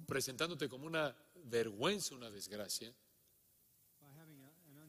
presentándote 0.05 0.69
como 0.69 0.85
una 0.85 1.15
vergüenza, 1.45 2.15
una 2.15 2.29
desgracia, 2.29 2.93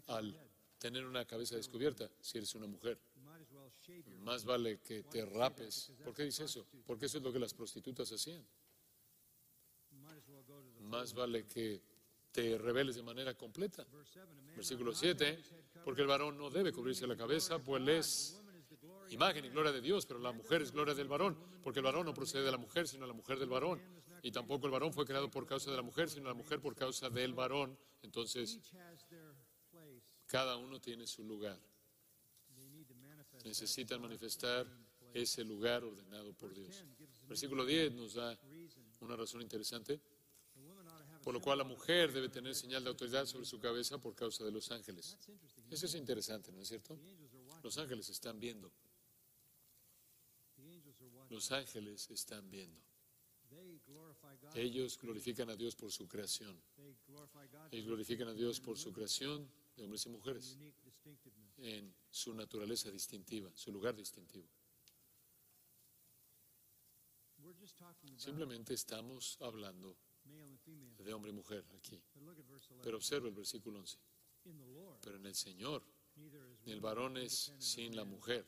al. 0.07 0.45
Tener 0.79 1.05
una 1.05 1.24
cabeza 1.24 1.57
descubierta 1.57 2.11
si 2.20 2.39
eres 2.39 2.55
una 2.55 2.66
mujer. 2.66 2.99
Más 4.20 4.45
vale 4.45 4.81
que 4.81 5.03
te 5.05 5.24
rapes. 5.24 5.93
¿Por 6.05 6.14
qué 6.14 6.24
dice 6.24 6.45
eso? 6.45 6.66
Porque 6.87 7.07
eso 7.07 7.18
es 7.18 7.24
lo 7.24 7.33
que 7.33 7.39
las 7.39 7.55
prostitutas 7.55 8.11
hacían. 8.11 8.47
Más 10.81 11.14
vale 11.14 11.47
que 11.47 11.83
te 12.31 12.59
reveles 12.59 12.97
de 12.97 13.03
manera 13.03 13.35
completa. 13.35 13.85
verse 13.85 14.12
7 14.12 14.20
a 14.20 14.35
man 14.35 14.55
Versículo 14.55 14.91
ought 14.91 14.95
not 14.95 15.01
to 15.01 15.09
have 15.09 15.18
7, 15.18 15.39
his 15.39 15.51
head 15.51 15.59
covered, 15.72 15.85
porque 15.85 16.01
el 16.03 16.07
varón 16.07 16.37
no 16.37 16.51
debe 16.51 16.72
cubrirse 16.72 17.07
la 17.07 17.16
cabeza, 17.16 17.59
pues 17.59 17.89
es 17.89 18.43
imagen 19.11 19.45
y 19.45 19.49
gloria 19.49 19.72
de 19.72 19.81
Dios, 19.81 20.07
pero 20.07 20.20
la 20.20 20.33
mujer 20.33 20.62
es 20.62 20.72
gloria 20.72 20.95
del 20.95 21.09
varón, 21.09 21.37
porque 21.62 21.81
el 21.81 21.85
varón 21.85 22.07
no 22.07 22.14
procede 22.14 22.43
de 22.43 22.51
la 22.51 22.59
mujer, 22.59 22.87
sino 22.89 23.07
la 23.07 23.12
mujer 23.12 23.39
del 23.39 23.49
varón. 23.49 23.81
Y 24.22 24.31
tampoco 24.33 24.66
el 24.66 24.72
varón 24.72 24.93
fue 24.93 25.07
creado 25.07 25.31
por 25.31 25.47
causa 25.47 25.70
de 25.70 25.77
la 25.77 25.83
mujer, 25.83 26.11
sino 26.11 26.29
la 26.29 26.35
mujer 26.35 26.61
por 26.61 26.74
causa 26.74 27.09
del 27.11 27.35
varón. 27.35 27.79
Entonces, 28.03 28.59
cada 30.27 30.57
uno 30.57 30.81
tiene 30.81 31.07
su 31.07 31.24
lugar. 31.24 31.59
Necesitan 33.45 34.01
manifestar 34.01 34.66
ese 35.14 35.45
lugar 35.45 35.85
ordenado 35.85 36.33
por 36.35 36.53
Dios. 36.53 36.85
Versículo 37.29 37.64
10 37.64 37.93
nos 37.93 38.14
da 38.14 38.39
una 39.01 39.16
razón 39.16 39.43
interesante, 39.43 40.01
por 41.22 41.33
lo 41.35 41.41
cual 41.41 41.59
la 41.59 41.64
mujer 41.64 42.12
debe 42.12 42.29
tener 42.29 42.55
señal 42.55 42.83
de 42.83 42.91
autoridad 42.91 43.27
sobre 43.27 43.47
su 43.47 43.59
cabeza 43.59 43.99
por 43.99 44.14
causa 44.14 44.45
de 44.45 44.51
los 44.51 44.70
ángeles. 44.70 45.16
Eso 45.70 45.87
es 45.87 45.95
interesante, 45.95 46.53
¿no 46.53 46.62
es 46.62 46.68
cierto? 46.68 46.99
Los 47.62 47.79
ángeles 47.79 48.09
están 48.11 48.39
viendo, 48.39 48.72
los 51.31 51.51
ángeles 51.53 52.11
están 52.11 52.51
viendo. 52.51 52.81
Ellos 54.55 54.99
glorifican 54.99 55.51
a 55.51 55.57
Dios 55.57 55.77
por 55.77 55.93
su 55.93 56.09
creación. 56.09 56.61
Ellos 57.70 57.87
glorifican 57.87 58.29
a 58.29 58.35
Dios 58.35 58.61
por 58.61 58.77
su 58.77 58.93
creación 58.93 59.49
de 59.77 59.85
hombres 59.85 60.07
y 60.07 60.09
mujeres, 60.09 60.59
en 61.59 61.95
su 62.11 62.35
naturaleza 62.35 62.91
distintiva, 62.91 63.51
su 63.55 63.70
lugar 63.70 63.95
distintivo. 63.95 64.49
Simplemente 68.16 68.74
estamos 68.74 69.39
hablando 69.41 69.97
de 70.24 71.12
hombre 71.12 71.31
y 71.31 71.35
mujer 71.35 71.64
aquí. 71.77 72.03
but 72.14 72.22
look 72.24 72.39
at 72.39 72.47
verse 72.47 72.72
11 72.72 72.83
Pero 72.83 72.97
observa 72.97 73.29
el 73.29 73.35
versículo 73.35 73.79
11. 73.79 73.99
in 74.45 74.59
the 74.59 74.66
Lord 74.66 75.01
Pero 75.01 75.16
en 75.16 75.27
el 75.27 75.35
Señor, 75.35 75.85
ni 76.64 76.72
el 76.72 76.81
varón 76.81 77.16
es 77.18 77.53
sin 77.59 77.95
la 77.95 78.05
mujer, 78.05 78.47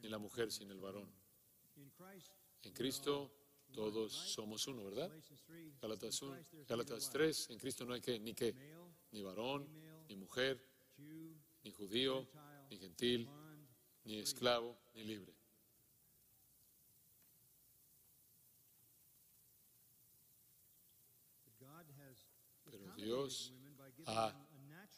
ni 0.00 0.08
la 0.08 0.18
mujer 0.18 0.50
sin 0.50 0.70
el 0.70 0.80
varón. 0.80 1.12
En 2.62 2.72
Cristo 2.72 3.30
todos 3.72 4.12
somos 4.12 4.66
uno, 4.66 4.84
¿verdad? 4.84 5.08
Galatians 5.08 5.42
3 5.44 5.80
Gálatas, 5.80 6.22
in 6.22 6.28
1, 6.28 6.34
Christ 6.36 6.50
there's 6.50 6.66
Gálatas 6.68 7.04
neither 7.06 7.12
3, 7.12 7.50
en 7.50 7.58
Cristo 7.58 7.84
no 7.84 7.94
hay 7.94 8.00
que 8.00 8.18
ni 8.18 8.32
male 8.32 8.54
ni 9.12 9.22
varón, 9.22 9.68
ni 10.12 10.16
mujer, 10.16 10.62
ni 11.64 11.70
judío, 11.72 12.28
ni 12.70 12.76
gentil, 12.78 13.28
ni 14.04 14.18
esclavo, 14.18 14.78
ni 14.94 15.04
libre. 15.04 15.32
Pero 22.64 22.78
Dios 22.96 23.52
ha- 24.06 24.32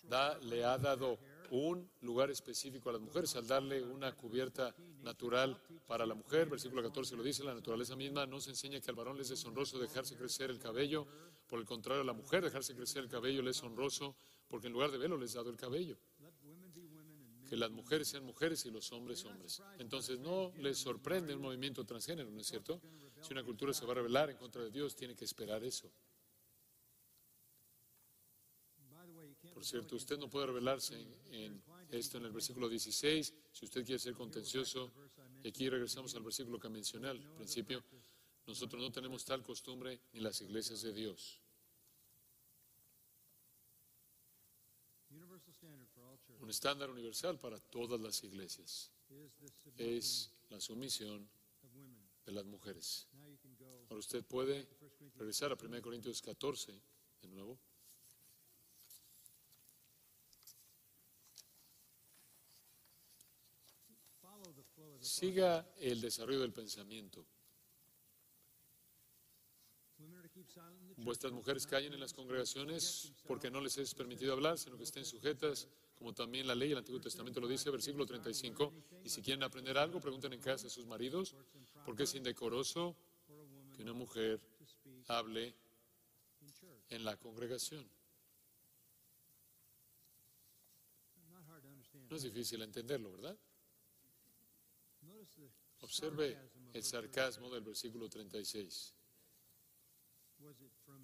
Da, 0.08 0.38
le 0.38 0.64
ha 0.64 0.76
dado 0.78 1.18
un 1.50 1.88
lugar 2.02 2.30
específico 2.30 2.90
a 2.90 2.92
las 2.92 3.00
mujeres 3.00 3.34
al 3.36 3.46
darle 3.46 3.82
una 3.82 4.12
cubierta 4.14 4.74
natural 5.02 5.60
para 5.86 6.04
la 6.04 6.14
mujer. 6.14 6.48
Versículo 6.48 6.82
14 6.82 7.16
lo 7.16 7.22
dice, 7.22 7.42
la 7.44 7.54
naturaleza 7.54 7.96
misma 7.96 8.26
nos 8.26 8.46
enseña 8.48 8.80
que 8.80 8.90
al 8.90 8.96
varón 8.96 9.16
le 9.16 9.22
es 9.22 9.28
deshonroso 9.30 9.78
dejarse 9.78 10.16
crecer 10.16 10.50
el 10.50 10.58
cabello, 10.58 11.06
por 11.48 11.58
el 11.58 11.64
contrario 11.66 12.02
a 12.02 12.04
la 12.04 12.12
mujer 12.12 12.42
dejarse 12.42 12.74
crecer 12.74 13.04
el 13.04 13.08
cabello 13.10 13.42
le 13.42 13.50
es 13.50 13.62
honroso 13.62 14.16
porque 14.54 14.68
en 14.68 14.72
lugar 14.72 14.92
de 14.92 14.98
velo 14.98 15.18
les 15.18 15.34
ha 15.34 15.38
dado 15.38 15.50
el 15.50 15.56
cabello. 15.56 15.98
Que 17.50 17.56
las 17.56 17.72
mujeres 17.72 18.06
sean 18.06 18.22
mujeres 18.24 18.64
y 18.64 18.70
los 18.70 18.92
hombres 18.92 19.24
hombres. 19.24 19.60
Entonces 19.80 20.20
no 20.20 20.52
les 20.58 20.78
sorprende 20.78 21.34
un 21.34 21.42
movimiento 21.42 21.84
transgénero, 21.84 22.30
¿no 22.30 22.40
es 22.40 22.46
cierto? 22.46 22.80
Si 23.20 23.32
una 23.32 23.42
cultura 23.42 23.72
se 23.72 23.84
va 23.84 23.90
a 23.90 23.94
rebelar 23.96 24.30
en 24.30 24.36
contra 24.36 24.62
de 24.62 24.70
Dios, 24.70 24.94
tiene 24.94 25.16
que 25.16 25.24
esperar 25.24 25.64
eso. 25.64 25.90
Por 29.52 29.64
cierto, 29.64 29.96
usted 29.96 30.18
no 30.18 30.30
puede 30.30 30.46
revelarse 30.46 31.04
en, 31.32 31.60
esto 31.90 32.18
en 32.18 32.26
el 32.26 32.30
versículo 32.30 32.68
16. 32.68 33.34
Si 33.50 33.64
usted 33.64 33.84
quiere 33.84 33.98
ser 33.98 34.14
contencioso, 34.14 34.92
y 35.42 35.48
aquí 35.48 35.68
regresamos 35.68 36.14
al 36.14 36.22
versículo 36.22 36.60
que 36.60 36.68
mencioné 36.68 37.08
al 37.08 37.18
principio, 37.34 37.82
nosotros 38.46 38.80
no 38.80 38.92
tenemos 38.92 39.24
tal 39.24 39.42
costumbre 39.42 40.00
ni 40.12 40.20
las 40.20 40.40
iglesias 40.42 40.80
de 40.82 40.92
Dios. 40.92 41.43
Un 46.44 46.50
estándar 46.50 46.90
universal 46.90 47.38
para 47.38 47.58
todas 47.58 47.98
las 47.98 48.22
iglesias 48.22 48.90
es 49.78 50.30
la 50.50 50.60
sumisión 50.60 51.26
de 52.26 52.32
las 52.32 52.44
mujeres. 52.44 53.06
Ahora 53.88 53.98
usted 53.98 54.22
puede 54.22 54.68
regresar 55.16 55.52
a 55.52 55.54
1 55.54 55.80
Corintios 55.80 56.20
14 56.20 56.78
de 57.22 57.28
nuevo. 57.28 57.58
Siga 65.00 65.66
el 65.78 66.02
desarrollo 66.02 66.40
del 66.40 66.52
pensamiento. 66.52 67.24
Vuestras 70.98 71.32
mujeres 71.32 71.66
callen 71.66 71.94
en 71.94 72.00
las 72.00 72.12
congregaciones 72.12 73.14
porque 73.26 73.50
no 73.50 73.62
les 73.62 73.78
es 73.78 73.94
permitido 73.94 74.34
hablar, 74.34 74.58
sino 74.58 74.76
que 74.76 74.84
estén 74.84 75.06
sujetas, 75.06 75.68
como 75.94 76.12
también 76.12 76.46
la 76.46 76.54
ley 76.54 76.70
del 76.70 76.78
Antiguo 76.78 77.00
Testamento 77.00 77.40
lo 77.40 77.48
dice, 77.48 77.70
versículo 77.70 78.04
35. 78.04 78.72
Y 79.04 79.08
si 79.08 79.22
quieren 79.22 79.42
aprender 79.42 79.78
algo, 79.78 80.00
pregunten 80.00 80.32
en 80.32 80.40
casa 80.40 80.66
a 80.66 80.70
sus 80.70 80.86
maridos, 80.86 81.34
porque 81.84 82.04
es 82.04 82.14
indecoroso 82.14 82.96
que 83.74 83.82
una 83.82 83.92
mujer 83.92 84.40
hable 85.08 85.54
en 86.88 87.04
la 87.04 87.16
congregación. 87.16 87.88
No 92.10 92.16
es 92.16 92.22
difícil 92.22 92.62
entenderlo, 92.62 93.12
¿verdad? 93.12 93.38
Observe 95.80 96.38
el 96.72 96.82
sarcasmo 96.82 97.50
del 97.50 97.62
versículo 97.62 98.08
36. 98.08 98.94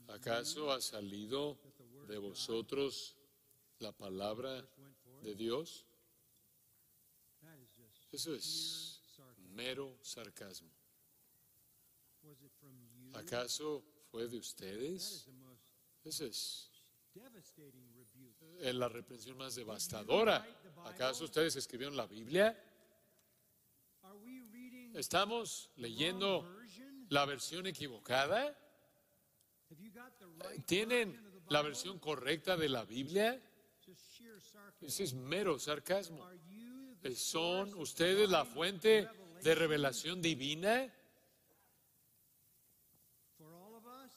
¿Acaso 0.08 0.72
ha 0.72 0.80
salido 0.80 1.58
de 2.08 2.18
vosotros 2.18 3.16
la 3.80 3.92
palabra 3.92 4.66
de 5.22 5.34
Dios? 5.34 5.86
Eso 8.12 8.34
es 8.34 9.00
mero 9.38 9.98
sarcasmo. 10.02 10.70
¿Acaso 13.14 13.82
fue 14.10 14.28
de 14.28 14.36
ustedes? 14.36 15.28
Esa 16.04 16.26
es 16.26 16.70
la 18.74 18.88
reprensión 18.88 19.36
más 19.36 19.54
devastadora. 19.54 20.46
¿Acaso 20.84 21.24
ustedes 21.24 21.56
escribieron 21.56 21.96
la 21.96 22.06
Biblia? 22.06 22.56
¿Estamos 24.94 25.70
leyendo 25.76 26.56
la 27.08 27.24
versión 27.24 27.66
equivocada? 27.66 28.56
¿Tienen 30.66 31.42
la 31.48 31.62
versión 31.62 31.98
correcta 31.98 32.56
de 32.56 32.68
la 32.68 32.84
Biblia? 32.84 33.40
Ese 34.80 35.04
es 35.04 35.14
mero 35.14 35.58
sarcasmo. 35.58 36.26
¿Son 37.14 37.72
ustedes 37.74 38.28
la 38.28 38.44
fuente 38.44 39.08
de 39.42 39.54
revelación 39.54 40.20
divina 40.20 40.92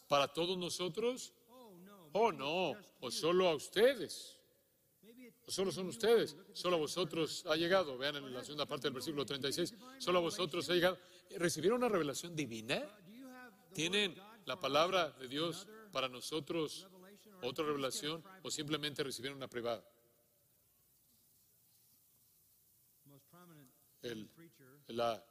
para 0.07 0.27
todos 0.27 0.57
nosotros? 0.57 1.33
Oh, 2.13 2.31
no, 2.31 2.75
o 2.99 3.11
solo 3.11 3.47
a 3.47 3.55
ustedes. 3.55 4.37
O 5.45 5.51
solo 5.51 5.71
son 5.71 5.87
ustedes, 5.87 6.37
solo 6.53 6.77
a 6.77 6.79
vosotros 6.79 7.43
ha 7.47 7.55
llegado. 7.55 7.97
Vean 7.97 8.17
en 8.17 8.33
la 8.33 8.43
segunda 8.43 8.65
parte 8.65 8.87
del 8.87 8.93
versículo 8.93 9.25
36, 9.25 9.73
solo 9.97 10.19
a 10.19 10.21
vosotros 10.21 10.69
ha 10.69 10.73
llegado. 10.73 10.97
¿Recibieron 11.31 11.79
una 11.79 11.89
revelación 11.89 12.35
divina? 12.35 12.81
¿Tienen 13.73 14.15
la 14.45 14.59
palabra 14.59 15.11
de 15.11 15.27
Dios 15.27 15.67
para 15.91 16.07
nosotros 16.07 16.87
otra 17.41 17.65
revelación 17.65 18.23
o 18.43 18.51
simplemente 18.51 19.03
recibieron 19.03 19.37
una 19.37 19.49
privada? 19.49 19.83
La 24.87 25.25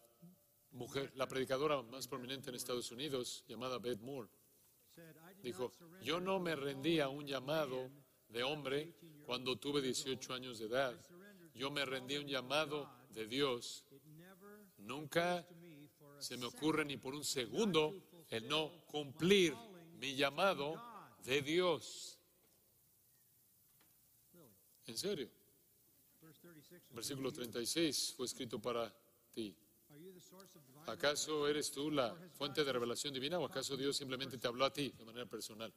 mujer, 0.72 1.12
la 1.16 1.26
predicadora 1.26 1.82
más 1.82 2.08
prominente 2.08 2.50
en 2.50 2.56
Estados 2.56 2.90
Unidos, 2.90 3.44
llamada 3.46 3.78
Beth 3.78 4.00
Moore, 4.00 4.28
dijo, 5.42 5.72
yo 6.02 6.20
no 6.20 6.40
me 6.40 6.56
rendí 6.56 7.00
a 7.00 7.08
un 7.08 7.26
llamado 7.26 7.90
de 8.28 8.42
hombre 8.42 8.94
cuando 9.24 9.56
tuve 9.56 9.80
18 9.80 10.34
años 10.34 10.58
de 10.58 10.66
edad. 10.66 10.98
Yo 11.54 11.70
me 11.70 11.84
rendí 11.84 12.16
a 12.16 12.20
un 12.20 12.26
llamado 12.26 12.90
de 13.10 13.26
Dios. 13.26 13.84
Nunca 14.78 15.46
se 16.18 16.36
me 16.36 16.46
ocurre 16.46 16.84
ni 16.84 16.96
por 16.96 17.14
un 17.14 17.24
segundo 17.24 17.94
el 18.28 18.48
no 18.48 18.84
cumplir 18.86 19.54
mi 19.98 20.14
llamado 20.14 20.80
de 21.24 21.42
Dios. 21.42 22.18
¿En 24.86 24.96
serio? 24.96 25.30
Versículo 26.90 27.32
36 27.32 28.14
fue 28.16 28.26
escrito 28.26 28.60
para 28.60 28.92
ti. 29.30 29.54
¿Acaso 30.86 31.46
eres 31.46 31.70
tú 31.70 31.90
la 31.90 32.14
fuente 32.32 32.64
de 32.64 32.72
revelación 32.72 33.12
divina 33.12 33.38
o 33.38 33.44
acaso 33.44 33.76
Dios 33.76 33.96
simplemente 33.96 34.38
te 34.38 34.46
habló 34.46 34.64
a 34.64 34.72
ti 34.72 34.90
de 34.90 35.04
manera 35.04 35.26
personal? 35.26 35.72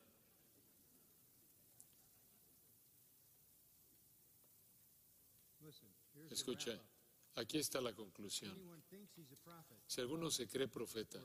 Escucha, 6.29 6.79
aquí 7.35 7.57
está 7.57 7.81
la 7.81 7.93
conclusión. 7.93 8.57
Si 9.85 10.01
alguno 10.01 10.29
se 10.31 10.47
cree 10.47 10.67
profeta 10.67 11.19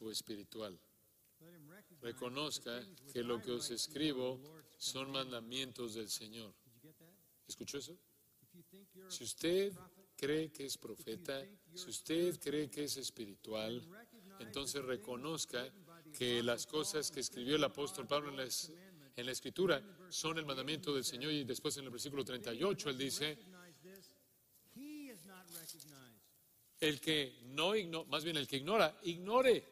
o 0.00 0.10
espiritual, 0.10 0.78
reconozca 2.00 2.82
que 3.12 3.22
lo 3.22 3.40
que 3.40 3.52
os 3.52 3.70
escribo 3.70 4.40
son 4.78 5.10
mandamientos 5.10 5.94
del 5.94 6.08
Señor. 6.08 6.54
¿Escuchó 7.46 7.78
eso? 7.78 7.98
Si 9.08 9.24
usted 9.24 9.72
cree 10.16 10.50
que 10.50 10.64
es 10.64 10.78
profeta, 10.78 11.44
si 11.74 11.90
usted 11.90 12.38
cree 12.40 12.70
que 12.70 12.84
es 12.84 12.96
espiritual, 12.96 13.82
entonces 14.40 14.84
reconozca 14.84 15.70
que 16.16 16.42
las 16.42 16.66
cosas 16.66 17.10
que 17.10 17.20
escribió 17.20 17.56
el 17.56 17.64
apóstol 17.64 18.06
Pablo 18.06 18.30
en 18.30 18.36
la, 18.36 18.48
en 19.16 19.26
la 19.26 19.32
escritura 19.32 19.82
son 20.08 20.38
el 20.38 20.46
mandamiento 20.46 20.94
del 20.94 21.04
Señor 21.04 21.32
y 21.32 21.44
después 21.44 21.76
en 21.76 21.84
el 21.84 21.90
versículo 21.90 22.24
38 22.24 22.90
él 22.90 22.98
dice, 22.98 23.38
el 26.80 27.00
que 27.00 27.40
no 27.44 27.74
ignora, 27.74 28.08
más 28.08 28.24
bien 28.24 28.36
el 28.36 28.46
que 28.46 28.56
ignora, 28.56 28.98
ignore. 29.02 29.64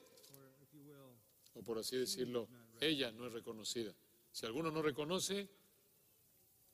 O 1.55 1.63
por 1.63 1.79
así 1.79 1.97
decirlo, 1.97 2.49
ella 2.81 3.13
no 3.13 3.27
es 3.27 3.33
reconocida. 3.33 3.95
Si 4.33 4.47
alguno 4.47 4.71
no 4.71 4.83
reconoce, 4.83 5.49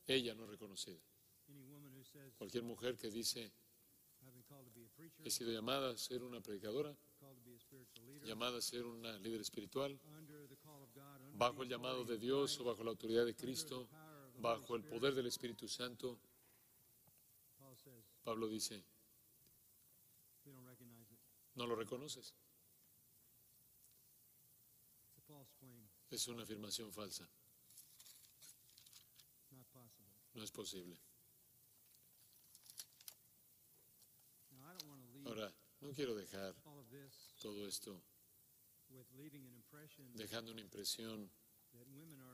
ella 0.07 0.35
no 0.35 0.45
es 0.45 0.51
reconocida. 0.51 0.99
Cualquier 2.41 2.65
mujer 2.65 2.97
que 2.97 3.11
dice, 3.11 3.53
he 5.23 5.31
sido 5.31 5.53
llamada 5.53 5.91
a 5.91 5.99
ser 5.99 6.23
una 6.23 6.41
predicadora, 6.41 6.97
llamada 8.25 8.57
a 8.57 8.63
ser 8.63 8.87
una 8.87 9.13
líder 9.19 9.43
espiritual, 9.43 10.01
bajo 11.35 11.63
el 11.63 11.69
llamado 11.69 12.03
de 12.07 12.17
Dios 12.17 12.59
o 12.59 12.65
bajo 12.65 12.83
la 12.83 12.93
autoridad 12.93 13.27
de 13.27 13.37
Cristo, 13.37 13.87
bajo 14.39 14.75
el 14.75 14.85
poder 14.85 15.15
del 15.15 15.27
Espíritu 15.27 15.69
Santo, 15.69 16.19
Pablo 18.25 18.49
dice, 18.49 18.83
no 21.57 21.67
lo 21.67 21.77
reconoces. 21.77 22.35
Es 26.09 26.27
una 26.27 26.45
afirmación 26.45 26.91
falsa. 26.91 27.29
No 30.33 30.43
es 30.43 30.51
posible. 30.51 31.10
Ahora, 35.25 35.55
no 35.81 35.93
quiero 35.93 36.15
dejar 36.15 36.55
todo 37.41 37.67
esto 37.67 38.03
dejando 40.15 40.53
una 40.53 40.61
impresión 40.61 41.31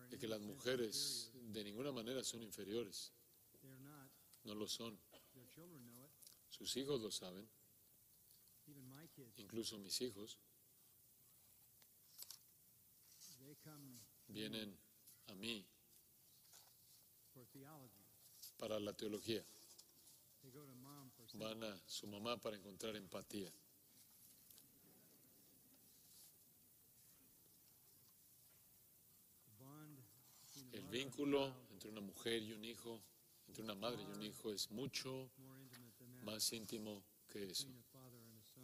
de 0.09 0.19
que 0.19 0.27
las 0.27 0.41
mujeres 0.41 1.31
de 1.35 1.65
ninguna 1.65 1.93
manera 1.93 2.25
son 2.25 2.43
inferiores. 2.43 3.13
no 4.45 4.55
lo 4.55 4.67
son. 4.67 4.99
Sus 6.49 6.77
hijos 6.77 7.01
lo 7.01 7.11
saben, 7.11 7.49
incluso 9.37 9.79
mis 9.79 10.01
hijos 10.01 10.39
vienen 14.29 14.79
a 15.27 15.35
mí 15.35 15.67
para 18.57 18.81
la 18.81 18.93
teología, 18.95 19.45
van 21.39 21.63
a 21.65 21.81
su 21.87 22.07
mamá 22.07 22.37
para 22.37 22.57
encontrar 22.57 22.97
empatía. 22.97 23.53
El 30.73 30.87
vínculo 30.89 31.55
entre 31.71 31.91
una 31.91 32.01
mujer 32.01 32.43
y 32.43 32.53
un 32.53 32.65
hijo, 32.65 33.03
entre 33.49 33.63
una 33.63 33.75
madre 33.75 34.03
y 34.03 34.07
un 34.07 34.23
hijo 34.23 34.53
es 34.53 34.71
mucho 34.71 35.31
más 36.23 36.53
íntimo 36.53 37.03
que 37.29 37.51
eso, 37.51 37.69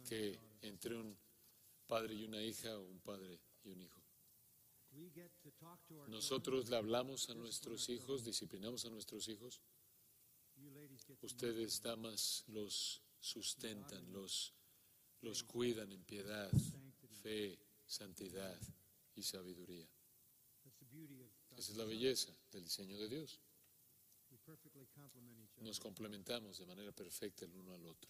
que 0.07 0.39
entre 0.61 0.95
un 0.95 1.17
padre 1.87 2.13
y 2.13 2.23
una 2.23 2.41
hija 2.41 2.77
o 2.77 2.83
un 2.83 2.99
padre 2.99 3.39
y 3.63 3.69
un 3.69 3.81
hijo. 3.81 4.01
Nosotros 6.07 6.69
le 6.69 6.75
hablamos 6.75 7.29
a 7.29 7.33
nuestros 7.33 7.89
hijos, 7.89 8.23
disciplinamos 8.23 8.85
a 8.85 8.89
nuestros 8.89 9.27
hijos. 9.27 9.61
Ustedes, 11.21 11.81
damas, 11.81 12.43
los 12.47 13.01
sustentan, 13.19 14.11
los, 14.11 14.53
los 15.21 15.43
cuidan 15.43 15.91
en 15.91 16.03
piedad, 16.03 16.51
fe, 17.21 17.57
santidad 17.85 18.59
y 19.15 19.23
sabiduría. 19.23 19.87
Esa 21.55 21.71
es 21.71 21.77
la 21.77 21.85
belleza 21.85 22.35
del 22.51 22.63
diseño 22.63 22.97
de 22.97 23.07
Dios. 23.07 23.39
Nos 25.57 25.79
complementamos 25.79 26.57
de 26.57 26.65
manera 26.65 26.91
perfecta 26.91 27.45
el 27.45 27.55
uno 27.55 27.73
al 27.73 27.85
otro. 27.85 28.09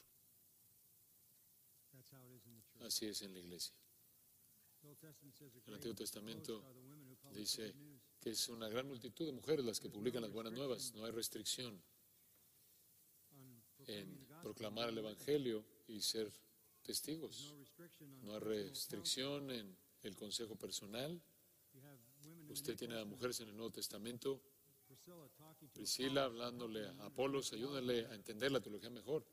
Así 2.80 3.06
es 3.06 3.22
en 3.22 3.34
la 3.34 3.40
iglesia. 3.40 3.76
El 5.66 5.74
Antiguo 5.76 5.96
Testamento 5.96 6.62
dice 7.32 7.74
que 8.20 8.32
es 8.32 8.50
una 8.50 8.68
gran 8.68 8.88
multitud 8.88 9.26
de 9.26 9.32
mujeres 9.32 9.66
las 9.66 9.80
que 9.80 9.90
publican 9.90 10.22
las 10.22 10.32
buenas 10.32 10.54
nuevas. 10.54 10.94
No 10.94 11.06
hay 11.06 11.12
restricción 11.12 11.82
en 13.88 14.28
proclamar 14.42 14.90
el 14.90 14.98
Evangelio 14.98 15.66
y 15.88 16.02
ser 16.02 16.32
testigos. 16.82 17.54
no 18.22 18.34
hay 18.34 18.40
restricción 18.40 19.52
en 19.52 19.76
el 20.04 20.16
consejo 20.16 20.56
personal. 20.56 21.22
Usted 22.50 22.76
tiene 22.78 23.00
a 23.00 23.06
mujeres 23.06 23.40
en 23.40 23.50
el 23.50 23.56
Nuevo 23.56 23.72
Testamento. 23.72 24.42
Priscila 25.74 26.26
hablándole 26.26 26.86
a 26.88 27.06
Apolos, 27.06 27.52
ayúdale 27.54 28.06
a 28.08 28.14
entender 28.14 28.52
la 28.52 28.62
teología 28.62 28.90
mejor. 28.90 29.26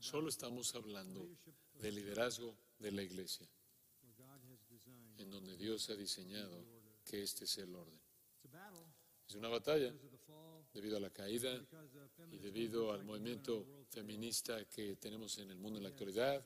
Solo 0.00 0.28
estamos 0.28 0.74
hablando 0.74 1.28
del 1.74 1.96
liderazgo 1.96 2.56
de 2.78 2.92
la 2.92 3.02
iglesia, 3.02 3.46
en 5.18 5.30
donde 5.30 5.56
Dios 5.56 5.90
ha 5.90 5.94
diseñado 5.94 6.64
que 7.04 7.22
este 7.22 7.44
es 7.44 7.58
el 7.58 7.74
orden. 7.74 8.00
Es 9.28 9.34
una 9.34 9.48
batalla 9.48 9.94
debido 10.72 10.96
a 10.96 11.00
la 11.00 11.10
caída 11.10 11.50
y 12.30 12.38
debido 12.38 12.92
al 12.92 13.04
movimiento 13.04 13.66
feminista 13.88 14.64
que 14.64 14.96
tenemos 14.96 15.38
en 15.38 15.50
el 15.50 15.58
mundo 15.58 15.78
en 15.78 15.84
la 15.84 15.90
actualidad, 15.90 16.42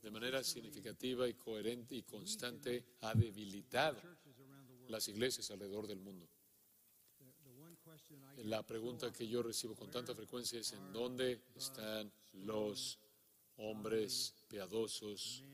de 0.00 0.10
manera 0.10 0.42
significativa 0.42 1.28
y 1.28 1.34
coherente 1.34 1.94
y 1.94 2.02
constante 2.02 2.84
ha 3.02 3.14
debilitado 3.14 4.00
las 4.88 5.06
iglesias 5.08 5.50
alrededor 5.50 5.86
del 5.86 6.00
mundo. 6.00 6.28
La 8.44 8.62
pregunta 8.62 9.12
que 9.12 9.28
yo 9.28 9.42
recibo 9.42 9.74
con 9.74 9.90
tanta 9.90 10.14
frecuencia 10.14 10.58
es 10.58 10.72
en 10.72 10.92
dónde 10.92 11.42
están 11.54 12.12
los 12.32 12.98
hombres 13.56 14.34
piadosos, 14.48 15.44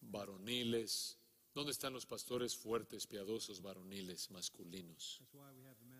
varoniles, 0.00 1.18
dónde 1.54 1.72
están 1.72 1.92
los 1.92 2.06
pastores 2.06 2.56
fuertes, 2.56 3.06
piadosos, 3.06 3.62
varoniles, 3.62 4.30
masculinos. 4.30 5.20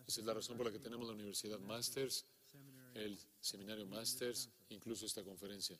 Esa 0.09 0.21
es 0.23 0.27
la 0.27 0.33
razón 0.33 0.57
por 0.57 0.65
la 0.65 0.73
que 0.73 0.79
tenemos 0.79 1.07
la 1.07 1.13
Universidad 1.13 1.61
Masters, 1.61 2.25
el 2.95 3.21
Seminario 3.43 3.87
Masters, 3.87 4.49
incluso 4.71 5.05
esta 5.05 5.23
conferencia. 5.23 5.79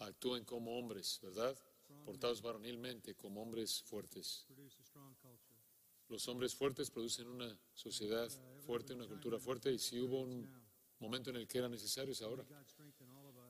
Actúen 0.00 0.44
como 0.44 0.76
hombres, 0.76 1.20
¿verdad? 1.22 1.56
Portados 2.04 2.42
varonilmente, 2.42 3.14
como 3.14 3.40
hombres 3.40 3.84
fuertes. 3.84 4.48
Los 6.08 6.26
hombres 6.26 6.56
fuertes 6.56 6.90
producen 6.90 7.28
una 7.28 7.56
sociedad 7.72 8.28
fuerte, 8.66 8.94
una 8.94 9.06
cultura 9.06 9.38
fuerte, 9.38 9.72
y 9.72 9.78
si 9.78 10.00
hubo 10.00 10.22
un 10.22 10.50
momento 10.98 11.30
en 11.30 11.36
el 11.36 11.46
que 11.46 11.58
era 11.58 11.68
necesario 11.68 12.10
es 12.10 12.22
ahora. 12.22 12.44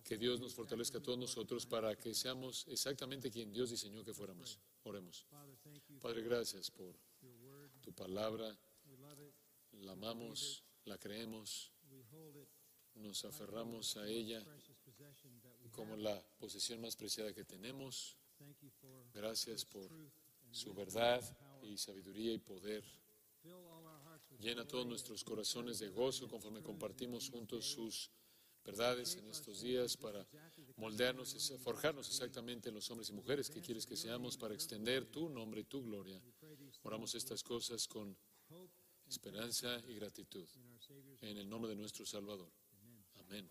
Que 0.05 0.19
Dios 0.19 0.41
nos 0.41 0.55
fortalezca 0.55 0.99
a 0.99 1.03
todos 1.03 1.19
nosotros 1.19 1.65
para 1.65 1.97
que 1.97 2.13
seamos 2.13 2.67
exactamente 2.69 3.31
quien 3.31 3.51
Dios 3.51 3.71
diseñó 3.71 4.05
que 4.05 4.13
fuéramos. 4.13 4.59
Oremos. 4.83 5.27
Padre, 6.03 6.21
gracias 6.21 6.71
por 6.71 6.95
tu 7.81 7.95
palabra. 7.95 8.55
La 9.81 9.93
amamos, 9.93 10.63
la 10.85 10.99
creemos, 10.99 11.73
nos 12.95 13.25
aferramos 13.25 13.97
a 13.97 14.07
ella 14.07 14.45
como 15.71 15.97
la 15.97 16.23
posesión 16.39 16.81
más 16.81 16.97
preciada 16.97 17.33
que 17.33 17.45
tenemos. 17.45 18.17
Gracias 19.13 19.65
por 19.65 19.91
su 20.51 20.75
verdad 20.75 21.23
y 21.63 21.79
sabiduría 21.79 22.33
y 22.33 22.39
poder. 22.39 22.85
Llena 24.39 24.67
todos 24.67 24.87
nuestros 24.87 25.25
corazones 25.25 25.79
de 25.79 25.89
gozo 25.89 26.29
conforme 26.29 26.63
compartimos 26.63 27.31
juntos 27.31 27.67
sus 27.67 28.11
verdades 28.63 29.17
en 29.17 29.29
estos 29.31 29.63
días 29.63 29.97
para 29.97 30.27
moldearnos, 30.77 31.35
y 31.35 31.59
forjarnos 31.59 32.09
exactamente 32.09 32.69
en 32.69 32.75
los 32.75 32.91
hombres 32.91 33.09
y 33.09 33.13
mujeres 33.15 33.49
que 33.49 33.63
quieres 33.63 33.87
que 33.87 33.97
seamos 33.97 34.37
para 34.37 34.55
extender 34.55 35.07
tu 35.07 35.31
nombre 35.31 35.63
y 35.63 35.65
tu 35.65 35.83
gloria. 35.83 36.23
Oramos 36.83 37.15
estas 37.15 37.43
cosas 37.43 37.89
con 37.89 38.17
esperanza 39.11 39.81
y 39.89 39.95
gratitud 39.95 40.49
en 41.21 41.37
el 41.37 41.49
nombre 41.49 41.71
de 41.71 41.77
nuestro 41.77 42.07
Salvador. 42.07 42.51
Amén. 43.15 43.51